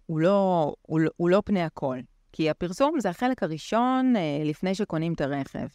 הוא, 0.06 0.20
לא, 0.20 0.74
הוא, 0.82 1.00
הוא 1.18 1.30
לא 1.30 1.42
פני 1.46 1.62
הכל. 1.62 1.98
כי 2.32 2.50
הפרסום 2.50 3.00
זה 3.00 3.10
החלק 3.10 3.44
הראשון 3.44 4.14
אה, 4.16 4.42
לפני 4.46 4.76
שקונים 4.76 5.14
את 5.14 5.22
הרכב. 5.22 5.68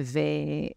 ו... 0.00 0.18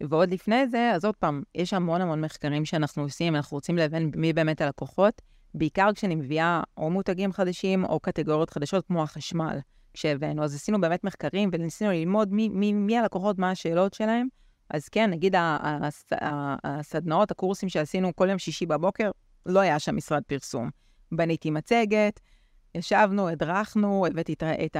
ועוד 0.09 0.31
לפני 0.31 0.67
זה, 0.67 0.91
אז 0.95 1.05
עוד 1.05 1.15
פעם, 1.15 1.43
יש 1.55 1.73
המון 1.73 2.01
המון 2.01 2.21
מחקרים 2.21 2.65
שאנחנו 2.65 3.03
עושים, 3.03 3.35
אנחנו 3.35 3.57
רוצים 3.57 3.77
להבין 3.77 4.11
מי 4.15 4.33
באמת 4.33 4.61
הלקוחות, 4.61 5.21
בעיקר 5.53 5.89
כשאני 5.95 6.15
מביאה 6.15 6.61
או 6.77 6.89
מותגים 6.89 7.31
חדשים 7.31 7.85
או 7.85 7.99
קטגוריות 7.99 8.49
חדשות 8.49 8.87
כמו 8.87 9.03
החשמל, 9.03 9.57
כשהבאנו. 9.93 10.43
אז 10.43 10.55
עשינו 10.55 10.81
באמת 10.81 11.03
מחקרים 11.03 11.49
וניסינו 11.53 11.91
ללמוד 11.91 12.33
מי, 12.33 12.49
מי, 12.49 12.73
מי 12.73 12.97
הלקוחות, 12.97 13.37
מה 13.37 13.51
השאלות 13.51 13.93
שלהם. 13.93 14.27
אז 14.73 14.89
כן, 14.89 15.09
נגיד 15.09 15.35
הסדנאות, 16.63 17.31
הקורסים 17.31 17.69
שעשינו 17.69 18.15
כל 18.15 18.29
יום 18.29 18.39
שישי 18.39 18.65
בבוקר, 18.65 19.11
לא 19.45 19.59
היה 19.59 19.79
שם 19.79 19.95
משרד 19.95 20.23
פרסום. 20.27 20.69
בניתי 21.11 21.51
מצגת, 21.51 22.19
ישבנו, 22.75 23.27
הדרכנו, 23.27 24.05
הבאתי 24.05 24.33
את, 24.33 24.43
את, 24.43 24.77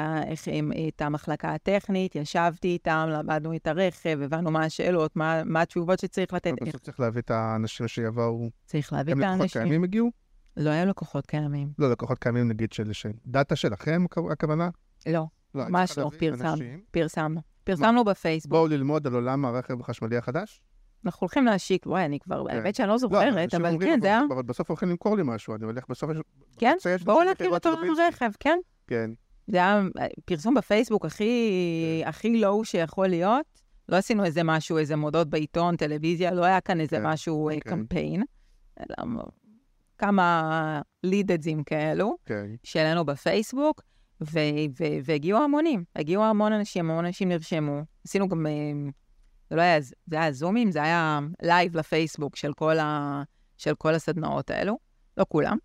הם- 0.51 0.71
את 0.87 1.01
המחלקה 1.01 1.53
הטכנית, 1.53 2.15
ישבתי 2.15 2.67
איתם, 2.67 3.07
למדנו 3.11 3.55
את 3.55 3.67
הרכב, 3.67 4.19
הבנו 4.21 4.51
מה 4.51 4.65
השאלות, 4.65 5.15
מה, 5.15 5.41
מה 5.45 5.61
התשובות 5.61 5.99
שצריך 5.99 6.33
לתת, 6.33 6.51
בסוף 6.61 6.81
צריך 6.81 6.99
להביא 6.99 7.21
את 7.21 7.31
האנשים 7.31 7.87
שיבואו, 7.87 8.49
צריך 8.65 8.93
להביא 8.93 9.13
הם 9.13 9.19
את 9.19 9.23
לקוחות 9.23 9.39
האנשים. 9.41 9.61
קיימים 9.61 9.83
הגיעו? 9.83 10.11
לא 10.57 10.69
היו 10.69 10.85
לקוחות 10.85 11.25
קיימים. 11.25 11.71
לא, 11.79 11.91
לקוחות 11.91 12.19
קיימים 12.19 12.47
נגיד 12.47 12.73
של... 12.73 12.93
של 12.93 13.11
דאטה 13.25 13.55
שלכם, 13.55 14.05
הכוונה? 14.31 14.69
לא, 15.05 15.25
לא, 15.55 15.63
ממש 15.69 15.97
לא, 15.97 16.09
פרסמנו. 16.91 17.41
פרסמנו. 17.63 18.03
בפייסבוק. 18.03 18.51
בואו 18.51 18.67
ללמוד 18.67 19.07
על 19.07 19.13
עולם 19.13 19.45
הרכב 19.45 19.81
החשמלי 19.81 20.17
החדש? 20.17 20.61
אנחנו 21.05 21.19
הולכים 21.19 21.45
להשיק, 21.45 21.85
וואי, 21.85 22.05
אני 22.05 22.19
כבר, 22.19 22.43
כן. 22.47 22.55
האמת 22.55 22.75
שאני 22.75 22.87
לא 22.87 22.93
לא, 22.93 22.97
זוכרת, 22.97 23.53
אבל 23.53 23.77
כן, 23.81 23.99
זה 24.01 24.07
היה, 24.07 24.21
אבל 24.29 24.43
בסוף 24.43 24.69
הולכים 24.69 24.89
למכור 24.89 25.17
לי 25.17 25.23
משהו, 25.25 25.55
אני 25.55 25.65
הולך 25.65 25.83
בסוף... 25.89 26.11
כן, 26.57 26.75
בואו 27.03 27.19
בחברת 27.31 27.61
את 27.61 27.65
עולם. 27.65 27.95
הרכב, 27.99 28.31
כן. 28.39 28.59
כן. 28.87 29.11
זה 29.47 29.57
היה 29.57 29.81
אה, 29.99 30.07
פרסום 30.25 30.53
בפייסבוק 30.53 31.05
הכי, 31.05 32.01
low 32.35 32.65
שיכול 32.65 33.07
להיות. 33.07 33.61
לא 33.89 33.97
עשינו 33.97 34.25
איזה 34.25 34.43
משהו, 34.43 34.77
איזה 34.77 34.95
מודעות 34.95 35.29
בעיתון, 35.29 35.75
טלוויזיה, 35.75 36.31
לא 36.31 36.45
היה 36.45 36.61
כאן 36.61 36.79
איזה 36.79 36.97
כן, 36.97 37.05
משהו, 37.05 37.49
אה. 37.49 37.59
קמפיין. 37.59 38.23
אלא 38.79 38.95
כמה 39.97 40.81
לידים 41.03 41.63
כאלו, 41.63 42.15
כן. 42.25 42.45
שהעלינו 42.63 43.05
בפייסבוק, 43.05 43.81
והגיעו 45.03 45.43
המונים. 45.43 45.83
הגיעו 45.95 46.23
המון 46.23 46.53
אנשים, 46.53 46.91
המון 46.91 47.05
אנשים 47.05 47.29
נרשמו. 47.29 47.81
עשינו 48.05 48.29
גם, 48.29 48.47
אה, 48.47 48.51
זה 49.49 49.55
לא 49.55 49.61
היה, 49.61 49.81
זה 49.81 50.21
היה 50.21 50.31
זומים, 50.31 50.71
זה 50.71 50.83
היה 50.83 51.19
לייב 51.41 51.77
לפייסבוק 51.77 52.35
של 52.35 52.53
כל, 52.53 52.79
ה, 52.79 53.23
של 53.57 53.75
כל 53.75 53.93
הסדנאות 53.93 54.49
האלו. 54.49 54.77
לא 55.17 55.25
כולם, 55.29 55.57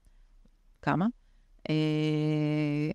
כמה. 0.83 1.07
אה, 1.71 2.91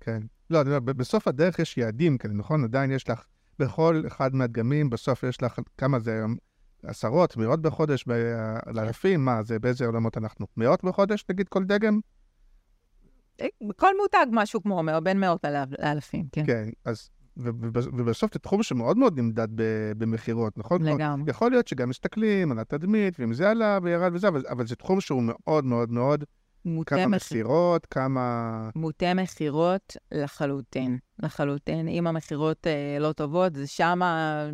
כן. 0.00 0.22
לא, 0.50 0.60
אני 0.60 0.68
אומר, 0.68 0.80
בסוף 0.80 1.28
הדרך 1.28 1.58
יש 1.58 1.78
יעדים 1.78 2.18
כאלה, 2.18 2.34
נכון? 2.34 2.64
עדיין 2.64 2.90
יש 2.90 3.10
לך, 3.10 3.24
בכל 3.58 4.02
אחד 4.06 4.34
מהדגמים, 4.34 4.90
בסוף 4.90 5.22
יש 5.22 5.42
לך, 5.42 5.58
כמה 5.78 5.98
זה 5.98 6.12
היום? 6.12 6.36
עשרות, 6.82 7.36
מאות 7.36 7.62
בחודש, 7.62 8.04
ב- 8.08 8.56
לאלפים, 8.66 9.24
מה 9.24 9.42
זה, 9.42 9.58
באיזה 9.58 9.86
עולמות 9.86 10.18
אנחנו? 10.18 10.46
מאות 10.56 10.84
בחודש, 10.84 11.24
נגיד, 11.30 11.48
כל 11.48 11.64
דגם? 11.64 12.00
אה, 13.40 13.46
כל 13.76 13.90
מותג 14.02 14.26
משהו 14.32 14.62
כמו 14.62 14.82
מא- 14.82 15.00
בין 15.00 15.20
מאות 15.20 15.44
לאלפים, 15.78 16.26
כן. 16.32 16.46
כן, 16.46 16.68
אז... 16.84 17.10
ובסוף 17.36 18.34
זה 18.34 18.38
תחום 18.38 18.62
שמאוד 18.62 18.96
מאוד 18.96 19.18
נמדד 19.18 19.48
במכירות, 19.98 20.58
נכון? 20.58 20.82
לגמרי. 20.82 21.30
יכול 21.30 21.50
להיות 21.50 21.68
שגם 21.68 21.88
מסתכלים 21.88 22.52
על 22.52 22.58
התדמית, 22.58 23.20
ואם 23.20 23.34
זה 23.34 23.50
עלה 23.50 23.78
וירד 23.82 24.14
וזה, 24.14 24.28
אבל, 24.28 24.42
אבל 24.50 24.66
זה 24.66 24.76
תחום 24.76 25.00
שהוא 25.00 25.22
מאוד 25.22 25.64
מאוד 25.64 25.90
מאוד, 25.90 26.24
מוטה 26.64 26.96
כמה 26.96 27.06
מסירות, 27.06 27.86
כמה... 27.86 28.70
מוטה 28.76 29.14
מכירות 29.14 29.96
לחלוטין, 30.12 30.98
לחלוטין. 31.22 31.88
אם 31.88 32.06
המכירות 32.06 32.66
אה, 32.66 32.98
לא 33.00 33.12
טובות, 33.12 33.54
זה 33.54 33.66
שמה, 33.66 34.44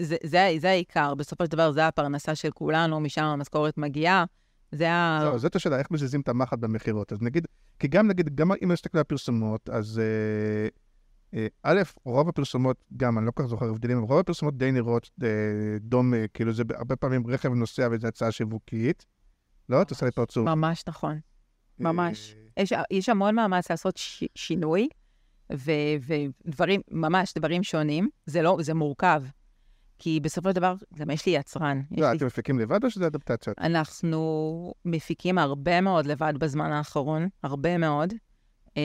זה, 0.00 0.16
זה, 0.24 0.54
זה 0.58 0.70
העיקר. 0.70 1.14
בסופו 1.14 1.44
של 1.44 1.50
דבר, 1.50 1.72
זה 1.72 1.86
הפרנסה 1.86 2.34
של 2.34 2.50
כולנו, 2.50 3.00
משם 3.00 3.24
המשכורת 3.24 3.78
מגיעה. 3.78 4.24
זה 4.72 4.92
ה... 4.92 5.24
לא, 5.24 5.38
זאת 5.38 5.56
השאלה, 5.56 5.78
איך 5.78 5.90
מזיזים 5.90 6.20
את 6.20 6.28
המחט 6.28 6.58
במכירות. 6.58 7.12
אז 7.12 7.22
נגיד, 7.22 7.46
כי 7.78 7.88
גם 7.88 8.08
נגיד, 8.08 8.36
גם 8.36 8.52
אם 8.64 8.72
נסתכל 8.72 8.98
על 8.98 9.00
הפרסומות, 9.00 9.68
אז 9.68 9.98
אה, 9.98 10.68
אה, 11.34 11.46
א', 11.62 11.82
רוב 12.04 12.28
הפרסומות, 12.28 12.84
גם, 12.96 13.18
אני 13.18 13.26
לא 13.26 13.30
כל 13.30 13.42
כך 13.42 13.48
זוכר 13.48 13.66
הבדלים, 13.66 13.98
אבל 13.98 14.06
רוב 14.06 14.18
הפרסומות 14.18 14.56
די 14.56 14.72
נראות 14.72 15.10
אה, 15.22 15.28
דומה, 15.80 16.28
כאילו 16.34 16.52
זה 16.52 16.62
הרבה 16.74 16.96
פעמים 16.96 17.26
רכב 17.26 17.52
נוסע 17.52 17.88
וזו 17.92 18.06
הצעה 18.08 18.32
שיווקית. 18.32 19.06
לא? 19.68 19.82
את 19.82 19.90
עושה 19.90 20.06
לי 20.06 20.12
פרצוף. 20.12 20.46
ממש 20.46 20.84
נכון. 20.88 21.18
ממש. 21.78 22.36
יש, 22.56 22.72
יש 22.90 23.08
המון 23.08 23.34
מאמץ 23.34 23.70
לעשות 23.70 23.96
ש, 23.96 24.24
שינוי, 24.34 24.88
ו, 25.52 25.70
ודברים, 26.46 26.80
ממש 26.90 27.34
דברים 27.38 27.62
שונים. 27.62 28.08
זה 28.26 28.42
לא, 28.42 28.58
זה 28.60 28.74
מורכב. 28.74 29.22
כי 30.02 30.20
בסופו 30.20 30.48
של 30.48 30.54
דבר, 30.54 30.74
גם 30.94 31.10
יש 31.10 31.26
לי 31.26 31.32
יצרן. 31.32 31.82
יש 31.90 32.00
לא, 32.00 32.10
לי 32.10 32.16
אתם 32.16 32.26
מפיקים 32.26 32.58
לבד 32.58 32.84
או 32.84 32.90
שזה 32.90 33.06
אדפטציות? 33.06 33.58
אנחנו 33.58 34.74
מפיקים 34.84 35.38
הרבה 35.38 35.80
מאוד 35.80 36.06
לבד 36.06 36.32
בזמן 36.38 36.72
האחרון, 36.72 37.28
הרבה 37.42 37.78
מאוד. 37.78 38.14
אה, 38.76 38.82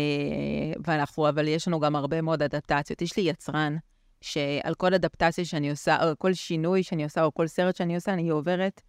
ואנחנו, 0.86 1.30
אבל 1.30 1.48
יש 1.48 1.68
לנו 1.68 1.80
גם 1.80 1.96
הרבה 1.96 2.22
מאוד 2.22 2.44
אדפטציות. 2.44 3.02
יש 3.02 3.18
לי 3.18 3.24
יצרן 3.24 3.78
שעל 4.22 4.76
כל 4.76 4.94
אדפטציה 4.94 5.46
שאני 5.46 5.72
עושה, 5.72 6.10
או 6.10 6.14
כל 6.18 6.34
שינוי 6.34 6.84
שאני 6.84 7.04
עושה, 7.04 7.24
או 7.24 7.34
כל 7.34 7.48
סרט 7.48 7.76
שאני 7.76 7.96
עושה, 7.96 8.14
אני 8.14 8.30
עוברת 8.30 8.82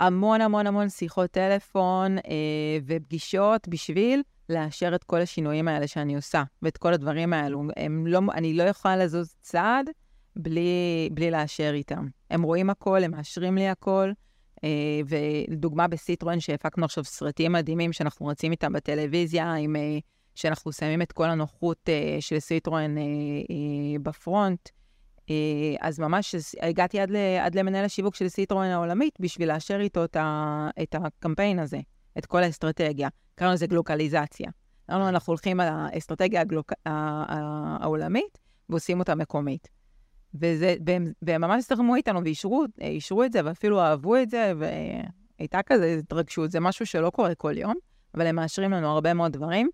המון 0.00 0.40
המון 0.40 0.66
המון 0.66 0.88
שיחות 0.88 1.30
טלפון 1.30 2.18
אה, 2.18 2.78
ופגישות 2.86 3.68
בשביל 3.68 4.22
לאשר 4.48 4.94
את 4.94 5.04
כל 5.04 5.20
השינויים 5.20 5.68
האלה 5.68 5.86
שאני 5.86 6.16
עושה, 6.16 6.42
ואת 6.62 6.76
כל 6.76 6.92
הדברים 6.92 7.32
האלו. 7.32 7.62
הם 7.76 8.06
לא, 8.06 8.20
אני 8.34 8.54
לא 8.54 8.62
יכולה 8.62 8.96
לזוז 8.96 9.34
צעד 9.40 9.90
בלי, 10.38 11.08
בלי 11.12 11.30
לאשר 11.30 11.70
איתם. 11.74 12.06
הם 12.30 12.42
רואים 12.42 12.70
הכל, 12.70 13.04
הם 13.04 13.10
מאשרים 13.10 13.54
לי 13.54 13.68
הכל. 13.68 14.12
אה, 14.64 15.00
ולדוגמה 15.08 15.88
בסיטרואן, 15.88 16.40
שהפקנו 16.40 16.84
עכשיו 16.84 17.04
סרטים 17.04 17.52
מדהימים 17.52 17.92
שאנחנו 17.92 18.26
רצים 18.26 18.52
איתם 18.52 18.72
בטלוויזיה, 18.72 19.54
עם, 19.54 19.76
אה, 19.76 19.98
שאנחנו 20.34 20.72
שמים 20.72 21.02
את 21.02 21.12
כל 21.12 21.30
הנוחות 21.30 21.88
אה, 21.88 22.16
של 22.20 22.38
סיטרואן 22.38 22.94
ב 24.02 24.11
front. 24.11 24.68
אז 25.80 25.98
ממש 25.98 26.34
הגעתי 26.60 27.00
עד, 27.00 27.10
ל, 27.10 27.16
עד 27.16 27.54
למנהל 27.54 27.84
השיווק 27.84 28.14
של 28.14 28.28
סיטרואן 28.28 28.70
העולמית 28.70 29.20
בשביל 29.20 29.52
לאשר 29.52 29.80
איתו 29.80 30.04
את, 30.04 30.16
ה, 30.16 30.68
את 30.82 30.94
הקמפיין 30.94 31.58
הזה, 31.58 31.80
את 32.18 32.26
כל 32.26 32.42
האסטרטגיה. 32.42 33.08
קראנו 33.34 33.54
לזה 33.54 33.66
גלוקליזציה. 33.66 34.50
אנחנו 34.88 35.30
הולכים 35.30 35.60
על 35.60 35.68
האסטרטגיה 35.70 36.40
הגלוק... 36.40 36.72
העולמית 37.80 38.38
ועושים 38.68 38.98
אותה 38.98 39.14
מקומית. 39.14 39.68
וזה, 40.40 40.74
והם, 40.86 41.12
והם 41.22 41.40
ממש 41.40 41.64
זרמו 41.68 41.94
איתנו 41.94 42.24
ואישרו 42.24 42.64
אישרו 42.80 43.24
את 43.24 43.32
זה, 43.32 43.40
ואפילו 43.44 43.80
אהבו 43.80 44.16
את 44.16 44.30
זה, 44.30 44.52
והייתה 44.58 45.60
כזה 45.66 45.96
התרגשות. 45.98 46.50
זה 46.50 46.60
משהו 46.60 46.86
שלא 46.86 47.10
קורה 47.10 47.34
כל 47.34 47.58
יום, 47.58 47.74
אבל 48.14 48.26
הם 48.26 48.36
מאשרים 48.36 48.70
לנו 48.70 48.88
הרבה 48.88 49.14
מאוד 49.14 49.32
דברים. 49.32 49.70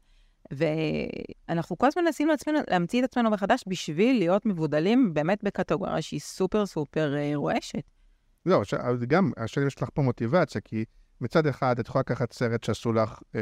ואנחנו 0.50 1.78
כל 1.78 1.86
הזמן 1.86 2.04
מנסים 2.04 2.28
לעצמנו, 2.28 2.58
להמציא 2.70 3.00
את 3.00 3.04
עצמנו 3.04 3.30
מחדש 3.30 3.64
בשביל 3.66 4.18
להיות 4.18 4.46
מבודלים 4.46 5.14
באמת 5.14 5.44
בקטגוריה 5.44 6.02
שהיא 6.02 6.20
סופר 6.20 6.66
סופר 6.66 7.16
אה, 7.16 7.32
רועשת. 7.34 7.82
אבל 8.46 9.04
גם, 9.06 9.32
השאלה 9.36 9.66
יש 9.66 9.82
לך 9.82 9.88
פה 9.94 10.02
מוטיבציה, 10.02 10.60
כי 10.60 10.84
מצד 11.20 11.46
אחד 11.46 11.78
את 11.78 11.88
יכולה 11.88 12.00
לקחת 12.00 12.32
סרט 12.32 12.64
שעשו 12.64 12.92
לך 12.92 13.20
אה, 13.34 13.40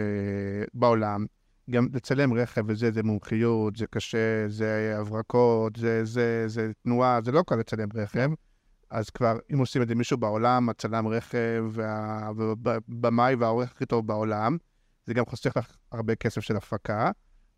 בעולם, 0.75 1.27
גם 1.71 1.89
לצלם 1.93 2.33
רכב 2.35 2.63
וזה, 2.67 2.91
זה 2.93 3.03
מומחיות, 3.03 3.77
זה 3.77 3.87
קשה, 3.87 4.49
זה 4.49 4.97
הברקות, 5.01 5.77
זה, 5.77 6.05
זה, 6.05 6.45
זה 6.47 6.71
תנועה, 6.83 7.21
זה 7.25 7.33
לא 7.33 7.43
קל 7.47 7.57
לצלם 7.57 7.89
רכב. 7.95 8.31
אז 8.91 9.11
כבר, 9.11 9.39
אם 9.53 9.59
עושים 9.59 9.83
את 9.83 9.89
זה 9.89 9.95
מישהו 9.95 10.17
בעולם, 10.17 10.69
הצלם 10.69 11.09
רכב, 11.09 11.65
וה- 11.71 12.31
והבמאי 12.63 13.35
והעורך 13.35 13.73
הכי 13.73 13.87
טוב 13.87 14.07
בעולם, 14.07 14.57
זה 15.07 15.15
גם 15.15 15.25
חוסך 15.27 15.57
לך 15.57 15.77
הרבה 15.93 16.15
כסף 16.15 16.41
של 16.41 16.57
הפקה, 16.57 17.11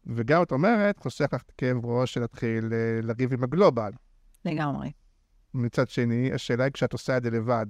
וגם, 0.06 0.42
את 0.42 0.52
אומרת, 0.52 0.98
חוסך 0.98 1.32
לך 1.32 1.42
כאב 1.58 1.86
ראש 1.86 2.14
של 2.14 2.20
להתחיל 2.20 2.72
אה, 2.72 3.00
לריב 3.02 3.32
עם 3.32 3.44
הגלובל. 3.44 3.92
לגמרי. 4.44 4.92
מצד 5.54 5.88
שני, 5.88 6.32
השאלה 6.32 6.64
היא 6.64 6.72
כשאת 6.72 6.92
עושה 6.92 7.16
את 7.16 7.22
זה 7.22 7.30
לבד, 7.30 7.66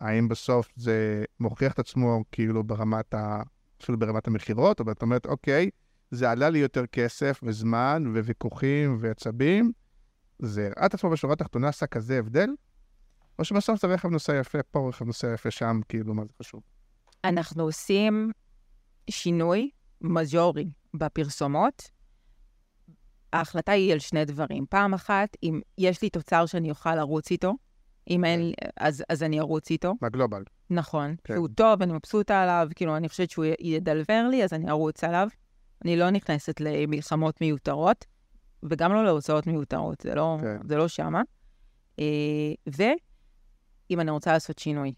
האם 0.00 0.28
בסוף 0.28 0.72
זה 0.76 1.24
מוכיח 1.40 1.72
את 1.72 1.78
עצמו 1.78 2.24
כאילו 2.32 2.64
ברמת 2.64 3.14
ה... 3.14 3.42
אפילו 3.82 3.98
ברמת 3.98 4.26
המכירות, 4.26 4.80
אבל 4.80 4.92
את 4.92 5.02
אומרת, 5.02 5.26
אוקיי, 5.26 5.70
זה 6.10 6.30
עלה 6.30 6.50
לי 6.50 6.58
יותר 6.58 6.86
כסף 6.86 7.40
וזמן 7.42 8.04
וויכוחים 8.14 8.98
ועצבים, 9.00 9.72
זה 10.38 10.66
הראה 10.66 10.86
את 10.86 10.94
עצמו 10.94 11.10
בשורה 11.10 11.32
התחתונה, 11.32 11.68
עשה 11.68 11.86
כזה 11.86 12.18
הבדל? 12.18 12.48
או 13.38 13.44
שבסוף 13.44 13.80
זה 13.80 13.86
רכב 13.86 14.08
נוסע 14.08 14.36
יפה 14.40 14.62
פה, 14.62 14.88
רכב 14.88 15.04
נוסע 15.04 15.32
יפה 15.34 15.50
שם, 15.50 15.80
כאילו, 15.88 16.14
מה 16.14 16.24
זה 16.24 16.32
חשוב? 16.38 16.62
אנחנו 17.24 17.62
עושים 17.62 18.32
שינוי 19.10 19.70
מז'ורי 20.00 20.70
בפרסומות. 20.94 21.90
ההחלטה 23.32 23.72
היא 23.72 23.92
על 23.92 23.98
שני 23.98 24.24
דברים. 24.24 24.66
פעם 24.70 24.94
אחת, 24.94 25.36
אם 25.42 25.60
יש 25.78 26.02
לי 26.02 26.10
תוצר 26.10 26.46
שאני 26.46 26.70
אוכל 26.70 26.94
לרוץ 26.94 27.30
איתו, 27.30 27.54
אם 28.10 28.24
אין 28.24 28.46
לי, 28.46 28.52
אז, 28.76 29.04
אז 29.08 29.22
אני 29.22 29.40
ארוץ 29.40 29.70
איתו. 29.70 29.94
מהגלובל. 30.02 30.42
נכון. 30.70 31.16
כן. 31.24 31.34
שהוא 31.34 31.48
טוב, 31.54 31.82
אני 31.82 31.92
מבסוטה 31.92 32.42
עליו, 32.42 32.68
כאילו, 32.74 32.96
אני 32.96 33.08
חושבת 33.08 33.30
שהוא 33.30 33.44
ידלבר 33.60 34.28
לי, 34.30 34.44
אז 34.44 34.52
אני 34.52 34.70
ארוץ 34.70 35.04
עליו. 35.04 35.28
אני 35.84 35.96
לא 35.96 36.10
נכנסת 36.10 36.60
למלחמות 36.60 37.40
מיותרות, 37.40 38.04
וגם 38.62 38.92
לא 38.92 39.04
להוצאות 39.04 39.46
מיותרות, 39.46 40.00
זה 40.00 40.14
לא, 40.14 40.36
כן. 40.40 40.68
זה 40.68 40.76
לא 40.76 40.88
שמה. 40.88 41.22
אה, 41.98 42.52
ואם 42.66 44.00
אני 44.00 44.10
רוצה 44.10 44.32
לעשות 44.32 44.58
שינוי. 44.58 44.94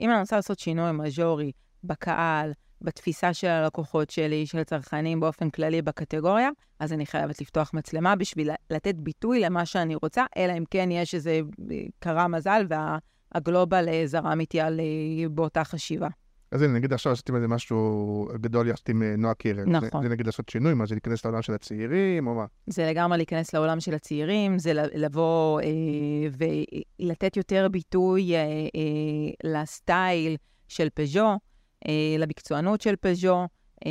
אם 0.00 0.10
אני 0.10 0.20
רוצה 0.20 0.36
לעשות 0.36 0.58
שינוי 0.58 0.92
מז'ורי 0.92 1.52
בקהל, 1.84 2.52
בתפיסה 2.82 3.34
של 3.34 3.48
הלקוחות 3.48 4.10
שלי, 4.10 4.46
של 4.46 4.58
הצרכנים 4.58 5.20
באופן 5.20 5.50
כללי 5.50 5.82
בקטגוריה, 5.82 6.50
אז 6.78 6.92
אני 6.92 7.06
חייבת 7.06 7.40
לפתוח 7.40 7.70
מצלמה 7.74 8.16
בשביל 8.16 8.50
לתת 8.70 8.94
ביטוי 8.94 9.40
למה 9.40 9.66
שאני 9.66 9.94
רוצה, 9.94 10.24
אלא 10.36 10.52
אם 10.58 10.64
כן 10.70 10.88
יש 10.90 11.14
איזה 11.14 11.40
אה, 11.70 11.76
קרה 11.98 12.28
מזל 12.28 12.66
והגלובל 12.68 13.88
אה, 13.88 14.02
זרם 14.06 14.40
איתי 14.40 14.60
על, 14.60 14.80
אה, 14.80 15.28
באותה 15.28 15.64
חשיבה. 15.64 16.08
אז 16.52 16.62
הנה, 16.62 16.72
נגיד 16.72 16.92
עכשיו 16.92 17.12
עשיתם 17.12 17.36
איזה 17.36 17.48
משהו 17.48 18.28
גדול 18.34 18.68
יחד 18.68 18.82
עם 18.88 19.02
נועה 19.02 19.34
קירל. 19.34 19.64
נכון. 19.66 20.02
זה, 20.02 20.08
זה 20.08 20.14
נגיד 20.14 20.26
לעשות 20.26 20.48
שינוי, 20.48 20.74
מה 20.74 20.86
זה 20.86 20.94
להיכנס 20.94 21.24
לעולם 21.24 21.42
של 21.42 21.52
הצעירים, 21.52 22.26
או 22.26 22.34
מה? 22.34 22.44
זה 22.66 22.86
לגמרי 22.90 23.16
להיכנס 23.18 23.54
לעולם 23.54 23.80
של 23.80 23.94
הצעירים, 23.94 24.58
זה 24.58 24.72
לבוא 24.74 25.60
אה, 25.60 25.66
ולתת 27.00 27.36
יותר 27.36 27.68
ביטוי 27.70 28.36
אה, 28.36 28.40
אה, 28.42 28.50
לסטייל 29.44 30.36
של 30.68 30.88
פז'ו, 30.94 31.38
למקצוענות 32.18 32.80
של 32.80 32.96
פז'ו, 32.96 33.46
אה, 33.86 33.90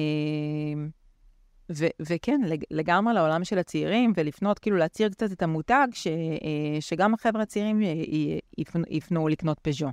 ו- 1.75 1.87
וכן, 2.01 2.41
לג- 2.45 2.63
לגמרי 2.71 3.13
לעולם 3.13 3.43
של 3.43 3.57
הצעירים, 3.59 4.13
ולפנות, 4.15 4.59
כאילו 4.59 4.77
להצהיר 4.77 5.09
קצת 5.09 5.31
את 5.31 5.41
המותג, 5.41 5.87
ש- 5.93 6.07
אה, 6.07 6.77
שגם 6.79 7.13
החבר'ה 7.13 7.41
הצעירים 7.41 7.81
יפנו, 8.57 8.83
יפנו 8.89 9.27
לקנות 9.27 9.59
פז'ו. 9.61 9.87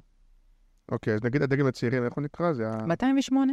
אוקיי, 0.93 1.15
אז 1.15 1.21
נגיד 1.25 1.43
הדגם 1.43 1.67
הצעירים, 1.67 2.05
איך 2.05 2.13
הוא 2.15 2.25
נקרא? 2.25 2.53
זה 2.53 2.69
ה... 2.71 2.87
208, 2.87 3.53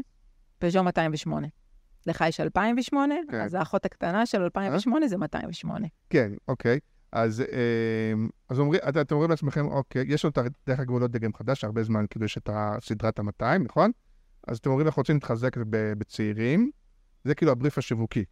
פז'ו 0.60 0.84
208. 0.84 1.48
לך 2.08 2.24
יש 2.28 2.40
2008, 2.40 3.16
כן. 3.32 3.42
אז 3.42 3.54
האחות 3.54 3.86
הקטנה 3.86 4.26
של 4.26 4.42
2008 4.42 5.08
זה 5.08 5.18
208. 5.18 5.88
כן, 6.10 6.32
אוקיי. 6.48 6.80
אז, 7.12 7.42
אה, 7.42 8.14
אז 8.50 8.60
אומרים, 8.60 8.82
את- 8.90 8.98
אתם 8.98 9.16
אומרים 9.16 9.32
לעצמכם, 9.32 9.66
אוקיי, 9.66 10.04
יש 10.08 10.26
לנו 10.26 10.32
דרך 10.68 10.80
הגבולות 10.80 11.12
דגם 11.12 11.34
חדש, 11.34 11.64
הרבה 11.64 11.84
זמן 11.84 12.06
כאילו 12.10 12.26
יש 12.26 12.38
את 12.38 12.50
סדרת 12.82 13.20
ה-200, 13.20 13.46
נכון? 13.66 13.92
אז 14.48 14.58
אתם 14.58 14.70
אומרים, 14.70 14.88
אנחנו 14.88 15.00
רוצים 15.00 15.16
להתחזק 15.16 15.58
בצעירים, 15.72 16.72
זה 17.24 17.36
כאילו 17.36 17.52
הבריף 17.52 17.78
השיווקי. 17.78 18.26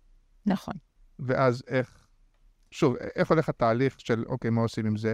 נכון. 0.45 0.74
ואז 1.20 1.64
איך, 1.68 2.07
שוב, 2.72 2.95
איך 3.16 3.30
הולך 3.32 3.49
התהליך 3.49 3.95
של, 3.99 4.24
אוקיי, 4.28 4.49
מה 4.51 4.62
עושים 4.62 4.86
עם 4.86 4.97
זה? 4.97 5.14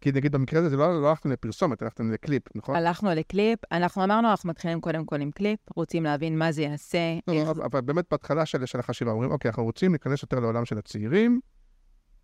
כי 0.00 0.12
נגיד 0.12 0.32
במקרה 0.32 0.60
הזה, 0.60 0.68
זה 0.68 0.76
לא, 0.76 1.02
לא 1.02 1.08
הלכתם 1.08 1.30
לפרסומת, 1.32 1.82
הלכתם 1.82 2.12
לקליפ, 2.12 2.42
נכון? 2.56 2.76
הלכנו 2.76 3.10
לקליפ, 3.10 3.58
אנחנו 3.72 4.04
אמרנו, 4.04 4.30
אנחנו 4.30 4.48
מתחילים 4.50 4.80
קודם 4.80 5.04
כל 5.04 5.20
עם 5.20 5.30
קליפ, 5.30 5.58
רוצים 5.76 6.04
להבין 6.04 6.38
מה 6.38 6.52
זה 6.52 6.62
יעשה. 6.62 6.98
לא, 7.28 7.32
איך... 7.34 7.46
לא, 7.46 7.50
אבל- 7.50 7.62
אבל 7.62 7.80
באמת 7.80 8.04
בהתחלה 8.10 8.46
של, 8.46 8.66
של 8.66 8.80
החשיבה, 8.80 9.10
אומרים, 9.10 9.30
אוקיי, 9.30 9.48
אנחנו 9.48 9.64
רוצים 9.64 9.90
להיכנס 9.92 10.22
יותר 10.22 10.40
לעולם 10.40 10.64
של 10.64 10.78
הצעירים, 10.78 11.40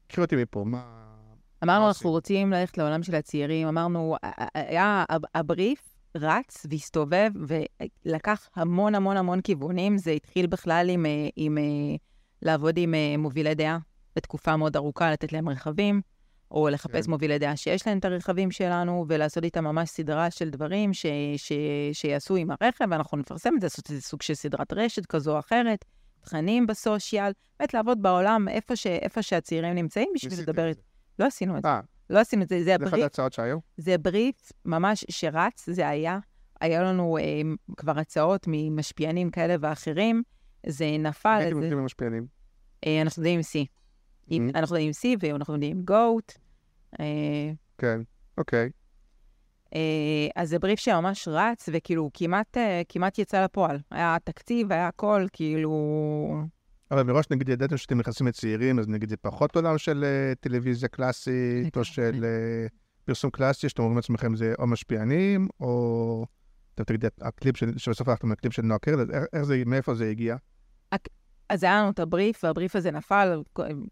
קחי 0.09 0.21
אותי 0.21 0.37
מפה, 0.37 0.65
מה... 0.67 0.79
אמרנו, 1.65 1.81
מה 1.83 1.89
אנחנו 1.89 1.91
עושים? 1.91 2.11
רוצים 2.11 2.51
ללכת 2.53 2.79
לעולם 2.79 3.03
של 3.03 3.15
הצעירים, 3.15 3.69
אמרנו, 3.69 4.17
היה 4.55 5.05
הב- 5.09 5.25
הבריף 5.35 5.94
רץ 6.17 6.67
והסתובב 6.71 7.31
ולקח 8.05 8.49
המון 8.57 8.95
המון 8.95 9.17
המון 9.17 9.41
כיוונים. 9.41 9.99
זה 9.99 10.11
התחיל 10.11 10.47
בכלל 10.47 10.87
עם, 10.91 11.07
אה, 11.07 11.29
עם, 11.37 11.59
עם 11.59 11.97
לעבוד 12.43 12.79
עם 12.79 12.95
מובילי 13.19 13.55
דעה 13.55 13.79
בתקופה 14.17 14.57
מאוד 14.57 14.77
ארוכה, 14.77 15.13
לתת 15.13 15.33
להם 15.33 15.49
רכבים. 15.49 16.01
או 16.51 16.69
לחפש 16.69 17.05
כן. 17.05 17.11
מובילי 17.11 17.39
דעה 17.39 17.57
שיש 17.57 17.87
להם 17.87 17.99
את 17.99 18.05
הרכבים 18.05 18.51
שלנו, 18.51 19.05
ולעשות 19.09 19.45
איתם 19.45 19.65
ממש 19.65 19.89
סדרה 19.89 20.31
של 20.31 20.51
דברים 20.51 20.95
ש, 20.95 21.07
ש, 21.37 21.53
שיעשו 21.93 22.37
עם 22.37 22.51
הרכב, 22.51 22.85
ואנחנו 22.91 23.19
נפרסם 23.19 23.55
את 23.57 23.61
זה, 23.61 23.65
לעשות 23.67 23.91
איזה 23.91 24.03
סוג 24.03 24.23
של 24.23 24.35
סדרת 24.35 24.73
רשת 24.73 25.07
כזו 25.07 25.35
או 25.35 25.39
אחרת, 25.39 25.85
תכנים 26.21 26.67
בסושיאל, 26.67 27.33
באמת 27.61 27.75
לעבוד 27.75 28.03
בעולם 28.03 28.49
איפה, 28.49 28.77
ש, 28.77 28.87
איפה 28.87 29.23
שהצעירים 29.23 29.75
נמצאים 29.75 30.09
בשביל 30.15 30.33
לדבר... 30.41 30.71
לא 31.19 31.27
עשינו 31.27 31.59
את 31.59 31.63
זה. 31.63 31.69
לא 32.11 32.19
עשינו 32.19 32.43
את 32.43 32.49
זה, 32.49 32.65
זה 32.65 32.75
הבריף. 32.75 32.91
זה 32.91 32.97
אחד 32.97 33.03
ההצעות 33.03 33.33
שהיו? 33.33 33.59
זה 33.77 33.99
בריף 33.99 34.53
ממש 34.65 35.05
שרץ, 35.09 35.71
זה 35.71 35.89
היה. 35.89 36.19
היה 36.61 36.83
לנו 36.83 37.19
אה, 37.19 37.23
כבר 37.77 37.99
הצעות 37.99 38.45
ממשפיענים 38.49 39.31
כאלה 39.31 39.55
ואחרים, 39.61 40.23
זה 40.67 40.87
נפל. 40.99 41.39
הייתם 41.41 41.57
עובדים 41.57 41.79
עם 41.79 41.85
משפיענים? 41.85 42.27
אה, 42.87 43.03
אנחנו 43.03 43.21
עובדים 43.21 43.39
עם 43.39 43.43
C. 43.43 43.67
Mm-hmm. 44.31 44.59
אנחנו 44.59 44.77
עובדים 44.77 44.87
עם 44.87 45.13
C 45.13 45.19
ואנחנו 45.21 45.55
עובדים 45.55 45.77
עם 45.77 45.85
GOAT. 45.91 46.39
אה, 47.01 47.53
כן, 47.79 48.01
אוקיי. 48.39 48.71
אה, 49.75 50.29
אז 50.37 50.49
זה 50.49 50.59
בריף 50.59 50.81
שממש 50.81 51.29
רץ, 51.29 51.69
וכאילו 51.73 52.11
כמעט, 52.15 52.57
אה, 52.57 52.83
כמעט 52.89 53.19
יצא 53.19 53.45
לפועל. 53.45 53.79
היה 53.91 54.17
תקציב, 54.25 54.73
היה 54.73 54.89
הכל, 54.89 55.27
כאילו... 55.33 55.75
אבל 56.95 57.03
מראש 57.03 57.27
נגיד 57.31 57.49
ידעתם 57.49 57.77
שאתם 57.77 57.99
נכנסים 57.99 58.27
לצעירים, 58.27 58.79
אז 58.79 58.89
נגיד 58.89 59.09
זה 59.09 59.17
פחות 59.17 59.57
עולם 59.57 59.79
של 59.79 60.05
טלוויזיה 60.41 60.89
קלאסית, 60.89 61.77
או 61.77 61.85
של 61.85 62.25
פרסום 63.05 63.31
קלאסי, 63.31 63.69
שאתם 63.69 63.83
אומרים 63.83 63.97
לעצמכם 63.97 64.37
זה 64.37 64.55
או 64.59 64.67
משפיענים, 64.67 65.49
או... 65.61 66.27
אתה 66.75 66.85
תגיד, 66.85 67.05
הקליפ 67.21 67.57
שבסוף 67.57 68.09
הלכתם 68.09 68.33
לקליפ 68.33 68.53
של 68.53 68.63
נועה 68.63 68.79
קירל, 68.79 69.07
איך 69.33 69.43
זה, 69.43 69.63
מאיפה 69.67 69.95
זה 69.95 70.11
הגיע? 70.11 70.37
אז 71.49 71.65
היה 71.65 71.81
לנו 71.81 71.91
את 71.91 71.99
הבריף, 71.99 72.45
והבריף 72.45 72.77
הזה 72.77 72.91
נפל, 72.91 73.43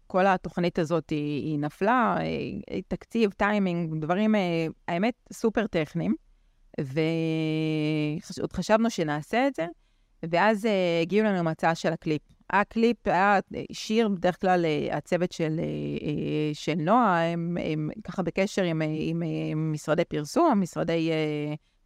כל 0.07 0.27
התוכנית 0.27 0.79
הזאת 0.79 1.09
היא, 1.09 1.43
היא 1.43 1.59
נפלה, 1.59 2.17
אה, 2.19 2.81
תקציב, 2.87 3.31
טיימינג, 3.31 4.01
דברים, 4.01 4.35
אה, 4.35 4.67
האמת, 4.87 5.13
סופר 5.33 5.67
טכניים. 5.67 6.15
ועוד 6.79 8.53
חשבנו 8.53 8.89
שנעשה 8.89 9.47
את 9.47 9.55
זה, 9.55 9.65
ואז 10.23 10.65
אה, 10.65 10.99
הגיעו 11.01 11.27
לנו 11.27 11.37
עם 11.37 11.47
הצעה 11.47 11.75
של 11.75 11.93
הקליפ. 11.93 12.21
הקליפ 12.49 13.07
היה 13.07 13.39
שיר, 13.71 14.07
בדרך 14.07 14.41
כלל 14.41 14.65
הצוות 14.91 15.31
של, 15.31 15.59
של 16.53 16.75
נועה, 16.75 17.31
הם, 17.31 17.57
הם 17.63 17.89
ככה 18.03 18.21
בקשר 18.21 18.63
עם, 18.63 18.81
עם, 18.81 19.23
עם 19.51 19.71
משרדי 19.73 20.05
פרסום, 20.05 20.61
משרדי 20.61 21.11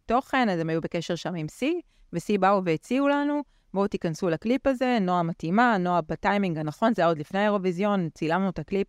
תוכן, 0.06 0.48
אז 0.48 0.60
הם 0.60 0.68
היו 0.68 0.80
בקשר 0.80 1.14
שם 1.14 1.34
עם 1.34 1.46
C, 1.46 1.64
ו-C 2.12 2.38
באו 2.40 2.64
והציעו 2.64 3.08
לנו. 3.08 3.42
בואו 3.74 3.86
תיכנסו 3.88 4.28
לקליפ 4.28 4.66
הזה, 4.66 4.98
נועה 5.00 5.22
מתאימה, 5.22 5.78
נועה 5.78 6.00
בטיימינג 6.00 6.58
הנכון, 6.58 6.94
זה 6.94 7.02
היה 7.02 7.08
עוד 7.08 7.18
לפני 7.18 7.40
האירוויזיון, 7.40 8.08
צילמנו 8.14 8.48
את 8.48 8.58
הקליפ 8.58 8.86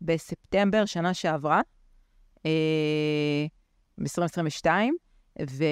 בספטמבר 0.00 0.84
שנה 0.84 1.14
שעברה, 1.14 1.60
אה, 2.46 3.46
ב-2022, 3.98 4.66
ו... 5.50 5.64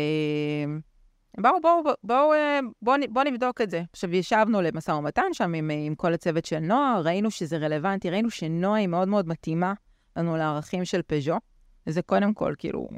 בואו, 1.41 1.61
בואו, 1.62 1.83
בואו, 1.83 1.95
בואו, 2.05 2.33
אה, 2.33 2.61
בואו, 2.83 2.97
בואו 3.11 3.24
נבדוק 3.24 3.61
את 3.61 3.70
זה. 3.70 3.83
עכשיו, 3.93 4.14
ישבנו 4.14 4.62
למשא 4.62 4.91
ומתן 4.91 5.33
שם 5.33 5.55
עם, 5.55 5.70
עם 5.87 5.95
כל 5.95 6.14
הצוות 6.14 6.45
של 6.45 6.59
נועה, 6.59 7.01
ראינו 7.01 7.30
שזה 7.30 7.57
רלוונטי, 7.57 8.11
ראינו 8.11 8.30
שנועה 8.30 8.78
היא 8.78 8.87
מאוד 8.87 9.09
מאוד 9.09 9.28
מתאימה 9.28 9.72
לנו 10.16 10.37
לערכים 10.37 10.85
של 10.85 11.03
פז'ו. 11.03 11.39
זה 11.87 12.03
קודם 12.03 12.35
כל, 12.35 12.55
כאילו, 12.59 12.89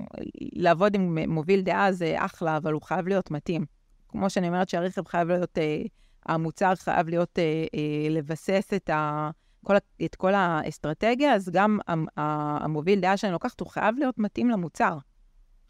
לעבוד 0.52 0.94
עם 0.94 1.18
מוביל 1.28 1.60
דעה 1.60 1.92
זה 1.92 2.14
אחלה, 2.18 2.56
אבל 2.56 2.72
הוא 2.72 2.82
חייב 2.82 3.08
להיות 3.08 3.30
מתאים. 3.30 3.64
כמו 4.08 4.30
שאני 4.30 4.48
אומרת 4.48 4.68
שהרכב 4.68 5.06
חייב 5.06 5.28
להיות, 5.28 5.58
אה, 5.58 5.82
המוצר 6.26 6.74
חייב 6.74 7.08
להיות, 7.08 7.38
אה, 7.38 7.64
אה, 7.74 8.08
לבסס 8.10 8.68
את, 8.76 8.90
ה, 8.90 9.30
כל, 9.64 9.74
את 10.04 10.14
כל 10.14 10.34
האסטרטגיה, 10.34 11.34
אז 11.34 11.48
גם 11.52 11.78
המוביל 12.16 13.00
דעה 13.00 13.16
שאני 13.16 13.32
לוקחת, 13.32 13.60
הוא 13.60 13.68
חייב 13.68 13.98
להיות 13.98 14.18
מתאים 14.18 14.50
למוצר. 14.50 14.98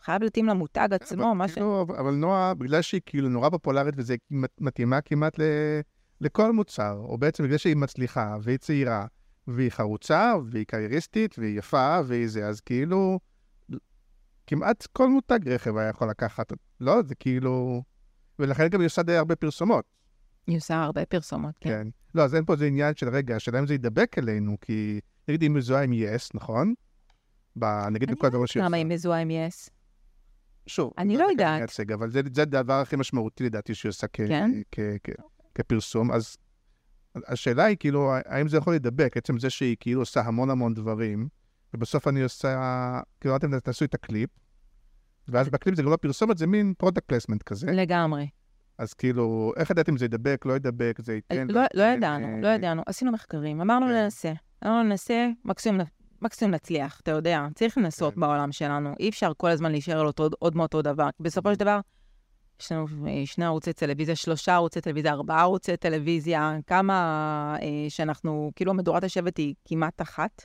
חייב 0.04 0.22
להתאים 0.22 0.46
למותג 0.46 0.88
עצמו, 0.90 1.24
אבל, 1.24 1.32
מה 1.32 1.48
כאילו, 1.48 1.86
ש... 1.88 1.98
אבל 1.98 2.14
נועה, 2.14 2.54
בגלל 2.54 2.82
שהיא 2.82 3.00
כאילו 3.06 3.28
נורא 3.28 3.50
פופולרית 3.50 3.94
וזה 3.98 4.16
מתאימה 4.60 5.00
כמעט 5.00 5.38
לכל 6.20 6.52
מוצר, 6.52 6.96
או 7.04 7.18
בעצם 7.18 7.44
בגלל 7.44 7.58
שהיא 7.58 7.76
מצליחה 7.76 8.36
והיא 8.42 8.58
צעירה, 8.58 9.06
והיא 9.46 9.70
חרוצה, 9.70 10.34
והיא 10.50 10.64
קרייריסטית, 10.66 11.38
והיא 11.38 11.58
יפה, 11.58 12.00
והיא 12.06 12.28
זה, 12.28 12.46
אז 12.46 12.60
כאילו, 12.60 13.18
כמעט 14.46 14.86
כל 14.92 15.08
מותג 15.08 15.48
רכב 15.48 15.76
היה 15.76 15.88
יכול 15.88 16.10
לקחת. 16.10 16.52
לא, 16.80 17.02
זה 17.02 17.14
כאילו... 17.14 17.82
ולכן 18.38 18.68
גם 18.68 18.80
היא 18.80 18.86
עושה 18.86 19.02
די 19.02 19.16
הרבה 19.16 19.36
פרסומות. 19.36 19.84
היא 20.46 20.56
עושה 20.56 20.82
הרבה 20.82 21.06
פרסומות, 21.06 21.54
כן. 21.60 21.70
כן. 21.70 21.88
לא, 22.14 22.22
אז 22.22 22.34
אין 22.34 22.44
פה 22.44 22.52
איזה 22.52 22.66
עניין 22.66 22.94
של 22.96 23.08
רגע, 23.08 23.36
השאלה 23.36 23.58
אם 23.58 23.66
זה 23.66 23.74
ידבק 23.74 24.18
אלינו, 24.18 24.56
כי 24.60 25.00
נגיד 25.28 25.42
היא 25.42 25.50
מזוהה 25.50 25.82
עם 25.82 25.92
יס, 25.92 26.30
נכון? 26.34 26.74
נגיד 27.90 28.10
בכל 28.10 28.28
דבר 28.28 28.46
שהיא 28.46 28.60
עושה. 28.60 28.68
למה 28.68 28.76
היא 28.76 28.86
מזוהה 28.86 29.20
עם 29.20 29.30
יס? 29.30 29.70
שוב. 30.66 30.92
אני 30.98 31.16
לא 31.16 31.24
יודעת. 31.30 31.58
מייצג, 31.58 31.92
אבל 31.92 32.10
זה, 32.10 32.20
זה 32.34 32.42
הדבר 32.42 32.80
הכי 32.80 32.96
משמעותי 32.96 33.44
לדעתי 33.44 33.74
שהיא 33.74 33.90
עושה 33.90 34.06
כ, 34.06 34.16
כן? 34.16 34.50
כ, 34.72 34.80
כ, 35.04 35.10
כפרסום. 35.54 36.12
אז 36.12 36.36
השאלה 37.14 37.64
היא 37.64 37.76
כאילו, 37.80 38.12
האם 38.26 38.48
זה 38.48 38.56
יכול 38.56 38.72
להידבק? 38.72 39.16
עצם 39.16 39.38
זה 39.38 39.50
שהיא 39.50 39.76
כאילו 39.80 40.00
עושה 40.00 40.20
המון 40.20 40.50
המון 40.50 40.74
דברים, 40.74 41.28
ובסוף 41.74 42.08
אני 42.08 42.22
עושה, 42.22 43.00
כאילו, 43.20 43.36
אתם 43.36 43.58
תעשו 43.58 43.84
את 43.84 43.94
הקליפ, 43.94 44.30
ואז 45.28 45.48
בקליפ 45.48 45.76
זה 45.76 45.82
גם 45.82 45.90
לא 45.90 45.96
פרסומת, 45.96 46.38
זה 46.38 46.46
מין 46.46 46.74
product 46.78 47.06
placement 47.06 47.42
כזה. 47.42 47.72
לגמרי. 47.72 48.28
אז 48.78 48.94
כאילו, 48.94 49.52
איך 49.56 49.70
ידעת 49.70 49.88
אם 49.88 49.96
זה 49.96 50.04
ידבק, 50.04 50.46
לא 50.46 50.56
ידבק, 50.56 50.98
זה 51.02 51.14
ייתן... 51.14 51.46
לא, 51.50 51.60
לא 51.74 51.82
ידענו, 51.82 52.26
אה, 52.26 52.40
לא 52.40 52.48
ידענו. 52.48 52.82
עשינו 52.86 53.12
מחקרים, 53.12 53.60
אמרנו 53.60 53.86
כן. 53.86 53.92
ננסה. 53.92 54.32
אמרנו 54.64 54.82
ננסה, 54.82 55.28
מקסימום, 55.44 55.80
מקסימום 56.24 56.54
נצליח, 56.54 57.00
אתה 57.00 57.10
יודע. 57.10 57.46
צריך 57.54 57.78
לנסות 57.78 58.14
כן. 58.14 58.20
בעולם 58.20 58.52
שלנו. 58.52 58.94
אי 59.00 59.08
אפשר 59.08 59.32
כל 59.36 59.48
הזמן 59.48 59.72
להישאר 59.72 60.00
על 60.00 60.06
אותו, 60.06 60.28
עוד 60.38 60.56
מאותו 60.56 60.82
דבר. 60.82 61.08
בסופו 61.20 61.52
של 61.52 61.58
דבר, 61.58 61.80
יש 62.60 62.72
לנו 62.72 62.86
אה, 63.06 63.22
שני 63.26 63.44
ערוצי 63.44 63.72
טלוויזיה, 63.72 64.16
שלושה 64.16 64.54
ערוצי 64.54 64.80
טלוויזיה, 64.80 65.12
ארבעה 65.12 65.40
ערוצי 65.40 65.76
טלוויזיה, 65.76 66.56
כמה 66.66 66.94
אה, 67.62 67.68
שאנחנו, 67.88 68.52
כאילו 68.56 68.74
מדורת 68.74 69.04
השבט 69.04 69.38
היא 69.38 69.54
כמעט 69.64 70.02
אחת 70.02 70.42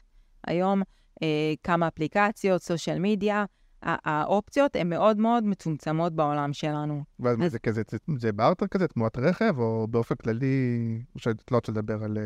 היום, 0.47 0.81
אה, 1.23 1.53
כמה 1.63 1.87
אפליקציות, 1.87 2.61
סושיאל 2.61 2.99
מדיה. 2.99 3.45
האופציות 3.83 4.75
הן 4.75 4.89
מאוד 4.89 5.17
מאוד 5.17 5.43
מצומצמות 5.43 6.13
בעולם 6.13 6.53
שלנו. 6.53 7.03
ואז 7.19 7.37
אז... 7.45 7.51
זה 7.51 7.59
כזה, 7.59 7.81
זה, 7.91 7.97
זה 8.17 8.31
בארטר 8.31 8.67
כזה, 8.67 8.87
תמורת 8.87 9.17
רכב, 9.17 9.59
או 9.59 9.87
באופן 9.89 10.15
כללי, 10.15 11.01
או 11.15 11.19
שאת 11.19 11.51
לא 11.51 11.57
רוצה 11.57 11.71
לדבר 11.71 12.03
על... 12.03 12.17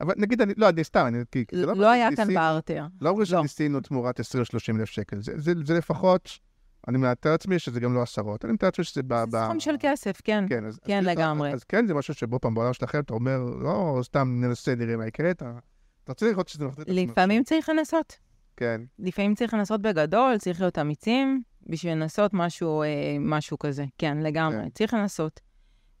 אבל 0.00 0.14
נגיד, 0.16 0.40
אני, 0.40 0.52
לא, 0.56 0.68
אני 0.68 0.84
סתם, 0.84 1.06
אני, 1.06 1.18
כי 1.32 1.44
זה 1.52 1.66
לא... 1.66 1.76
לא 1.76 1.90
היה 1.90 2.08
כאן 2.16 2.34
בארטר. 2.34 2.86
לא 3.00 3.08
אומרים 3.08 3.26
לא. 3.30 3.40
שניסינו 3.40 3.80
תמורת 3.80 4.20
20-30 4.20 4.22
אלף 4.78 4.88
שקל, 4.88 5.22
זה, 5.22 5.32
זה, 5.36 5.52
זה 5.64 5.74
לפחות, 5.74 6.38
אני 6.88 6.98
מתאר 6.98 7.30
לעצמי 7.32 7.58
שזה 7.58 7.80
גם 7.80 7.94
לא 7.94 8.02
עשרות, 8.02 8.44
אני 8.44 8.52
מתאר 8.52 8.68
לעצמי 8.68 8.84
שזה 8.84 9.02
ב... 9.06 9.14
זה 9.30 9.38
סכום 9.44 9.60
של 9.60 9.74
כסף, 9.80 10.20
כן. 10.24 10.44
כן, 10.48 10.64
אז, 10.64 10.78
כן 10.84 10.98
אז, 10.98 11.06
לגמרי. 11.06 11.48
אז, 11.48 11.54
אז 11.54 11.64
כן, 11.64 11.86
זה 11.86 11.94
משהו 11.94 12.14
שבו 12.14 12.40
פעם 12.40 12.54
בעולם 12.54 12.72
שלכם, 12.72 13.00
אתה 13.00 13.14
אומר, 13.14 13.38
לא, 13.62 14.00
סתם 14.02 14.40
ננסה, 14.40 14.74
נראה 14.74 14.96
מה 14.96 15.06
יקרה, 15.06 15.30
אתה, 15.30 15.52
אתה 16.04 16.12
רוצה 16.12 16.26
לראות 16.26 16.48
שזה 16.48 16.64
מחזיר 16.64 16.84
את 16.84 16.88
עצמו. 16.88 17.02
לפעמים 17.02 17.42
צריך 17.42 17.68
לנסות. 17.68 18.16
כן. 18.56 18.80
לפעמים 18.98 19.34
צריך 19.34 19.54
לנסות 19.54 19.82
בגדול, 19.82 20.38
צריך 20.38 20.60
להיות 20.60 20.78
אמיצים 20.78 21.42
בשביל 21.66 21.92
לנסות 21.92 22.30
משהו, 22.34 22.82
אה, 22.82 22.86
משהו 23.20 23.58
כזה. 23.58 23.84
כן, 23.98 24.18
לגמרי. 24.18 24.62
כן. 24.62 24.68
צריך 24.68 24.94
לנסות. 24.94 25.40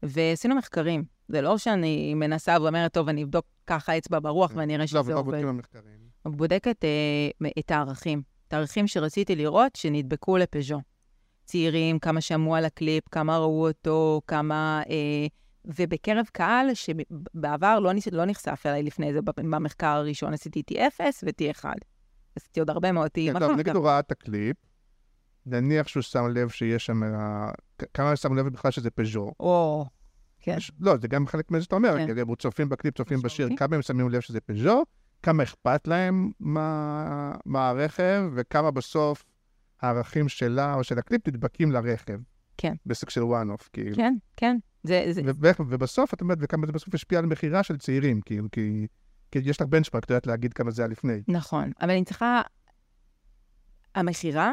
ועשינו 0.02 0.54
מחקרים. 0.54 1.04
זה 1.28 1.40
לא 1.40 1.58
שאני 1.58 2.14
מנסה 2.14 2.56
ואומרת, 2.62 2.92
טוב, 2.92 3.08
אני 3.08 3.22
אבדוק 3.22 3.44
ככה 3.66 3.98
אצבע 3.98 4.18
ברוח 4.20 4.52
כן. 4.52 4.58
ואני 4.58 4.76
אראה 4.76 4.86
שזה 4.86 4.98
עובד. 4.98 5.10
לא, 5.12 5.20
אבל 5.20 5.32
לא 5.32 5.32
בודקים 5.32 5.48
במחקרים. 5.48 5.98
בודקת 6.24 6.84
אה, 6.84 7.50
את 7.58 7.70
הערכים. 7.70 8.22
את 8.48 8.52
הערכים 8.52 8.86
שרציתי 8.86 9.36
לראות 9.36 9.76
שנדבקו 9.76 10.36
לפז'ו. 10.36 10.80
צעירים, 11.44 11.98
כמה 11.98 12.20
שמעו 12.20 12.54
על 12.54 12.64
הקליפ, 12.64 13.08
כמה 13.08 13.38
ראו 13.38 13.68
אותו, 13.68 14.20
כמה... 14.26 14.82
אה, 14.90 15.26
ובקרב 15.64 16.26
קהל 16.32 16.74
שבעבר 16.74 17.78
לא, 17.78 17.92
לא 18.12 18.24
נחשף 18.24 18.62
אליי 18.66 18.82
לפני 18.82 19.12
זה, 19.12 19.22
במחקר 19.22 19.86
הראשון 19.86 20.32
עשיתי 20.34 20.62
T0 20.70 21.00
ו-T1. 21.22 21.64
עשיתי 22.36 22.60
עוד 22.60 22.70
הרבה 22.70 22.92
מאוד 22.92 23.08
טעימה. 23.08 23.40
כן, 23.40 23.46
טוב, 23.46 23.56
נגיד 23.56 23.76
הוא 23.76 23.86
ראה 23.86 23.98
את 23.98 24.12
הקליפ, 24.12 24.56
נניח 25.46 25.88
שהוא 25.88 26.02
שם 26.02 26.26
לב 26.28 26.48
שיש 26.48 26.86
שם, 26.86 27.00
כמה 27.94 28.16
שם 28.16 28.34
לב 28.34 28.48
בכלל 28.48 28.70
שזה 28.70 28.90
פז'ו. 28.90 29.32
או, 29.40 29.86
כן. 30.48 30.58
לא, 30.80 30.96
זה 30.96 31.08
גם 31.08 31.26
חלק 31.26 31.50
מזה 31.50 31.64
שאתה 31.64 31.76
אומר, 31.76 31.96
כן. 31.96 32.14
כי 32.14 32.20
הם 32.20 32.34
צופים 32.34 32.68
בקליפ, 32.68 32.96
צופים 32.96 33.22
בשיר, 33.22 33.48
כמה 33.56 33.76
הם 33.76 33.82
שמים 33.82 34.08
לב 34.08 34.20
שזה 34.20 34.40
פז'ו, 34.40 34.84
כמה 35.22 35.42
אכפת 35.42 35.88
להם 35.88 36.30
מה 36.40 37.68
הרכב, 37.68 38.22
וכמה 38.34 38.70
בסוף 38.70 39.24
הערכים 39.80 40.28
שלה 40.28 40.74
או 40.74 40.84
של 40.84 40.98
הקליפ 40.98 41.28
נדבקים 41.28 41.72
לרכב. 41.72 42.18
כן. 42.56 42.74
בסוג 42.86 43.10
של 43.10 43.20
one-off, 43.22 43.68
כאילו. 43.72 43.96
כן, 43.96 44.14
כן. 44.36 44.56
זה, 44.82 45.04
זה... 45.10 45.22
ובסוף, 45.58 46.14
את 46.14 46.20
אומרת, 46.20 46.38
וכמה 46.40 46.66
זה 46.66 46.72
בסוף 46.72 46.94
השפיע 46.94 47.18
על 47.18 47.26
מכירה 47.26 47.62
של 47.62 47.76
צעירים, 47.76 48.20
כאילו, 48.20 48.48
כי... 48.52 48.86
כי 49.30 49.38
יש 49.44 49.60
לך 49.60 49.66
בנצ'פארק, 49.66 50.04
את 50.04 50.10
יודעת 50.10 50.26
להגיד 50.26 50.52
כמה 50.52 50.70
זה 50.70 50.82
היה 50.82 50.88
לפני. 50.88 51.22
נכון, 51.28 51.72
אבל 51.80 51.90
אני 51.90 52.04
צריכה... 52.04 52.42
המכירה 53.94 54.52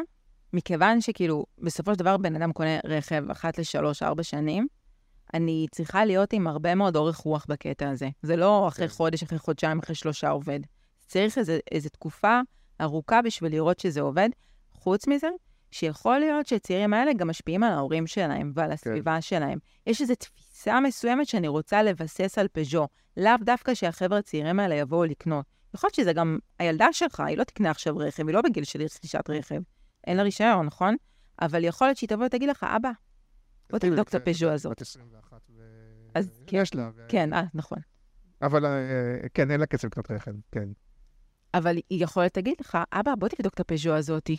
מכיוון 0.53 1.01
שכאילו, 1.01 1.45
בסופו 1.57 1.93
של 1.93 1.99
דבר 1.99 2.17
בן 2.17 2.35
אדם 2.35 2.51
קונה 2.51 2.79
רכב 2.85 3.29
אחת 3.31 3.57
לשלוש, 3.57 4.03
ארבע 4.03 4.23
שנים, 4.23 4.67
אני 5.35 5.65
צריכה 5.71 6.05
להיות 6.05 6.33
עם 6.33 6.47
הרבה 6.47 6.75
מאוד 6.75 6.95
אורך 6.95 7.17
רוח 7.17 7.45
בקטע 7.49 7.89
הזה. 7.89 8.09
זה 8.21 8.35
לא 8.35 8.67
אחרי 8.67 8.87
כן. 8.87 8.93
חודש, 8.93 9.23
אחרי 9.23 9.39
חודשיים, 9.39 9.79
אחרי 9.79 9.95
שלושה 9.95 10.29
עובד. 10.29 10.59
צריך 11.05 11.37
איזו, 11.37 11.53
איזו 11.71 11.89
תקופה 11.89 12.39
ארוכה 12.81 13.21
בשביל 13.21 13.51
לראות 13.51 13.79
שזה 13.79 14.01
עובד. 14.01 14.29
חוץ 14.73 15.07
מזה, 15.07 15.27
שיכול 15.71 16.19
להיות 16.19 16.47
שהצעירים 16.47 16.93
האלה 16.93 17.13
גם 17.13 17.29
משפיעים 17.29 17.63
על 17.63 17.71
ההורים 17.71 18.07
שלהם 18.07 18.51
ועל 18.55 18.71
הסביבה 18.71 19.21
שלהם. 19.21 19.59
יש 19.87 20.01
איזו 20.01 20.15
תפיסה 20.15 20.79
מסוימת 20.79 21.27
שאני 21.27 21.47
רוצה 21.47 21.83
לבסס 21.83 22.37
על 22.37 22.47
פז'ו, 22.47 22.87
לאו 23.17 23.33
דווקא 23.41 23.73
שהחבר'ה 23.73 24.17
הצעירים 24.17 24.59
האלה 24.59 24.75
יבואו 24.75 25.05
לקנות. 25.05 25.45
יכול 25.73 25.87
להיות 25.87 25.95
שזה 25.95 26.13
גם 26.13 26.37
הילדה 26.59 26.87
שלך, 26.91 27.19
היא 27.19 27.37
לא 27.37 27.43
תקנה 27.43 27.71
עכשיו 27.71 27.97
רכב, 27.97 28.27
היא 28.27 28.35
לא 28.35 28.41
בגיל 28.41 28.63
של 28.63 28.81
רכישת 28.81 29.29
רכב. 29.29 29.61
אין 30.07 30.17
לה 30.17 30.23
רישיון, 30.23 30.65
נכון? 30.65 30.95
אבל 31.41 31.63
יכול 31.63 31.87
להיות 31.87 31.97
שהיא 31.97 32.09
תבוא 32.09 32.25
ותגיד 32.25 32.49
לך, 32.49 32.65
אבא, 32.75 32.91
בוא 33.69 33.79
תבדוק 33.79 34.09
את 34.09 34.15
הפז'ו 34.15 34.49
הזאת. 34.49 34.71
בת 34.71 34.81
21 34.81 35.41
ו... 35.49 35.61
אז 36.15 36.29
כן, 36.47 36.57
יש 36.57 36.75
לה. 36.75 36.89
כן, 37.07 37.33
אה, 37.33 37.43
נכון. 37.53 37.77
אבל 38.41 38.65
אה, 38.65 39.27
כן, 39.33 39.51
אין 39.51 39.59
לה 39.59 39.65
כסף 39.65 39.85
לקנות 39.85 40.11
רכב, 40.11 40.31
כן. 40.51 40.69
אבל 41.53 41.75
היא 41.89 42.03
יכולת 42.03 42.37
להגיד 42.37 42.55
לך, 42.59 42.77
אבא, 42.93 43.15
בוא 43.19 43.27
תבדוק 43.27 43.53
את 43.53 43.59
הפז'ו 43.59 43.93
הזאתי. 43.93 44.37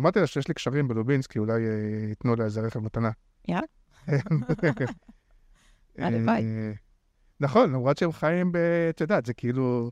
אמרתי 0.00 0.20
לה 0.20 0.26
שיש 0.26 0.48
לי 0.48 0.54
קשרים 0.54 0.88
בלובינסקי, 0.88 1.38
אולי 1.38 1.66
אה, 1.66 2.08
ייתנו 2.08 2.36
לה 2.36 2.44
איזה 2.44 2.60
רכב 2.60 2.80
מתנה. 2.80 3.10
יאללה. 3.48 3.66
הלוואי. 5.98 6.42
אה, 6.42 6.72
נכון, 7.40 7.70
למרות 7.70 7.98
שהם 7.98 8.12
חיים 8.12 8.52
ב... 8.52 8.56
את 8.90 9.00
יודעת, 9.00 9.26
זה 9.26 9.34
כאילו... 9.34 9.90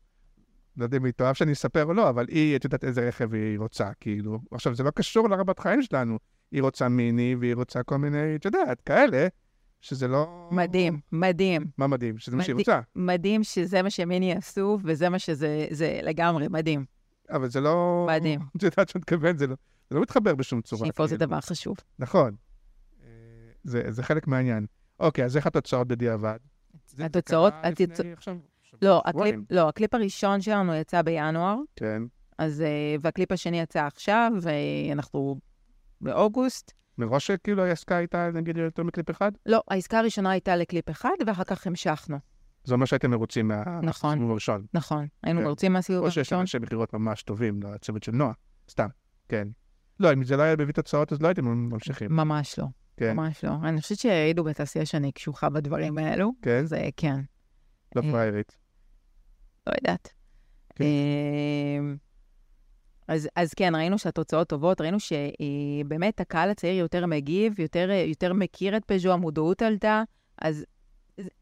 לא 0.76 0.84
יודע 0.84 0.96
אם 0.96 1.04
היא 1.04 1.12
תאהב 1.12 1.34
שאני 1.34 1.52
אספר 1.52 1.84
או 1.84 1.92
לא, 1.92 2.08
אבל 2.08 2.26
היא, 2.28 2.56
את 2.56 2.64
יודעת 2.64 2.84
איזה 2.84 3.08
רכב 3.08 3.34
היא 3.34 3.58
רוצה, 3.58 3.90
כאילו. 4.00 4.38
עכשיו, 4.50 4.74
זה 4.74 4.82
לא 4.82 4.90
קשור 4.90 5.28
לרבת 5.28 5.58
חיים 5.58 5.82
שלנו. 5.82 6.18
היא 6.52 6.62
רוצה 6.62 6.88
מיני, 6.88 7.34
והיא 7.40 7.54
רוצה 7.54 7.82
כל 7.82 7.96
מיני, 7.98 8.36
את 8.36 8.44
יודעת, 8.44 8.80
כאלה, 8.80 9.26
שזה 9.80 10.08
לא... 10.08 10.48
מדהים, 10.52 11.00
מדהים. 11.12 11.66
מה 11.78 11.86
מדהים? 11.86 12.18
שזה 12.18 12.36
מה 12.36 12.42
שהיא 12.44 12.54
מדהים. 12.54 12.76
רוצה. 12.76 12.80
מדהים 12.96 13.44
שזה 13.44 13.82
מה 13.82 13.90
שמיני 13.90 14.32
עשו, 14.32 14.78
וזה 14.84 15.08
מה 15.08 15.18
שזה, 15.18 15.66
זה 15.70 16.00
לגמרי 16.02 16.48
מדהים. 16.48 16.84
אבל 17.30 17.48
זה 17.48 17.60
לא... 17.60 18.06
מדהים. 18.08 18.40
את 18.56 18.62
יודעת 18.62 18.88
שאת 18.88 18.96
מתכוונת, 18.96 19.38
זה 19.38 19.46
לא... 19.46 19.54
זה 19.90 19.96
לא 19.96 20.02
מתחבר 20.02 20.34
בשום 20.34 20.60
צורה. 20.62 20.86
שאיפות 20.86 21.08
זה 21.08 21.16
כאילו. 21.16 21.30
דבר 21.30 21.40
חשוב. 21.40 21.76
נכון. 21.98 22.34
זה, 23.64 23.82
זה 23.88 24.02
חלק 24.02 24.26
מהעניין. 24.26 24.66
אוקיי, 25.00 25.24
אז 25.24 25.36
איך 25.36 25.46
התוצאות 25.46 25.88
בדיעבד? 25.88 26.36
זה- 26.86 26.96
זה 26.96 27.04
התוצאות- 27.04 27.52
קרה 27.62 27.70
לפני 27.70 28.12
עכשיו 28.12 28.36
לא. 28.82 29.02
הקליפ, 29.04 29.34
לא, 29.50 29.68
הקליפ 29.68 29.94
הראשון 29.94 30.40
שלנו 30.40 30.74
יצא 30.74 31.02
בינואר, 31.02 31.56
כן. 31.76 32.02
אז, 32.38 32.60
אה, 32.62 32.66
והקליפ 33.00 33.32
השני 33.32 33.60
יצא 33.60 33.86
עכשיו, 33.86 34.32
ואנחנו 34.42 35.38
באוגוסט. 36.00 36.72
מראש 36.98 37.30
כאילו 37.30 37.64
העסקה 37.64 37.96
הייתה 37.96 38.30
נגיד 38.34 38.56
יותר 38.56 38.82
מקליפ 38.82 39.10
אחד? 39.10 39.32
לא, 39.46 39.62
העסקה 39.68 39.98
הראשונה 39.98 40.30
הייתה 40.30 40.56
לקליפ 40.56 40.90
אחד, 40.90 41.10
ואחר 41.26 41.44
כך 41.44 41.66
המשכנו. 41.66 42.18
זה 42.64 42.74
אומר 42.74 42.86
שהייתם 42.86 43.10
מרוצים 43.10 43.50
נכון. 43.82 44.10
מהסיבוב 44.10 44.30
הראשון. 44.30 44.66
נכון, 44.74 45.06
היינו 45.22 45.40
כן. 45.40 45.46
מרוצים 45.46 45.72
מהסיבוב 45.72 46.04
או 46.04 46.10
שיש 46.10 46.18
הראשון. 46.18 46.40
אנשי 46.40 46.58
מכירות 46.58 46.94
ממש 46.94 47.22
טובים 47.22 47.62
לצוות 47.62 48.02
של 48.02 48.12
נועה. 48.12 48.32
סתם, 48.70 48.88
כן. 49.28 49.48
לא, 50.00 50.12
אם 50.12 50.24
זה 50.24 50.36
לא 50.36 50.42
היה 50.42 50.56
מביא 50.56 50.74
תוצאות, 50.74 51.12
אז 51.12 51.22
לא 51.22 51.28
הייתם 51.28 51.44
ממשיכים. 51.44 52.12
ממש 52.12 52.58
לא, 52.58 52.64
כן, 52.96 53.16
ממש 53.16 53.44
לא. 53.44 53.50
אני 53.64 53.80
חושבת 53.80 53.98
שהעידו 53.98 54.44
בתעשייה 54.44 54.86
שאני 54.86 55.12
קשוחה 55.12 55.48
בדברים 55.48 55.98
האלו. 55.98 56.32
כן, 56.42 56.58
אז 56.58 56.72
אה, 56.72 56.88
כן, 56.96 57.20
לא 57.96 58.02
אה, 58.04 58.10
פריירית. 58.10 58.56
לא 59.66 59.72
יודעת. 59.78 60.14
אז, 63.08 63.28
אז 63.36 63.54
כן, 63.54 63.74
ראינו 63.74 63.98
שהתוצאות 63.98 64.48
טובות, 64.48 64.80
ראינו 64.80 64.98
שבאמת 65.00 66.20
הקהל 66.20 66.50
הצעיר 66.50 66.74
יותר 66.74 67.06
מגיב, 67.06 67.60
יותר, 67.60 67.90
יותר 68.06 68.32
מכיר 68.32 68.76
את 68.76 68.84
פז'ו, 68.84 69.12
המודעות 69.12 69.62
עלתה, 69.62 70.02
אז 70.42 70.64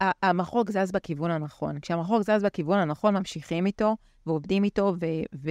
ה- 0.01 0.27
המחוג 0.27 0.71
זז 0.71 0.91
בכיוון 0.91 1.31
הנכון. 1.31 1.79
כשהמחוג 1.79 2.21
זז 2.21 2.43
בכיוון 2.43 2.79
הנכון, 2.79 3.17
ממשיכים 3.17 3.65
איתו 3.65 3.95
ועובדים 4.25 4.63
איתו, 4.63 4.93
ו, 5.01 5.05
ו, 5.43 5.49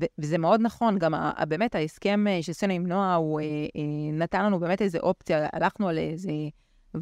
ו, 0.00 0.04
וזה 0.18 0.38
מאוד 0.38 0.60
נכון. 0.60 0.98
גם 0.98 1.14
באמת 1.48 1.74
ההסכם 1.74 2.26
אה, 2.28 2.42
שעשינו 2.42 2.72
עם 2.72 2.86
נועה, 2.86 3.14
הוא 3.14 3.40
אה, 3.40 3.44
אה, 3.44 4.12
נתן 4.12 4.44
לנו 4.44 4.60
באמת 4.60 4.82
איזו 4.82 4.98
אופציה, 4.98 5.48
הלכנו 5.52 5.88
על 5.88 5.98
איזה 5.98 6.30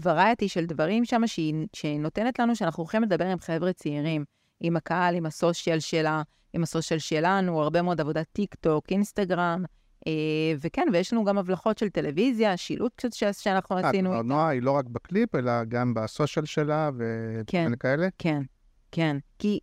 variety 0.03 0.49
של 0.49 0.67
דברים 0.67 1.05
שם, 1.05 1.27
שהיא, 1.27 1.55
שנותנת 1.73 2.39
לנו 2.39 2.57
שאנחנו 2.57 2.83
הולכים 2.83 3.03
לדבר 3.03 3.27
עם 3.27 3.39
חבר'ה 3.39 3.73
צעירים, 3.73 4.25
עם 4.61 4.77
הקהל, 4.77 5.15
עם 5.15 5.27
ה 5.27 5.35
social 5.35 5.81
שלה, 5.81 6.23
עם 6.55 6.63
ה 6.63 6.68
social 6.68 6.99
שלנו, 6.99 7.63
הרבה 7.63 7.83
מאוד 7.83 8.01
עבודת 8.01 8.27
טיק 8.33 8.55
טוק, 8.55 8.85
אינסטגרם, 8.91 9.65
אה, 10.07 10.13
וכן, 10.61 10.87
ויש 10.93 11.13
לנו 11.13 11.25
גם 11.25 11.39
הבלחות 11.39 11.79
של 11.79 11.89
טלוויזיה, 11.89 12.57
שילוט 12.57 12.93
קצת 12.97 13.13
שאנחנו 13.33 13.79
אה, 13.79 13.89
עשינו. 13.89 14.23
נועה 14.23 14.49
היא 14.49 14.63
לא 14.63 14.71
רק 14.71 14.85
בקליפ, 14.85 15.35
אלא 15.35 15.65
גם 15.65 15.95
ב 15.95 16.02
social 16.02 16.45
שלה 16.45 16.91
כן. 17.47 17.67
וכל 17.67 17.77
כאלה. 17.77 18.09
כן, 18.19 18.43
כן. 18.93 19.17
כי 19.39 19.59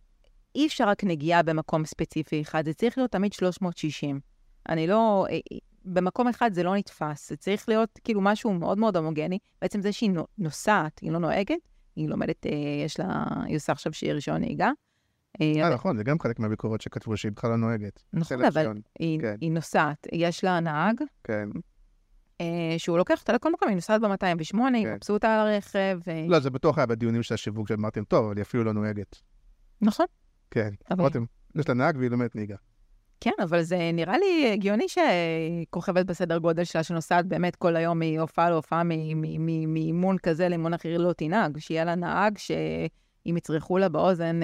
אי 0.54 0.66
אפשר 0.66 0.88
רק 0.88 1.04
נגיעה 1.04 1.42
במקום 1.42 1.84
ספציפי 1.84 2.42
אחד, 2.42 2.64
זה 2.64 2.74
צריך 2.74 2.98
להיות 2.98 3.10
תמיד 3.10 3.32
360. 3.32 4.20
אני 4.68 4.86
לא... 4.86 5.26
אה, 5.30 5.38
במקום 5.84 6.28
אחד 6.28 6.52
זה 6.52 6.62
לא 6.62 6.76
נתפס, 6.76 7.28
זה 7.28 7.36
צריך 7.36 7.68
להיות 7.68 7.98
כאילו 8.04 8.20
משהו 8.20 8.52
מאוד 8.52 8.78
מאוד 8.78 8.96
הומוגני. 8.96 9.38
בעצם 9.62 9.80
זה 9.80 9.92
שהיא 9.92 10.10
נו- 10.10 10.26
נוסעת, 10.38 10.98
היא 10.98 11.10
לא 11.10 11.18
נוהגת, 11.18 11.56
היא 11.96 12.08
לומדת, 12.08 12.46
אה, 12.46 12.52
יש 12.84 13.00
לה, 13.00 13.24
היא 13.44 13.56
עושה 13.56 13.72
עכשיו 13.72 13.92
שיהיה 13.92 14.14
רישיון 14.14 14.40
נהיגה. 14.40 14.70
אה, 15.40 15.62
אה, 15.62 15.74
נכון, 15.74 15.96
זה 15.96 16.04
גם 16.04 16.18
חלק 16.18 16.38
מהביקורות 16.38 16.80
שכתבו 16.80 17.16
שהיא 17.16 17.32
בכלל 17.32 17.50
לא 17.50 17.56
נוהגת. 17.56 18.02
נכון, 18.12 18.44
אבל. 18.44 18.72
היא, 18.98 19.20
כן. 19.20 19.34
היא 19.40 19.52
נוסעת, 19.52 20.06
יש 20.12 20.44
לה 20.44 20.60
נהג, 20.60 21.00
כן. 21.24 21.48
אה, 22.40 22.74
שהוא 22.78 22.98
לוקח 22.98 23.20
אותה 23.20 23.32
לכל 23.32 23.52
מקום, 23.52 23.68
היא 23.68 23.74
נוסעת 23.74 24.00
ב-208, 24.00 24.56
כן. 24.58 24.74
יחפשו 24.74 25.12
אותה 25.12 25.34
על 25.34 25.48
הרכב. 25.48 25.98
לא, 26.28 26.40
זה 26.40 26.50
בטוח 26.50 26.78
היה 26.78 26.86
בדיונים 26.86 27.22
של 27.22 27.34
השיווק 27.34 27.68
שאמרתם, 27.68 28.04
טוב, 28.04 28.26
אבל 28.26 28.36
היא 28.36 28.42
אפילו 28.42 28.64
לא 28.64 28.72
נוהגת. 28.72 29.16
נכון, 29.80 30.06
כן. 30.50 30.70
אבל... 30.90 31.00
אמרתם, 31.00 31.24
יש 31.54 31.68
לה 31.68 31.74
נהג 31.74 31.96
והיא 31.96 32.10
לומדת 32.10 32.36
נהיגה. 32.36 32.56
כן, 33.20 33.30
אבל 33.42 33.62
זה 33.62 33.90
נראה 33.92 34.18
לי 34.18 34.52
הגיוני 34.52 34.86
שכוכבת 34.88 36.06
בסדר 36.06 36.38
גודל 36.38 36.64
שלה, 36.64 36.82
שנוסעת 36.82 37.26
באמת 37.26 37.56
כל 37.56 37.76
היום 37.76 37.98
מהופעה 37.98 38.50
להופעה, 38.50 38.82
מאימון 38.84 40.18
כזה 40.18 40.48
לאימון 40.48 40.74
אחר, 40.74 40.98
לא 40.98 41.12
תנהג, 41.12 41.58
שיהיה 41.58 41.84
לה 41.84 41.94
נהג 41.94 42.38
שאם 43.24 43.36
יצרחו 43.36 43.78
לה 43.78 43.88
באוזן 43.88 44.40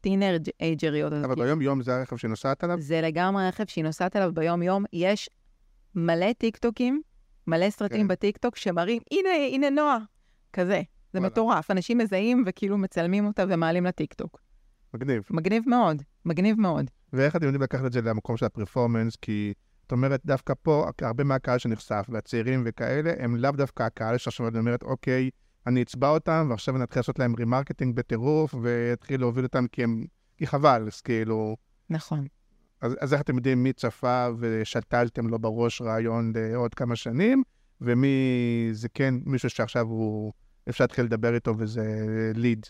טינאייג'ריות. 0.00 1.12
אבל 1.12 1.34
ביום-יום 1.34 1.82
זה 1.82 1.96
הרכב 1.96 2.16
שנוסעת 2.16 2.64
עליו? 2.64 2.80
זה 2.80 3.00
לגמרי 3.00 3.48
רכב 3.48 3.64
שהיא 3.66 3.84
נוסעת 3.84 4.16
עליו 4.16 4.34
ביום-יום. 4.34 4.84
יש 4.92 5.30
מלא 5.94 6.32
טיקטוקים, 6.32 7.02
מלא 7.46 7.70
סרטים 7.70 8.00
כן. 8.00 8.08
בטיקטוק 8.08 8.56
שמראים, 8.56 9.02
הנה, 9.12 9.28
הנה 9.52 9.70
נועה, 9.70 9.98
כזה. 10.52 10.82
זה 11.12 11.18
וואלה. 11.18 11.26
מטורף. 11.32 11.70
אנשים 11.70 11.98
מזהים 11.98 12.44
וכאילו 12.46 12.78
מצלמים 12.78 13.26
אותה 13.26 13.44
ומעלים 13.48 13.86
לטיקטוק. 13.86 14.40
מגניב. 14.94 15.22
מגניב 15.30 15.62
מאוד, 15.66 16.02
מגניב 16.24 16.60
מאוד. 16.60 16.90
ואיך 17.12 17.36
אתם 17.36 17.44
יודעים 17.44 17.62
לקחת 17.62 17.84
את 17.84 17.92
זה 17.92 18.02
למקום 18.02 18.36
של 18.36 18.46
ה 18.46 18.51
performance? 18.51 19.16
כי 19.16 19.52
את 19.86 19.92
אומרת, 19.92 20.20
דווקא 20.24 20.54
פה, 20.62 20.86
הרבה 21.02 21.24
מהקהל 21.24 21.58
שנחשף, 21.58 22.06
והצעירים 22.08 22.62
וכאלה, 22.66 23.12
הם 23.18 23.36
לאו 23.36 23.50
דווקא 23.50 23.82
הקהל 23.82 24.18
שעכשיו 24.18 24.58
אומרת, 24.58 24.82
אוקיי, 24.82 25.30
אני 25.66 25.82
אצבע 25.82 26.08
אותם, 26.08 26.46
ועכשיו 26.50 26.76
אני 26.76 26.84
אתחיל 26.84 27.00
לעשות 27.00 27.18
להם 27.18 27.34
remarketing 27.34 27.96
בטירוף, 27.96 28.54
ואתחיל 28.62 29.20
להוביל 29.20 29.44
אותם 29.44 29.66
כי 29.72 29.84
הם... 29.84 30.04
כי 30.36 30.46
חבל, 30.46 30.84
אז 30.86 31.00
כאילו... 31.00 31.56
נכון. 31.90 32.26
אז, 32.80 32.96
אז 33.00 33.12
איך 33.12 33.20
אתם 33.20 33.36
יודעים 33.36 33.62
מי 33.62 33.72
צפה 33.72 34.28
ושתלתם 34.38 35.28
לו 35.28 35.38
בראש 35.38 35.82
רעיון 35.82 36.32
לעוד 36.34 36.74
כמה 36.74 36.96
שנים, 36.96 37.42
ומי 37.80 38.16
זה 38.72 38.88
כן 38.88 39.14
מישהו 39.24 39.50
שעכשיו 39.50 39.86
הוא... 39.86 40.32
אפשר 40.68 40.84
להתחיל 40.84 41.04
לדבר 41.04 41.34
איתו 41.34 41.54
וזה 41.58 42.06
lead. 42.34 42.66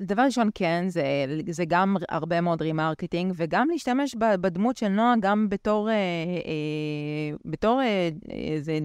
דבר 0.00 0.22
ראשון, 0.22 0.50
כן, 0.54 0.84
זה, 0.88 1.04
זה 1.50 1.64
גם 1.68 1.96
הרבה 2.08 2.40
מאוד 2.40 2.62
remarketing, 2.62 3.32
וגם 3.36 3.68
להשתמש 3.70 4.14
בדמות 4.40 4.76
של 4.76 4.88
נועה 4.88 5.14
גם 5.20 5.48
בתור, 5.48 5.90
אה, 5.90 5.94
אה, 5.94 7.36
בתור 7.44 7.80
אה, 7.80 8.08
איזה, 8.30 8.78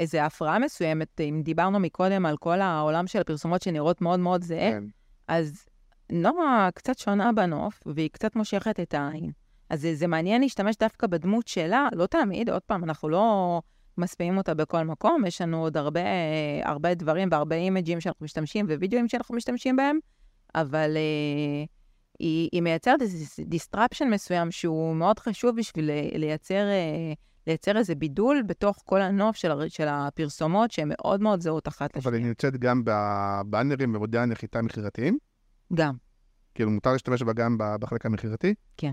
איזה 0.00 0.24
הפרעה 0.24 0.58
מסוימת. 0.58 1.20
אם 1.20 1.40
דיברנו 1.44 1.80
מקודם 1.80 2.26
על 2.26 2.36
כל 2.36 2.60
העולם 2.60 3.06
של 3.06 3.20
הפרסומות 3.20 3.62
שנראות 3.62 4.00
מאוד 4.00 4.20
מאוד 4.20 4.44
זהה, 4.44 4.70
כן. 4.70 4.84
אז 5.28 5.64
נועה 6.12 6.68
קצת 6.74 6.98
שונה 6.98 7.32
בנוף, 7.32 7.82
והיא 7.86 8.10
קצת 8.12 8.36
מושכת 8.36 8.80
את 8.80 8.94
העין. 8.94 9.30
אז 9.70 9.80
זה, 9.80 9.94
זה 9.94 10.06
מעניין 10.06 10.40
להשתמש 10.40 10.76
דווקא 10.76 11.06
בדמות 11.06 11.48
שלה, 11.48 11.88
לא 11.92 12.06
תמיד, 12.06 12.50
עוד 12.50 12.62
פעם, 12.62 12.84
אנחנו 12.84 13.08
לא 13.08 13.60
משפיעים 13.98 14.38
אותה 14.38 14.54
בכל 14.54 14.82
מקום, 14.82 15.26
יש 15.26 15.40
לנו 15.40 15.62
עוד 15.62 15.76
הרבה, 15.76 16.00
הרבה 16.64 16.94
דברים 16.94 17.28
והרבה 17.30 17.56
אימג'ים 17.56 18.00
שאנחנו 18.00 18.24
משתמשים 18.24 18.66
ווידאוים 18.66 19.08
שאנחנו 19.08 19.34
משתמשים 19.34 19.76
בהם, 19.76 19.98
אבל 20.54 20.96
אה, 20.96 21.64
היא, 22.18 22.48
היא 22.52 22.62
מייצרת 22.62 23.02
איזה 23.02 23.42
disruption 23.42 24.08
מסוים 24.08 24.50
שהוא 24.50 24.96
מאוד 24.96 25.18
חשוב 25.18 25.56
בשביל 25.56 25.90
לייצר, 26.14 26.54
אה, 26.68 27.12
לייצר 27.46 27.76
איזה 27.76 27.94
בידול 27.94 28.42
בתוך 28.46 28.82
כל 28.84 29.00
הנוף 29.02 29.36
של, 29.36 29.50
הר- 29.50 29.68
של 29.68 29.86
הפרסומות, 29.88 30.70
שהן 30.70 30.88
מאוד 30.88 31.20
מאוד 31.20 31.40
זהות 31.40 31.68
אחת 31.68 31.96
אבל 31.96 32.12
היא 32.12 32.18
לשנייה. 32.18 32.28
נמצאת 32.28 32.56
גם 32.56 32.82
בבאנרים 32.84 33.94
ועמודי 33.94 34.22
הנחיתה 34.22 34.58
המכירתיים? 34.58 35.18
גם. 35.74 35.94
כאילו, 36.54 36.70
מותר 36.70 36.92
להשתמש 36.92 37.22
בה 37.22 37.32
גם 37.32 37.56
בחלק 37.58 38.06
המכירתי? 38.06 38.54
כן. 38.76 38.92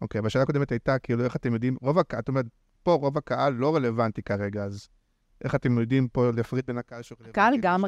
אוקיי, 0.00 0.20
והשאלה 0.20 0.42
הקודמת 0.44 0.70
הייתה, 0.70 0.98
כאילו, 0.98 1.24
איך 1.24 1.36
אתם 1.36 1.52
יודעים, 1.54 1.76
רוב 1.80 1.98
הקהל, 1.98 2.20
את 2.20 2.28
אומרת, 2.28 2.46
פה 2.82 2.92
רוב 2.94 3.18
הקהל 3.18 3.52
לא 3.52 3.76
רלוונטי 3.76 4.22
כרגע, 4.22 4.64
אז 4.64 4.88
איך 5.44 5.54
אתם 5.54 5.78
יודעים 5.78 6.08
פה 6.08 6.30
להפריד 6.36 6.66
בין 6.66 6.78
הקהל 6.78 7.02
שהוא 7.02 7.16
רלוונטי? 7.20 7.34
קהל 7.34 7.54
גם, 7.60 7.84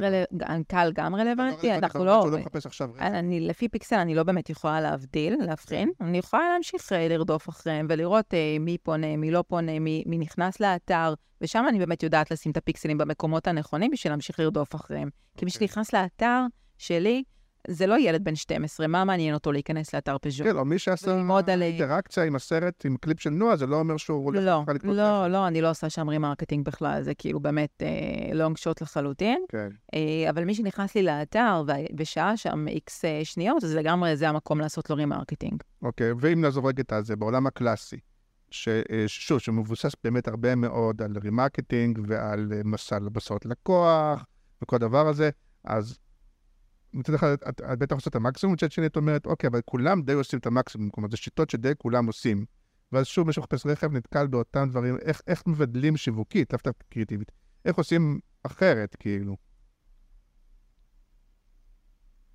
גם 0.95 1.15
רלוונטי, 1.15 1.69
לא 1.69 1.75
אנחנו 1.75 2.05
לא... 2.05 2.29
לא 2.31 2.39
מחפש 2.39 2.67
עכשיו. 2.67 2.91
אני, 2.99 3.41
לפי 3.41 3.69
פיקסל, 3.69 3.97
אני 3.97 4.15
לא 4.15 4.23
באמת 4.23 4.51
יכולה 4.51 4.81
להבדיל, 4.81 5.37
להבחין. 5.41 5.91
אני 6.01 6.19
יכולה 6.19 6.43
להמשיך 6.53 6.93
אה, 6.93 7.09
לרדוף 7.09 7.49
אחריהם 7.49 7.87
ולראות 7.91 8.35
אה, 8.35 8.57
מי 8.61 8.79
פונה, 8.79 9.17
מי 9.17 9.31
לא 9.31 9.45
פונה, 9.49 9.79
מי, 9.79 10.05
מי 10.07 10.19
נכנס 10.19 10.61
לאתר, 10.61 11.15
ושם 11.41 11.65
אני 11.69 11.79
באמת 11.79 12.03
יודעת 12.03 12.31
לשים 12.31 12.53
את 12.53 12.57
הפיקסלים 12.57 12.99
במקומות 12.99 13.47
הנכונים 13.47 13.91
בשביל 13.91 14.13
להמשיך 14.13 14.41
לרדוף 14.41 14.75
אחריהם. 14.75 15.09
כי 15.37 15.45
מי 15.45 15.51
אוקיי. 15.51 15.69
שנכנס 15.69 15.93
לאתר 15.93 16.41
שלי, 16.79 17.23
זה 17.69 17.87
לא 17.87 17.99
ילד 17.99 18.25
בן 18.25 18.35
12, 18.35 18.87
מה 18.87 19.05
מעניין 19.05 19.35
אותו 19.35 19.53
להיכנס 19.53 19.95
לאתר 19.95 20.17
פז'ו? 20.19 20.45
כן, 20.45 20.57
או 20.57 20.65
מי 20.65 20.79
שעשה 20.79 21.17
אינטראקציה 21.49 22.25
עם 22.25 22.37
הסרט, 22.37 22.87
עם 22.87 22.97
קליפ 22.97 23.21
של 23.21 23.31
נועה, 23.31 23.57
זה 23.57 23.67
לא 23.67 23.77
אומר 23.77 23.97
שהוא 23.97 24.25
הולך 24.25 24.45
לא, 24.45 24.63
לקנות 24.75 24.97
לא, 24.97 25.03
רכב. 25.03 25.33
לא, 25.33 25.47
אני 25.47 25.61
לא 25.61 25.71
עושה 25.71 25.91
שם 25.91 26.09
remarketing 26.09 26.65
בכלל, 26.67 27.03
זה 27.03 27.15
כאילו 27.15 27.41
באמת 27.41 27.83
long 28.33 28.57
shot 28.57 28.83
לחלוטין. 28.83 29.45
כן. 29.49 29.69
אה, 29.95 30.31
אבל 30.31 30.45
מי 30.45 30.55
שנכנס 30.55 30.95
לי 30.95 31.03
לאתר 31.03 31.63
ו- 31.67 31.73
ושהה 31.99 32.37
שם 32.37 32.69
איקס 32.69 33.05
אה, 33.05 33.21
שניות, 33.25 33.65
אז 33.65 33.75
לגמרי 33.75 34.17
זה 34.17 34.29
המקום 34.29 34.61
לעשות 34.61 34.91
לו 34.91 34.97
remarketing. 34.97 35.63
אוקיי, 35.83 36.13
ואם 36.21 36.41
נעזוב 36.41 36.67
רגע 36.67 36.83
את 36.83 36.93
הזה, 36.93 37.17
בעולם 37.17 37.47
הקלאסי, 37.47 37.97
ש- 38.51 38.69
אה, 38.69 39.05
שוב, 39.07 39.39
שמבוסס 39.39 39.93
באמת 40.05 40.29
הרבה 40.29 40.55
מאוד 40.55 41.03
על 41.03 41.13
remarketing 41.23 41.99
ועל 42.09 42.53
אה, 42.53 42.61
מסע 42.65 42.99
התבשלות 42.99 43.47
לקוח 43.47 44.25
וכל 44.63 44.77
הדבר 44.77 45.09
הזה, 45.09 45.31
אז 45.65 45.99
מצד 46.95 47.15
אחד 47.15 47.27
את, 47.49 47.61
את 47.61 47.79
בטח 47.79 47.95
עושה 47.95 48.11
את 48.11 48.15
המקסימום, 48.15 48.55
מצד 48.55 48.73
שני 48.73 48.87
את 48.87 48.97
אומרת, 48.97 49.27
אוקיי, 49.27 49.49
אבל 49.49 49.61
כולם 49.65 50.03
די 50.03 50.13
עושים 50.13 50.39
את 50.39 50.47
המקסימום, 50.47 50.91
כלומר, 50.91 51.09
זה 51.11 51.17
שיטות 51.17 51.51
שדי 51.51 51.73
כולם 51.79 52.07
עושים. 52.07 52.45
ואז 52.93 53.07
שוב, 53.07 53.27
מי 53.27 53.33
שמחפש 53.33 53.67
רכב 53.67 53.93
נתקל 53.93 54.27
באותם 54.27 54.69
דברים, 54.71 54.97
איך, 55.03 55.21
איך 55.27 55.43
מבדלים 55.47 55.97
שיווקית, 55.97 56.53
לאו 56.53 56.59
דווקא 56.65 56.85
קריאטיבית, 56.89 57.33
איך 57.65 57.77
עושים 57.77 58.21
אחרת, 58.43 58.97
כאילו. 58.99 59.37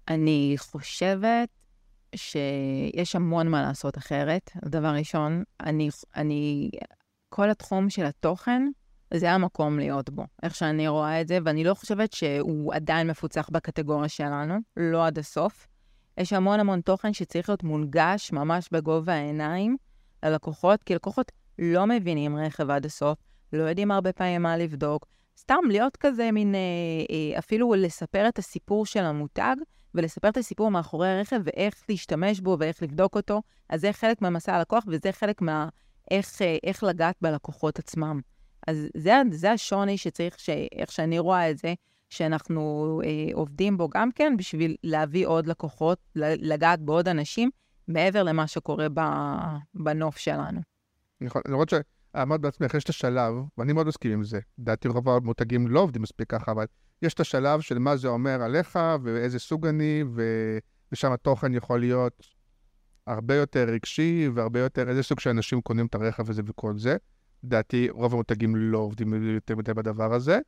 אני 0.08 0.56
חושבת 0.58 1.50
שיש 2.16 3.16
המון 3.16 3.48
מה 3.48 3.62
לעשות 3.62 3.98
אחרת. 3.98 4.52
דבר 4.66 4.88
ראשון, 4.88 5.44
אני, 5.60 5.90
אני, 6.16 6.70
כל 7.30 7.50
התחום 7.50 7.90
של 7.90 8.06
התוכן, 8.06 8.62
זה 9.14 9.32
המקום 9.32 9.80
להיות 9.80 10.10
בו, 10.10 10.24
איך 10.44 10.56
שאני 10.56 10.88
רואה 10.88 11.22
את 11.22 11.28
זה, 11.28 11.38
ואני 11.46 11.64
לא 11.64 11.74
חושבת 11.74 12.14
שהוא 12.14 12.74
עדיין 12.74 13.08
מפוצח 13.08 13.50
בקטגוריה 13.52 14.10
שלנו, 14.10 14.56
לא 14.78 15.06
עד 15.06 15.20
הסוף. 15.20 15.68
יש 16.18 16.34
המון 16.34 16.60
המון 16.60 16.82
תוכן 16.82 17.14
שצריך 17.14 17.50
להיות 17.50 17.64
מונגש 17.64 18.32
ממש 18.32 18.70
בגובה 18.72 19.14
העיניים 19.14 19.78
ללקוחות, 20.24 20.84
כי 20.84 20.96
לקוחות 20.96 21.32
לא 21.60 21.86
מבינים 21.86 22.38
רכב 22.38 22.70
עד 22.70 22.86
הסוף, 22.86 23.18
לא 23.54 23.64
יודעים 23.64 23.92
הרבה 23.92 24.14
פעמים 24.14 24.42
מה 24.42 24.58
לבדוק. 24.58 25.06
סתם 25.38 25.60
להיות 25.68 25.98
כזה 25.98 26.32
מין, 26.32 26.56
אה, 26.56 26.60
אה, 27.10 27.40
אפילו 27.40 27.74
לספר 27.74 28.28
את 28.28 28.40
הסיפור 28.40 28.86
של 28.86 29.04
המותג, 29.04 29.56
ולספר 29.96 30.30
את 30.30 30.38
הסיפור 30.38 30.72
מאחורי 30.72 31.10
הרכב 31.10 31.42
ואיך 31.44 31.84
להשתמש 31.90 32.40
בו 32.40 32.58
ואיך 32.60 32.84
לבדוק 32.84 33.16
אותו. 33.16 33.42
אז 33.70 33.82
זה 33.82 33.94
חלק 33.94 34.22
מהמסע 34.22 34.56
הלקוח 34.56 34.84
וזה 34.88 35.12
חלק 35.12 35.42
מה... 35.42 35.70
איך, 36.12 36.42
אה, 36.42 36.58
איך 36.64 36.84
לגעת 36.84 37.16
בלקוחות 37.22 37.80
עצמם. 37.80 38.20
אז 38.68 38.88
זה, 38.98 39.14
זה 39.32 39.52
השוני 39.52 39.98
שצריך, 39.98 40.40
ש, 40.40 40.50
איך 40.50 40.92
שאני 40.92 41.20
רואה 41.20 41.52
את 41.52 41.58
זה, 41.58 41.74
שאנחנו 42.10 43.02
אה, 43.06 43.30
עובדים 43.34 43.78
בו 43.78 43.90
גם 43.90 44.12
כן 44.12 44.34
בשביל 44.38 44.76
להביא 44.84 45.28
עוד 45.28 45.48
לקוחות, 45.48 46.00
לגעת 46.16 46.80
בעוד 46.80 47.08
אנשים, 47.08 47.50
מעבר 47.88 48.24
למה 48.24 48.48
שקורה 48.48 48.88
ב, 48.94 49.02
בנוף 49.74 50.18
שלנו. 50.18 50.62
נכון, 51.22 51.42
למרות 51.48 51.70
שאמרת 51.70 52.42
בעצמך, 52.42 52.74
יש 52.74 52.84
את 52.84 52.90
השלב, 52.90 53.34
ואני 53.58 53.74
מאוד 53.74 53.88
מסכים 53.88 54.12
עם 54.12 54.24
זה. 54.24 54.40
לדעתי 54.60 54.88
רוב 54.88 55.10
המותגים 55.10 55.68
לא 55.68 55.80
עובדים 55.80 56.02
מספיק 56.02 56.30
ככה, 56.30 56.52
אבל 56.52 56.66
יש 57.02 57.14
את 57.14 57.20
השלב 57.20 57.62
של 57.62 57.80
מה 57.80 57.98
זה 57.98 58.08
אומר 58.08 58.42
עליך, 58.42 58.80
ואיזה 59.04 59.40
סוג 59.40 59.68
אני, 59.68 60.04
ו... 60.16 60.22
ושם 60.92 61.12
התוכן 61.12 61.54
יכול 61.54 61.80
להיות 61.80 62.28
הרבה 63.08 63.36
יותר 63.36 63.66
רגשי, 63.70 64.30
והרבה 64.34 64.60
יותר 64.60 64.90
איזה 64.90 65.04
סוג 65.04 65.20
שאנשים 65.20 65.62
קונים 65.62 65.86
את 65.86 65.96
הרכב 65.96 66.30
הזה 66.30 66.42
וכל 66.46 66.78
זה. 66.78 66.98
לדעתי 67.44 67.90
רוב 67.90 68.14
המותגים 68.14 68.56
לא 68.56 68.78
עובדים 68.78 69.34
יותר 69.34 69.56
מדי 69.56 69.74
בדבר 69.74 70.14
הזה. 70.14 70.40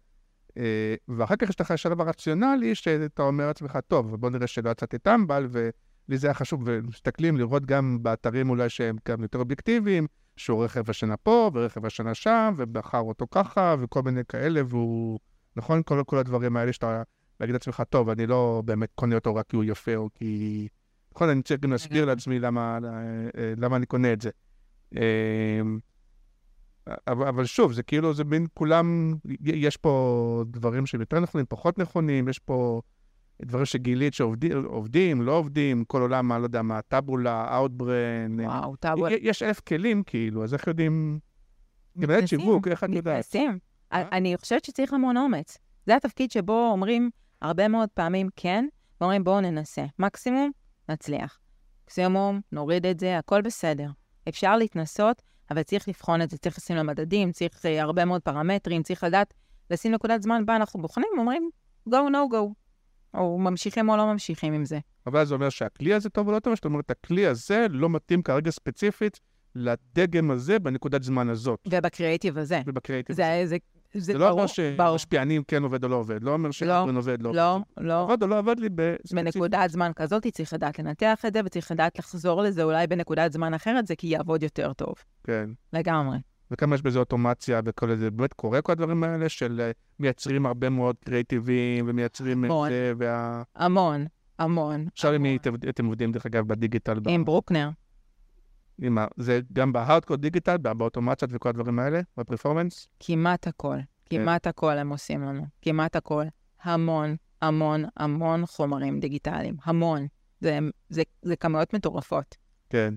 אה, 0.58 0.96
ואחר 1.08 1.36
כך 1.36 1.50
יש 1.50 1.62
לך 1.62 1.72
השלב 1.72 2.02
הרציונלי, 2.02 2.76
שאתה 2.76 3.24
אומר 3.24 3.48
לעצמך, 3.48 3.80
טוב, 3.88 4.16
בוא 4.16 4.30
נראה 4.30 4.48
שלא 4.48 4.70
יצאתי 4.70 4.98
טמבל, 4.98 5.48
ולי 5.52 6.18
זה 6.18 6.28
היה 6.28 6.34
חשוב, 6.34 6.62
ומסתכלים 6.66 7.38
לראות 7.38 7.66
גם 7.66 7.98
באתרים 8.02 8.50
אולי 8.50 8.70
שהם 8.70 8.96
גם 9.08 9.22
יותר 9.22 9.40
אובייקטיביים, 9.40 10.08
שהוא 10.38 10.64
רכב 10.64 10.90
השנה 10.90 11.18
פה, 11.18 11.52
ורכב 11.54 11.86
השנה 11.86 12.14
שם, 12.14 12.54
ובחר 12.58 13.00
אותו 13.00 13.28
ככה, 13.32 13.76
וכל 13.80 14.02
מיני 14.02 14.22
כאלה, 14.28 14.62
והוא... 14.68 15.20
נכון? 15.56 15.82
כל, 15.86 16.02
כל 16.06 16.18
הדברים 16.18 16.58
האלה 16.58 16.74
שאתה... 16.74 17.04
להגיד 17.40 17.54
לעצמך, 17.54 17.84
טוב, 17.90 18.10
אני 18.10 18.28
לא 18.28 18.62
באמת 18.66 18.90
קונה 18.96 19.16
אותו 19.16 19.36
רק 19.36 19.46
כי 19.50 19.56
הוא 19.56 19.64
יפה, 19.64 19.96
או 19.96 20.10
כי... 20.16 20.68
נכון, 21.16 21.30
אני 21.30 21.42
צריך 21.42 21.60
גם 21.60 21.72
להסביר 21.72 22.06
לעצמי 22.06 22.40
למה, 22.40 22.80
אה, 23.38 23.54
למה 23.58 23.76
אני 23.76 23.86
קונה 23.86 24.14
את 24.14 24.22
זה. 24.22 24.30
אה, 26.88 26.94
אבל, 27.08 27.28
אבל 27.28 27.46
שוב, 27.46 27.72
זה 27.72 27.84
כאילו, 27.84 28.14
זה 28.14 28.24
מין 28.24 28.48
כולם, 28.54 29.14
יש 29.44 29.78
פה 29.78 30.44
דברים 30.48 30.86
שהם 30.86 31.02
יותר 31.02 31.20
נכונים, 31.20 31.46
פחות 31.50 31.78
נכונים, 31.78 32.28
יש 32.28 32.40
פה 32.40 32.82
דברים 33.42 33.66
שגילית 33.66 34.14
שעובדים, 34.14 34.66
עובדים, 34.66 35.22
לא 35.22 35.32
עובדים, 35.32 35.84
כל 35.84 36.02
עולם, 36.02 36.32
אני 36.32 36.42
לא 36.42 36.46
יודע 36.46 36.62
מה, 36.62 36.82
טאבולה, 36.82 37.56
אאוטברן, 37.58 38.40
וואו, 38.40 38.76
טאבו... 38.76 39.08
יש 39.08 39.44
אלף 39.44 39.60
כלים, 39.60 40.04
כאילו, 40.04 40.44
אז 40.44 40.54
איך 40.54 40.68
יודעים... 40.68 41.20
מתנסים, 41.96 42.28
שיווק, 42.28 42.68
איך 42.68 42.84
את 42.84 42.90
יודעת? 42.90 43.14
מתנסים. 43.14 43.60
אה? 43.94 44.08
אני 44.12 44.38
חושבת 44.38 44.66
שצריך 44.66 44.94
המון 44.94 45.18
אומץ. 45.18 45.58
זה 45.86 45.96
התפקיד 45.96 46.32
שבו 46.32 46.70
אומרים 46.72 47.10
הרבה 47.42 47.68
מאוד 47.68 47.90
פעמים 47.94 48.30
כן, 48.36 48.66
ואומרים 49.02 49.24
בואו 49.24 49.42
ננסה. 49.42 49.86
מקסימום, 50.00 50.52
נצליח. 50.90 51.40
מקסימום, 51.86 52.42
נוריד 52.52 52.86
את 52.86 53.00
זה, 53.00 53.18
הכל 53.18 53.42
בסדר. 53.42 53.90
אפשר 54.30 54.58
להתנסות, 54.58 55.22
אבל 55.52 55.64
צריך 55.64 55.88
לבחון 55.88 56.22
את 56.22 56.30
זה, 56.30 56.38
צריך 56.38 56.58
לשים 56.58 56.76
למדדים, 56.76 57.32
צריך 57.32 57.66
uh, 57.66 57.68
הרבה 57.82 58.06
מאוד 58.06 58.22
פרמטרים, 58.22 58.84
צריך 58.84 59.04
לדעת, 59.04 59.34
לשים 59.70 59.92
נקודת 59.92 60.22
זמן 60.22 60.46
בה 60.46 60.56
אנחנו 60.56 60.82
בוחנים, 60.82 61.10
אומרים 61.18 61.50
go, 61.90 61.92
no 61.92 62.34
go. 62.34 62.54
או 63.14 63.40
ממשיכים 63.40 63.90
או 63.90 63.98
לא 63.98 64.14
ממשיכים 64.14 64.54
עם 64.54 64.66
זה. 64.66 64.80
אבל 65.08 65.26
זה 65.26 65.34
אומר 65.34 65.50
שהכלי 65.50 65.94
הזה 65.94 66.10
טוב 66.10 66.28
או 66.28 66.32
לא 66.32 66.40
טוב, 66.40 66.56
זאת 66.56 66.66
אומרת, 66.66 66.92
הכלי 66.92 67.28
הזה 67.28 67.68
לא 67.70 67.90
מתאים 67.90 68.22
כרגע 68.22 68.52
ספציפית 68.52 69.20
לדגם 69.56 70.32
הזה 70.32 70.60
בנקודת 70.60 71.04
זמן 71.04 71.30
הזאת. 71.30 71.60
ובקריאיטיב 71.68 72.38
הזה. 72.38 72.62
ובקריאיטיב 72.66 73.16
זה, 73.16 73.34
הזה. 73.34 73.50
זה, 73.50 73.58
זה 73.94 74.18
לא 74.18 74.30
אומר. 74.30 74.48
שמשפיענים 74.48 75.44
כן 75.44 75.64
עובד 75.64 75.84
או 75.84 75.90
לא 75.90 75.96
עובד, 75.96 76.24
לא 76.24 76.34
אומר 76.34 76.52
שארגון 76.52 76.96
עובד 76.96 77.22
לא 77.22 77.34
לא, 77.34 77.54
עובד. 77.56 77.64
לא. 77.78 78.04
עבד 78.04 78.24
או 78.24 78.28
לא 78.28 78.38
עבד 78.38 78.60
לי 78.60 78.70
בספציפית. 78.76 79.34
בנקודת 79.34 79.70
זמן 79.70 79.92
כזאת 79.96 80.28
צריך 80.28 80.54
לדעת 80.54 80.80
לנתח 80.80 81.24
את 81.28 81.34
זה, 81.34 81.40
וצריך 81.46 81.72
לדעת 81.72 82.00
לחזור 82.00 82.42
לזה 82.42 82.64
אולי 82.64 82.88
בנקודת 82.88 83.32
זמן 83.32 83.54
אחרת, 83.54 83.88
זה 83.88 83.96
כי 83.96 84.08
יעבוד 84.08 84.44
יותר 84.44 84.74
טוב. 84.74 84.94
כן. 85.24 85.50
לגמרי. 85.74 86.18
וכמה 86.52 86.76
יש 86.76 86.82
בזה 86.82 87.00
אוטומציה 87.00 87.62
וכל 87.66 87.96
זה, 87.96 88.12
באמת 88.12 88.34
קורה 88.34 88.62
כל 88.62 88.72
הדברים 88.72 89.04
האלה 89.04 89.30
של 89.30 89.62
אה, 89.64 89.72
מייצרים 90.00 90.46
הרבה 90.46 90.70
מאוד 90.70 90.96
קריאיטיבים 91.06 91.86
ומייצרים 91.88 92.46
את. 92.46 92.50
זה, 92.70 92.94
וה... 92.98 93.44
המון, 93.56 94.06
המון. 94.40 94.86
עכשיו 94.94 95.16
אם 95.16 95.26
המון. 95.26 95.38
אתם, 95.70 95.86
עובדים 95.86 96.12
דרך 96.12 96.26
אגב 96.26 96.48
בדיגיטל, 96.48 97.00
ב- 97.00 97.10
עם 97.10 97.26
ברוקנר. 97.26 97.70
זה 99.18 99.40
גם 99.54 99.74
בהארדקוד 99.74 100.22
דיגיטל, 100.22 100.58
באוטומציות 100.58 101.32
וכל 101.34 101.50
הדברים 101.50 101.80
האלה, 101.80 102.02
בפרפורמנס? 102.18 102.88
כמעט 103.00 103.48
הכל. 103.48 103.78
כמעט 104.06 104.48
הכל 104.48 104.78
הם 104.78 104.90
עושים 104.90 105.22
לנו. 105.22 105.46
כמעט 105.62 105.96
הכל. 105.96 106.26
המון, 106.64 107.16
המון, 107.42 107.86
המון 107.98 108.46
חומרים 108.46 109.00
דיגיטליים. 109.00 109.56
המון. 109.64 110.08
זה, 110.40 110.60
זה, 110.90 111.02
זה 111.22 111.36
כמויות 111.36 111.74
מטורפות. 111.74 112.38
כן. 112.70 112.94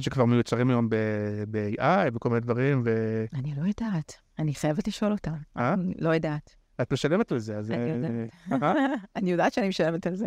שכבר 0.00 0.24
מיוצרים 0.24 0.70
היום 0.70 0.88
ב-AI 0.88 2.10
וכל 2.12 2.28
מיני 2.28 2.40
דברים, 2.40 2.82
ו... 2.84 3.24
אני 3.34 3.54
לא 3.56 3.66
יודעת. 3.66 4.14
אני 4.38 4.54
חייבת 4.54 4.88
לשאול 4.88 5.12
אותם. 5.12 5.36
אה? 5.56 5.74
לא 5.98 6.14
יודעת. 6.14 6.56
את 6.82 6.92
משלמת 6.92 7.32
על 7.32 7.38
זה, 7.38 7.56
אז... 7.56 7.70
אני 7.70 7.90
אה, 7.90 7.96
יודעת. 7.96 8.32
אה, 8.62 8.94
אני 9.16 9.30
יודעת 9.30 9.52
שאני 9.52 9.68
משלמת 9.68 10.06
על 10.06 10.14
זה. 10.14 10.26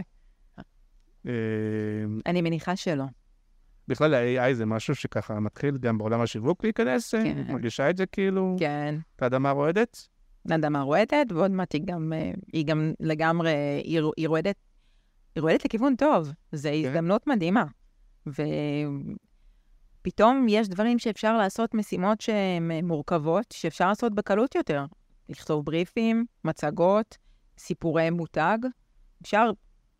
אה, 1.28 1.34
אני 2.26 2.41
מניחה 2.41 2.76
שלא. 2.76 3.03
בכלל 3.88 4.13
ה-AI 4.13 4.53
זה 4.53 4.65
משהו 4.65 4.95
שככה 4.95 5.39
מתחיל 5.39 5.77
גם 5.77 5.97
בעולם 5.97 6.21
השיווק 6.21 6.63
להיכנס, 6.63 7.15
אה, 7.15 7.23
כן. 7.23 7.53
מרגישה 7.53 7.89
את 7.89 7.97
זה 7.97 8.05
כאילו, 8.05 8.55
כן. 8.59 8.95
את 9.15 9.21
האדמה 9.21 9.51
רועדת? 9.51 10.07
אדמה 10.51 10.82
רועדת, 10.82 11.32
ועוד 11.32 11.51
מעט 11.51 11.73
היא 11.73 11.82
גם, 11.86 12.13
אה, 12.13 12.32
היא 12.53 12.65
גם 12.65 12.93
לגמרי, 12.99 13.51
היא, 13.84 14.01
היא 14.17 14.27
רועדת, 14.27 14.55
היא 15.36 15.41
רועדת 15.41 15.65
לכיוון 15.65 15.95
טוב. 15.95 16.32
זו 16.51 16.69
הזדמנות 16.69 17.27
מדהימה. 17.27 17.65
ופתאום 20.01 20.45
יש 20.49 20.67
דברים 20.67 20.99
שאפשר 20.99 21.38
לעשות, 21.38 21.73
משימות 21.73 22.21
שהן 22.21 22.71
אה, 22.71 22.82
מורכבות, 22.84 23.45
שאפשר 23.53 23.88
לעשות 23.88 24.15
בקלות 24.15 24.55
יותר. 24.55 24.86
לכתוב 25.29 25.65
בריפים, 25.65 26.25
מצגות, 26.43 27.17
סיפורי 27.57 28.09
מותג. 28.09 28.57
אפשר 29.21 29.51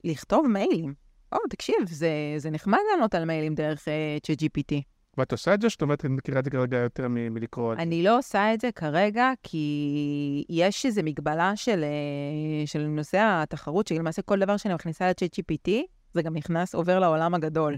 לכתוב 0.04 0.48
מיילים. 0.48 0.94
או, 1.32 1.38
תקשיב, 1.50 1.76
זה, 1.88 2.10
זה 2.38 2.50
נחמד 2.50 2.80
לענות 2.92 3.16
על 3.16 3.26
מיילים 3.26 3.56
דרך 3.56 3.88
uh, 3.88 4.32
ChatGPT. 4.32 4.82
ואת 5.18 5.32
עושה 5.32 5.54
את 5.54 5.62
זה? 5.62 5.70
זאת 5.70 5.82
אומרת, 5.82 6.06
אני 6.06 6.14
מכירה 6.14 6.40
את 6.40 6.46
זה 6.46 6.52
כרגע 6.52 6.78
יותר 6.78 7.08
מלקרוא 7.08 7.74
את 7.74 7.78
זה. 7.78 7.84
אני 7.84 8.04
לא 8.04 8.18
עושה 8.18 8.54
את 8.54 8.62
זה 8.62 8.72
כרגע, 8.72 9.32
כי 9.44 10.46
יש 10.50 10.86
איזו 10.86 11.02
מגבלה 11.04 11.56
של, 11.56 11.84
אה, 11.84 12.68
של 12.68 12.88
נושא 12.88 13.20
התחרות, 13.22 13.88
שלמעשה 13.88 14.22
כל 14.22 14.40
דבר 14.40 14.58
שאני 14.58 14.74
מכניסה 14.74 15.10
ל-chat 15.10 15.40
GPT, 15.40 15.72
זה 16.14 16.22
גם 16.22 16.34
נכנס, 16.34 16.76
עובר 16.76 17.00
לעולם 17.00 17.34
הגדול. 17.34 17.78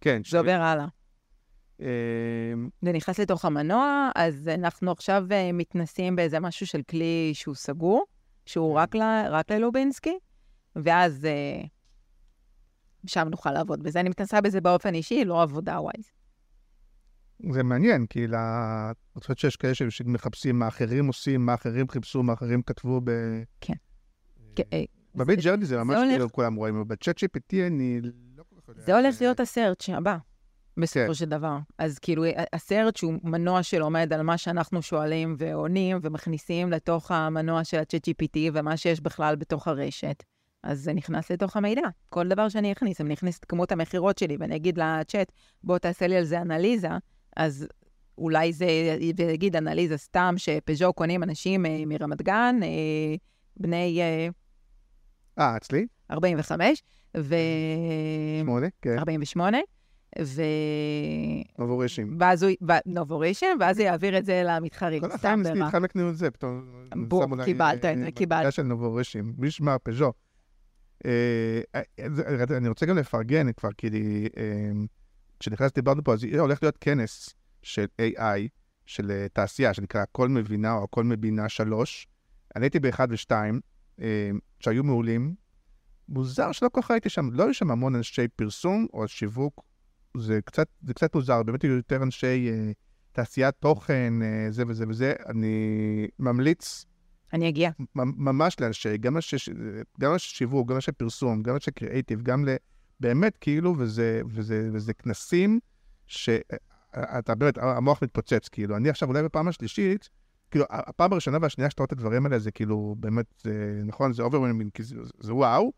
כן. 0.00 0.22
זה 0.28 0.38
עובר 0.38 0.60
הלאה. 0.60 0.86
אה, 1.80 1.86
זה 2.82 2.92
נכנס 2.92 3.20
לתוך 3.20 3.44
המנוע, 3.44 4.10
אז 4.14 4.48
אנחנו 4.54 4.90
עכשיו 4.92 5.24
אה, 5.30 5.50
מתנסים 5.52 6.16
באיזה 6.16 6.40
משהו 6.40 6.66
של 6.66 6.82
כלי 6.90 7.30
שהוא 7.34 7.54
סגור, 7.54 8.04
שהוא 8.46 8.74
כן. 8.74 8.80
רק, 8.80 8.94
ל, 8.94 9.02
רק 9.30 9.50
ללובינסקי, 9.50 10.18
ואז 10.76 11.24
אה, 11.24 11.62
שם 13.06 13.28
נוכל 13.30 13.50
לעבוד 13.52 13.82
בזה. 13.82 14.00
אני 14.00 14.08
מתנסה 14.08 14.40
בזה 14.40 14.60
באופן 14.60 14.94
אישי, 14.94 15.24
לא 15.24 15.42
עבודה 15.42 15.80
ווייז. 15.80 16.10
זה 17.52 17.62
מעניין, 17.62 18.06
כי 18.06 18.26
ל... 18.26 18.34
אני 18.34 19.20
חושבת 19.20 19.38
שיש 19.38 19.56
כאלה 19.56 19.74
שמחפשים 19.74 20.58
מה 20.58 20.68
אחרים 20.68 21.06
עושים, 21.06 21.46
מה 21.46 21.54
אחרים 21.54 21.88
חיפשו, 21.88 22.22
מה 22.22 22.32
אחרים 22.32 22.62
כתבו 22.62 23.00
ב... 23.04 23.10
כן. 23.60 23.74
כן, 24.56 24.62
אה, 24.72 24.84
בביט 25.14 25.40
זה- 25.40 25.48
ג'רדי 25.48 25.64
זה 25.66 25.84
ממש 25.84 25.98
כאילו 26.10 26.32
כולם 26.32 26.54
רואים, 26.54 26.76
אבל 26.76 26.84
בצ'אט 26.84 27.18
GPT 27.18 27.56
אני 27.66 28.00
לא 28.36 28.42
כל 28.50 28.56
כך 28.60 28.68
יודע. 28.68 28.82
זה 28.82 28.96
הולך 28.98 29.20
להיות 29.20 29.40
הסרצ' 29.40 29.88
הבא, 29.88 30.16
כן. 30.16 30.82
בסופו 30.82 31.14
של 31.14 31.24
דבר. 31.24 31.58
אז 31.78 31.98
כאילו, 31.98 32.24
הסרצ' 32.52 33.00
הוא 33.02 33.14
מנוע 33.24 33.62
שלומד 33.62 34.12
על 34.12 34.22
מה 34.22 34.38
שאנחנו 34.38 34.82
שואלים 34.82 35.34
ועונים 35.38 35.98
ומכניסים 36.02 36.70
לתוך 36.70 37.10
המנוע 37.10 37.64
של 37.64 37.78
ה-chat 37.78 38.10
GPT 38.10 38.38
ומה 38.52 38.76
שיש 38.76 39.00
בכלל 39.00 39.36
בתוך 39.36 39.68
הרשת. 39.68 40.22
אז 40.62 40.80
זה 40.80 40.92
נכנס 40.92 41.30
לתוך 41.30 41.56
המידע. 41.56 41.82
כל 42.08 42.28
דבר 42.28 42.48
שאני 42.48 42.72
אכניס, 42.72 43.00
אם 43.00 43.06
אני 43.06 43.14
אכניס 43.14 43.38
את 43.38 43.44
כמות 43.44 43.72
המכירות 43.72 44.18
שלי 44.18 44.36
ואני 44.40 44.56
אגיד 44.56 44.78
לצ'אט, 44.78 45.32
בוא 45.64 45.78
תעשה 45.78 46.06
לי 46.06 46.16
על 46.16 46.24
זה 46.24 46.40
אנליזה, 46.40 46.88
אז 47.36 47.66
אולי 48.18 48.52
זה 48.52 48.66
יגיד 49.18 49.56
אנליזה 49.56 49.96
סתם 49.96 50.34
שפז'ו 50.36 50.92
קונים 50.92 51.22
אנשים 51.22 51.66
אה, 51.66 51.82
מרמת 51.86 52.22
גן, 52.22 52.60
אה, 52.62 52.68
בני 53.56 54.00
אה, 54.00 54.28
אה, 55.38 55.56
אצלי? 55.56 55.86
45, 56.10 56.82
ו... 57.16 57.34
שמונה, 58.40 58.66
כן. 58.82 58.98
48, 58.98 59.58
ו... 60.22 60.42
עבור 61.58 61.82
אישים. 61.82 62.16
ואז 62.20 62.42
הוא, 62.42 62.52
ו... 62.68 62.72
נובורישן, 62.86 63.56
ואז 63.60 63.78
הוא 63.78 63.86
יעביר 63.86 64.18
את 64.18 64.24
זה 64.24 64.42
למתחרים. 64.44 65.00
כל 65.00 65.08
ברע. 65.08 65.66
התחמקנו 65.66 66.10
את 66.10 66.16
זה, 66.16 66.30
פתאום... 66.30 66.84
לה- 67.38 67.44
קיבלת 67.44 67.84
את 67.84 67.98
זה, 67.98 68.10
קיבלת. 68.10 68.52
של 68.52 68.62
נובורישים, 68.62 69.34
מי 69.38 69.46
ישמע 69.46 69.76
פז'ו. 69.82 70.12
אה, 71.04 71.60
אה, 71.74 71.80
זה- 72.14 72.56
אני 72.56 72.68
רוצה 72.68 72.86
גם 72.86 72.96
לפרגן 72.98 73.52
כבר, 73.52 73.72
כי 73.78 73.86
אה, 74.36 74.70
כשנכנסתי 75.40 75.80
דיברנו 75.80 76.04
פה, 76.04 76.12
אז 76.12 76.24
הולך 76.38 76.62
להיות 76.62 76.76
כנס 76.80 77.34
של 77.62 77.86
AI, 78.00 78.48
של 78.86 79.10
אה, 79.10 79.26
תעשייה, 79.32 79.74
שנקרא 79.74 80.00
הכל 80.00 80.28
מבינה 80.28 80.72
או 80.72 80.84
הכל 80.84 81.04
מבינה 81.04 81.48
שלוש. 81.48 82.06
אני 82.56 82.64
הייתי 82.64 82.80
באחד 82.80 83.08
ושתיים, 83.10 83.60
אה, 84.00 84.30
שהיו 84.60 84.84
מעולים. 84.84 85.34
מוזר 86.08 86.52
שלא 86.52 86.68
כל 86.68 86.82
כך 86.82 86.90
הייתי 86.90 87.08
שם, 87.08 87.28
לא 87.32 87.44
היו 87.44 87.54
שם 87.54 87.70
המון 87.70 87.94
אנשי 87.94 88.28
פרסום 88.28 88.86
או 88.92 89.08
שיווק, 89.08 89.60
זה 90.16 90.40
קצת, 90.44 90.66
זה 90.82 90.94
קצת 90.94 91.14
מוזר, 91.14 91.42
באמת 91.42 91.62
היו 91.62 91.76
יותר 91.76 92.02
אנשי 92.02 92.50
אה, 92.50 92.72
תעשיית 93.12 93.54
תוכן, 93.60 94.12
אה, 94.22 94.46
זה 94.50 94.64
וזה 94.68 94.84
וזה. 94.88 95.12
אני 95.28 95.54
ממליץ 96.18 96.86
אני 97.32 97.48
אגיע. 97.48 97.70
ממ- 97.94 98.14
ממש 98.16 98.60
לאנשי, 98.60 98.98
גם 98.98 99.16
אנשי, 99.16 99.36
שיווק, 100.18 100.68
גם 100.68 100.74
אנשי 100.74 100.92
פרסום, 100.92 101.42
גם 101.42 101.54
אנשי 101.54 101.70
קריאייטיב, 101.70 102.22
גם 102.22 102.44
ל... 102.48 102.54
באמת, 103.00 103.36
כאילו, 103.40 103.74
וזה, 103.78 104.22
וזה, 104.28 104.70
וזה 104.72 104.94
כנסים 104.94 105.60
שאתה 106.06 107.34
באמת, 107.34 107.58
המוח 107.58 108.02
מתפוצץ, 108.02 108.48
כאילו. 108.48 108.76
אני 108.76 108.88
עכשיו 108.88 109.08
אולי 109.08 109.22
בפעם 109.22 109.48
השלישית, 109.48 110.08
כאילו, 110.50 110.64
הפעם 110.70 111.12
הראשונה 111.12 111.38
והשנייה 111.42 111.70
שאתה 111.70 111.82
רואה 111.82 111.86
את 111.86 111.92
הדברים 111.92 112.26
האלה, 112.26 112.38
זה 112.38 112.50
כאילו, 112.50 112.96
באמת, 112.98 113.26
זה, 113.42 113.82
נכון, 113.84 114.12
זה 114.12 114.22
overwhelming, 114.22 114.70
כי 114.74 114.82
זה, 114.82 114.96
זה 115.20 115.34
וואו. 115.34 115.72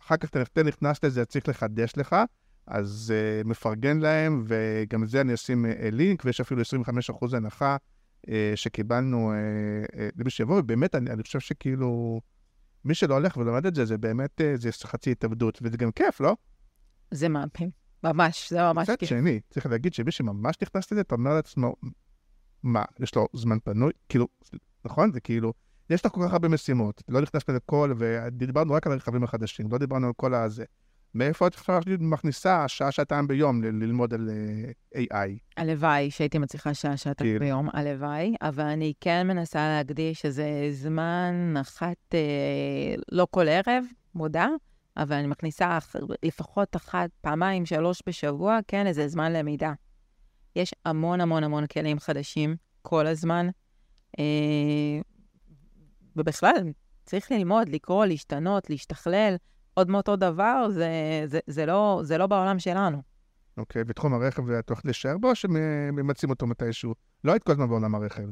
אחר 0.00 0.16
כך 0.16 0.28
אתה 0.28 0.62
נכנס 0.62 1.04
לזה, 1.04 1.24
צריך 1.24 1.48
לחדש 1.48 1.92
לך, 1.96 2.16
אז 2.66 3.14
אה, 3.14 3.48
מפרגן 3.48 3.98
להם, 3.98 4.44
וגם 4.46 5.06
זה 5.06 5.20
אני 5.20 5.34
אשים 5.34 5.64
אה, 5.64 5.68
לינק, 5.92 6.22
ויש 6.24 6.40
אפילו 6.40 6.62
25% 6.62 7.36
הנחה 7.36 7.76
שקיבלנו 8.54 9.32
uh, 9.32 9.90
uh, 9.90 9.98
למי 10.16 10.30
שיבוא, 10.30 10.58
ובאמת, 10.58 10.94
אני, 10.94 11.10
אני 11.10 11.22
חושב 11.22 11.40
שכאילו, 11.40 12.20
מי 12.84 12.94
שלא 12.94 13.14
הולך 13.14 13.36
ולומד 13.36 13.66
את 13.66 13.74
זה, 13.74 13.84
זה 13.84 13.98
באמת, 13.98 14.40
זה 14.54 14.70
חצי 14.72 15.10
התאבדות, 15.10 15.58
וזה 15.62 15.76
גם 15.76 15.92
כיף, 15.92 16.20
לא? 16.20 16.36
זה 17.10 17.28
מהפים. 17.28 17.70
ממש, 18.04 18.50
זה 18.50 18.62
ממש 18.62 18.88
מצד 18.88 18.98
כיף. 18.98 19.08
שני, 19.08 19.40
צריך 19.50 19.66
להגיד 19.66 19.94
שמי 19.94 20.10
שממש 20.10 20.56
נכנס 20.62 20.92
לזה, 20.92 21.00
אתה 21.00 21.14
אומר 21.14 21.34
לעצמו, 21.34 21.74
מה, 22.62 22.84
יש 23.00 23.14
לו 23.14 23.28
זמן 23.32 23.58
פנוי? 23.64 23.92
כאילו, 24.08 24.28
נכון? 24.84 25.12
זה 25.12 25.20
כאילו, 25.20 25.52
יש 25.90 26.06
לך 26.06 26.12
כל 26.12 26.20
כך 26.26 26.32
הרבה 26.32 26.48
משימות, 26.48 27.02
לא 27.08 27.20
נכנס 27.20 27.48
לכל, 27.48 27.94
ודיברנו 27.98 28.72
רק 28.72 28.86
על 28.86 28.92
הרכבים 28.92 29.24
החדשים, 29.24 29.68
לא 29.72 29.78
דיברנו 29.78 30.06
על 30.06 30.12
כל 30.16 30.34
הזה. 30.34 30.64
מאיפה 31.14 31.46
את 31.46 31.54
עכשיו 31.54 31.82
מכניסה 32.00 32.68
שעה, 32.68 32.90
שעתיים 32.90 33.26
ביום 33.26 33.62
ללמוד 33.62 34.14
על 34.14 34.30
אה, 34.96 35.02
AI? 35.02 35.30
הלוואי 35.56 36.10
שהייתי 36.10 36.38
מצליחה 36.38 36.74
שעה, 36.74 36.96
שעתיים 36.96 37.30
כאילו. 37.30 37.44
ביום, 37.44 37.68
הלוואי, 37.72 38.34
אבל 38.42 38.64
אני 38.64 38.92
כן 39.00 39.26
מנסה 39.26 39.68
להקדיש 39.68 40.24
איזה 40.24 40.68
זמן 40.70 41.54
אחת, 41.60 41.96
אה, 42.14 42.94
לא 43.12 43.26
כל 43.30 43.48
ערב, 43.48 43.84
מודה, 44.14 44.48
אבל 44.96 45.16
אני 45.16 45.26
מכניסה 45.26 45.78
לפחות 46.22 46.76
אחת, 46.76 47.10
פעמיים, 47.20 47.66
שלוש 47.66 48.02
בשבוע, 48.06 48.58
כן, 48.68 48.86
איזה 48.86 49.08
זמן 49.08 49.32
למידה. 49.32 49.72
יש 50.56 50.74
המון 50.84 51.20
המון 51.20 51.44
המון 51.44 51.66
כלים 51.66 51.98
חדשים 51.98 52.56
כל 52.82 53.06
הזמן, 53.06 53.48
אה, 54.18 54.24
ובכלל, 56.16 56.72
צריך 57.04 57.32
ללמוד, 57.32 57.68
לקרוא, 57.68 58.06
להשתנות, 58.06 58.70
להשתכלל. 58.70 59.36
עוד 59.78 59.90
מאותו 59.90 60.16
דבר, 60.16 60.68
זה, 60.70 60.90
זה, 61.26 61.38
זה, 61.46 61.66
לא, 61.66 62.00
זה 62.04 62.18
לא 62.18 62.26
בעולם 62.26 62.58
שלנו. 62.58 63.02
אוקיי, 63.56 63.82
ותחום 63.86 64.14
הרכב, 64.14 64.50
את 64.50 64.68
הולכת 64.68 64.84
להישאר 64.84 65.18
בו, 65.18 65.30
או 65.30 65.34
שממצים 65.34 66.30
אותו 66.30 66.46
מתישהו? 66.46 66.94
לא 67.24 67.32
היית 67.32 67.42
כל 67.42 67.52
הזמן 67.52 67.68
בעולם 67.68 67.94
הרכב. 67.94 68.28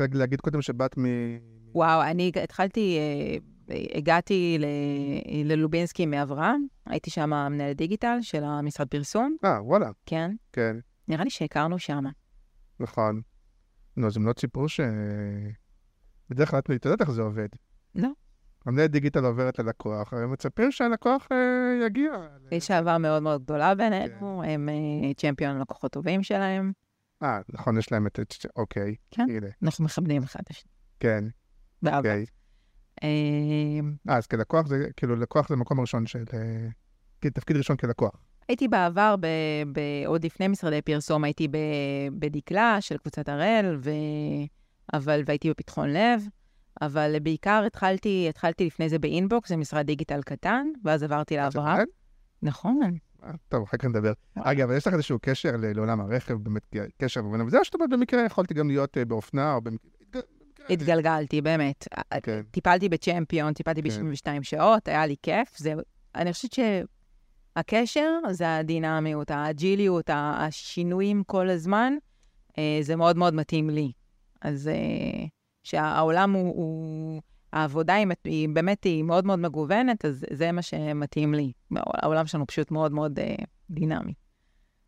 רק 0.00 0.14
להגיד 0.14 0.40
קודם 0.40 0.62
שבאת 0.62 0.98
מ... 0.98 1.04
וואו, 1.72 2.02
אני 2.02 2.32
התחלתי, 2.42 2.98
אה, 3.68 3.76
הגעתי 3.94 4.58
ל- 4.58 5.52
ללובינסקי 5.52 6.06
מאברהם, 6.06 6.66
הייתי 6.86 7.10
שם 7.10 7.30
מנהלת 7.30 7.76
דיגיטל 7.76 8.18
של 8.20 8.44
המשרד 8.44 8.88
פרסום, 8.88 9.36
אה, 9.44 9.62
וואלה, 9.62 9.90
כן. 10.06 10.30
כן, 10.52 10.76
נראה 11.08 11.24
לי 11.24 11.30
שהכרנו 11.30 11.78
שם. 11.78 12.04
נכון. 12.80 13.20
נו, 13.96 14.06
אז 14.06 14.16
הם 14.16 14.26
לא 14.26 14.32
ציפו 14.32 14.68
ש... 14.68 14.80
בדרך 16.30 16.50
כלל 16.50 16.58
את 16.58 16.84
יודעת 16.84 17.00
איך 17.00 17.10
זה 17.10 17.22
עובד. 17.22 17.48
לא. 17.94 18.08
המנהלת 18.66 18.90
דיגיטל 18.90 19.24
עוברת 19.24 19.58
ללקוח, 19.58 20.12
הם 20.12 20.32
מצפים 20.32 20.72
שהלקוח 20.72 21.28
אה, 21.32 21.86
יגיע. 21.86 22.12
יש 22.52 22.70
אהבה 22.70 22.98
מאוד 22.98 23.22
מאוד 23.22 23.42
גדולה 23.42 23.74
בינינו, 23.74 24.42
הם 24.46 24.68
אה, 24.68 25.14
צ'מפיון 25.14 25.60
לקוחות 25.60 25.92
טובים 25.92 26.22
שלהם, 26.22 26.72
אה, 27.22 27.40
נכון, 27.48 27.78
יש 27.78 27.92
להם 27.92 28.06
את... 28.06 28.18
אוקיי. 28.56 28.94
כן. 29.10 29.22
הנה, 29.22 29.46
אנחנו 29.62 29.84
מכבדים 29.84 30.22
אחד 30.22 30.40
את 30.44 30.50
השני. 30.50 30.70
כן, 31.00 31.24
באהבה. 31.82 31.98
אוקיי. 31.98 32.24
אה, 33.02 33.08
אה, 34.08 34.16
אז 34.16 34.26
כלקוח 34.26 34.66
זה, 34.66 34.86
כאילו, 34.96 35.16
לקוח 35.16 35.48
זה 35.48 35.56
מקום 35.56 35.80
ראשון 35.80 36.06
של... 36.06 36.24
תפקיד 37.20 37.56
ראשון 37.56 37.76
כלקוח. 37.76 38.16
הייתי 38.48 38.68
בעבר, 38.68 39.14
ב, 39.20 39.26
ב, 39.72 39.80
עוד 40.06 40.24
לפני 40.24 40.48
משרדי 40.48 40.82
פרסום, 40.82 41.24
הייתי 41.24 41.48
ב, 41.48 41.56
בדקלה 42.18 42.80
של 42.80 42.96
קבוצת 42.96 43.28
הראל, 43.28 43.78
ו... 43.84 43.90
אבל, 44.94 45.22
והייתי 45.26 45.50
בפתחון 45.50 45.90
לב, 45.90 46.22
אבל 46.82 47.16
בעיקר 47.22 47.62
התחלתי, 47.66 48.26
התחלתי 48.28 48.66
לפני 48.66 48.88
זה 48.88 48.98
באינבוקס, 48.98 49.48
זה 49.48 49.56
משרד 49.56 49.86
דיגיטל 49.86 50.22
קטן, 50.22 50.66
ואז 50.84 51.02
עברתי 51.02 51.36
לאברהם. 51.36 51.76
כן? 51.76 51.84
נכון. 52.42 52.80
אה, 53.24 53.30
טוב, 53.48 53.62
אחר 53.62 53.76
כך 53.76 53.84
נדבר. 53.84 54.12
אגב, 54.36 54.70
יש 54.70 54.86
לך 54.86 54.92
איזשהו 54.92 55.18
קשר 55.22 55.52
לעולם 55.58 56.00
הרכב, 56.00 56.34
באמת 56.34 56.76
קשר, 56.98 57.20
וזה 57.46 57.58
או 57.58 57.64
שאתה 57.64 57.78
במקרה 57.90 58.24
יכולתי 58.24 58.54
גם 58.54 58.68
להיות 58.68 58.98
אה, 58.98 59.04
באופנה, 59.04 59.54
או 59.54 59.60
במקרה... 59.60 60.22
התגלגלתי, 60.70 61.40
באמת. 61.40 61.88
כן. 62.22 62.42
טיפלתי 62.50 62.88
בצ'מפיון, 62.88 63.52
טיפלתי 63.52 63.82
כן. 63.82 64.10
ב-72 64.10 64.42
שעות, 64.42 64.88
היה 64.88 65.06
לי 65.06 65.16
כיף. 65.22 65.56
אני 66.14 66.32
חושבת 66.32 66.56
שהקשר 67.56 68.10
זה 68.30 68.56
הדינמיות, 68.56 69.30
האג'יליות, 69.30 70.10
השינויים 70.12 71.22
כל 71.26 71.50
הזמן, 71.50 71.94
אה, 72.58 72.78
זה 72.82 72.96
מאוד 72.96 73.16
מאוד 73.16 73.34
מתאים 73.34 73.70
לי. 73.70 73.92
אז 74.42 74.68
אה, 74.68 75.26
שהעולם 75.64 76.32
הוא, 76.32 76.54
הוא... 76.54 77.22
העבודה 77.52 77.94
היא, 77.94 78.06
היא 78.24 78.48
באמת, 78.48 78.84
היא 78.84 79.02
מאוד 79.02 79.24
מאוד 79.26 79.38
מגוונת, 79.38 80.04
אז 80.04 80.24
זה 80.32 80.52
מה 80.52 80.62
שמתאים 80.62 81.34
לי. 81.34 81.52
העולם 81.76 82.26
שלנו 82.26 82.46
פשוט 82.46 82.70
מאוד 82.70 82.92
מאוד 82.92 83.18
אה, 83.18 83.34
דינמי. 83.70 84.14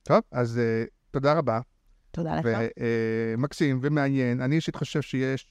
טוב, 0.03 0.20
אז 0.33 0.59
אה, 0.59 0.85
תודה 1.11 1.33
רבה. 1.33 1.61
תודה 2.11 2.37
לך. 2.37 2.47
ומקסים 3.37 3.81
ומעניין. 3.83 4.41
אני 4.41 4.57
אישית 4.57 4.77
חושב 4.77 5.03
שיש, 5.03 5.47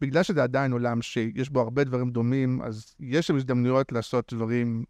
בגלל 0.00 0.22
שזה 0.22 0.42
עדיין 0.42 0.72
עולם 0.72 1.02
שיש 1.02 1.50
בו 1.50 1.60
הרבה 1.60 1.84
דברים 1.84 2.10
דומים, 2.10 2.62
אז 2.62 2.94
יש 3.00 3.26
שם 3.26 3.36
הזדמנויות 3.36 3.92
לעשות 3.92 4.34
דברים 4.34 4.84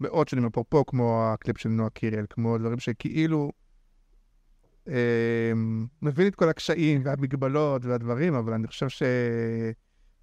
מאוד 0.00 0.28
שונים 0.28 0.46
אפרופו, 0.46 0.86
כמו 0.86 1.32
הקליפ 1.32 1.58
של 1.58 1.68
נועה 1.68 1.90
קירל, 1.90 2.24
כמו 2.30 2.58
דברים 2.58 2.78
שכאילו 2.78 3.44
אה, 3.44 3.63
מבין 6.02 6.26
את 6.26 6.34
כל 6.34 6.48
הקשיים 6.48 7.00
והמגבלות 7.04 7.84
והדברים, 7.84 8.34
אבל 8.34 8.52
אני 8.52 8.66
חושב 8.66 8.88
ש... 8.88 9.02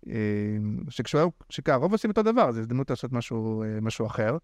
אה, 0.08 0.58
שכשהרוב 0.90 1.92
עושים 1.92 2.10
אותו 2.10 2.24
דבר, 2.24 2.52
זו 2.52 2.60
הזדמנות 2.60 2.90
לעשות 2.90 3.12
משהו, 3.12 3.64
אה, 3.64 3.82
משהו 3.82 4.06
אחר. 4.06 4.38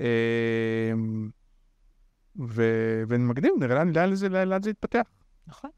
אה, 0.00 0.92
ו- 2.48 3.02
ומגניב, 3.08 3.52
נראה 3.60 3.74
לאן, 3.74 3.92
לאן, 3.96 4.14
זה, 4.14 4.28
לאן 4.28 4.62
זה 4.62 4.70
יתפתח. 4.70 5.02
נכון. 5.46 5.70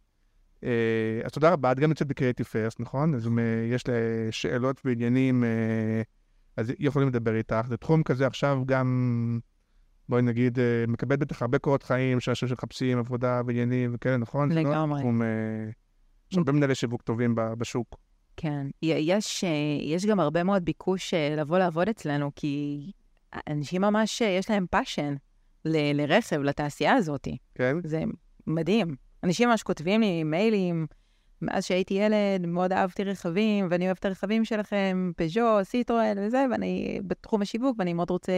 אה, 0.65 1.21
אז 1.25 1.33
תודה 1.33 1.51
רבה, 1.51 1.73
את 1.73 1.79
גם 1.79 1.91
יוצאת 1.91 2.09
בקריאיטיב 2.09 2.47
פרסט, 2.47 2.81
נכון? 2.81 3.15
אז 3.15 3.27
אם 3.27 3.39
אה, 3.39 3.45
יש 3.73 3.85
שאלות 4.31 4.81
ועניינים, 4.85 5.45
אז 6.57 6.73
יכולים 6.79 7.09
לדבר 7.09 7.35
איתך. 7.35 7.67
זה 7.69 7.77
תחום 7.77 8.03
כזה 8.03 8.27
עכשיו 8.27 8.63
גם, 8.67 9.39
בואי 10.09 10.23
נגיד, 10.23 10.59
אה, 10.59 10.85
מקבל 10.89 11.17
בטח 11.17 11.43
הרבה 11.43 11.59
קורות 11.59 11.83
חיים 11.83 12.21
של 12.21 12.31
אנשים 12.31 12.49
שמחפשים 12.49 12.99
עבודה 12.99 13.41
ועניינים 13.47 13.91
וכאלה, 13.95 14.17
נכון? 14.17 14.53
לגמרי. 14.53 15.03
אה, 15.03 15.71
יש 16.33 16.39
הרבה 16.39 16.53
מנהלי 16.53 16.75
שיווק 16.75 17.03
טובים 17.03 17.35
בשוק. 17.37 17.97
כן. 18.37 18.67
יש, 18.83 19.45
אה, 19.45 19.51
יש 19.83 20.07
גם 20.07 20.21
הרבה 20.21 20.43
מאוד 20.43 20.65
ביקוש 20.65 21.15
לבוא 21.15 21.59
לעבוד 21.59 21.89
אצלנו, 21.89 22.31
כי 22.37 22.81
אנשים 23.49 23.83
ממש, 23.83 24.21
יש 24.21 24.51
להם 24.51 24.67
passion 24.71 25.15
ל- 25.65 26.01
לרכב, 26.01 26.41
לתעשייה 26.41 26.95
הזאת. 26.95 27.29
כן? 27.55 27.77
זה 27.85 28.03
מדהים. 28.47 28.97
אנשים 29.25 29.49
ממש 29.49 29.63
כותבים 29.63 30.01
לי 30.01 30.25
מיילים, 30.25 30.87
מאז 31.43 31.65
שהייתי 31.65 31.95
ילד, 31.95 32.47
מאוד 32.47 32.73
אהבתי 32.73 33.05
רכבים, 33.05 33.67
ואני 33.71 33.87
אוהב 33.87 33.97
את 34.01 34.05
הרכבים 34.05 34.45
שלכם, 34.45 35.13
פז'ו, 35.17 35.59
סיטרואן 35.63 36.19
וזה, 36.27 36.45
ואני 36.51 37.01
בתחום 37.07 37.43
השיווק, 37.43 37.77
ואני 37.79 37.93
מאוד 37.93 38.11
רוצה 38.11 38.33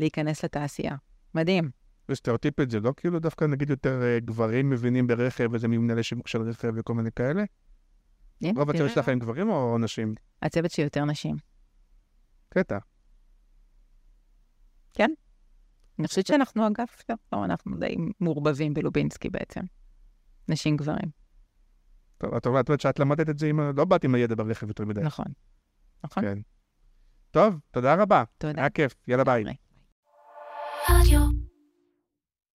להיכנס 0.00 0.44
לתעשייה. 0.44 0.96
מדהים. 1.34 1.70
וסטריאוטיפית 2.08 2.70
זה 2.70 2.80
לא 2.80 2.92
כאילו 2.96 3.18
דווקא 3.18 3.44
נגיד 3.44 3.70
יותר 3.70 4.02
אה, 4.02 4.20
גברים 4.20 4.70
מבינים 4.70 5.06
ברכב, 5.06 5.54
איזה 5.54 5.68
מנהלי 5.68 6.02
שיווק 6.02 6.28
של 6.28 6.42
רכב 6.42 6.72
וכל 6.76 6.94
מיני 6.94 7.10
כאלה? 7.16 7.44
כן, 8.40 8.52
רוב 8.56 8.70
הצוות 8.70 8.76
תראה, 8.76 8.88
שלכם 8.88 9.18
גברים 9.18 9.50
או 9.50 9.78
נשים? 9.78 10.14
הצוות 10.42 10.70
שלי 10.70 10.84
יותר 10.84 11.04
נשים. 11.04 11.36
קטע. 12.48 12.78
אני 16.00 16.08
חושבת 16.08 16.26
שאנחנו 16.26 16.66
אגף, 16.66 17.02
לא, 17.32 17.44
אנחנו 17.44 17.76
די 17.78 17.96
מעורבבים 18.20 18.74
בלובינסקי 18.74 19.28
בעצם. 19.28 19.60
נשים 20.48 20.76
גברים. 20.76 21.10
טוב, 22.18 22.34
את 22.34 22.46
אומרת 22.46 22.80
שאת 22.80 22.98
למדת 22.98 23.28
את 23.28 23.38
זה, 23.38 23.46
עם 23.46 23.60
לא 23.76 23.84
באת 23.84 24.04
עם 24.04 24.14
הידע 24.14 24.34
ברכב 24.34 24.68
יותר 24.68 24.84
מדי. 24.84 25.00
נכון. 25.00 25.26
נכון? 26.04 26.22
כן. 26.22 26.38
טוב, 27.30 27.60
תודה 27.70 27.94
רבה. 27.94 28.24
תודה. 28.38 28.60
היה 28.60 28.70
כיף. 28.70 28.94
יאללה 29.08 29.24
ביי. 29.24 29.44
לגמרי. 30.88 31.00
רדיו. 31.00 31.49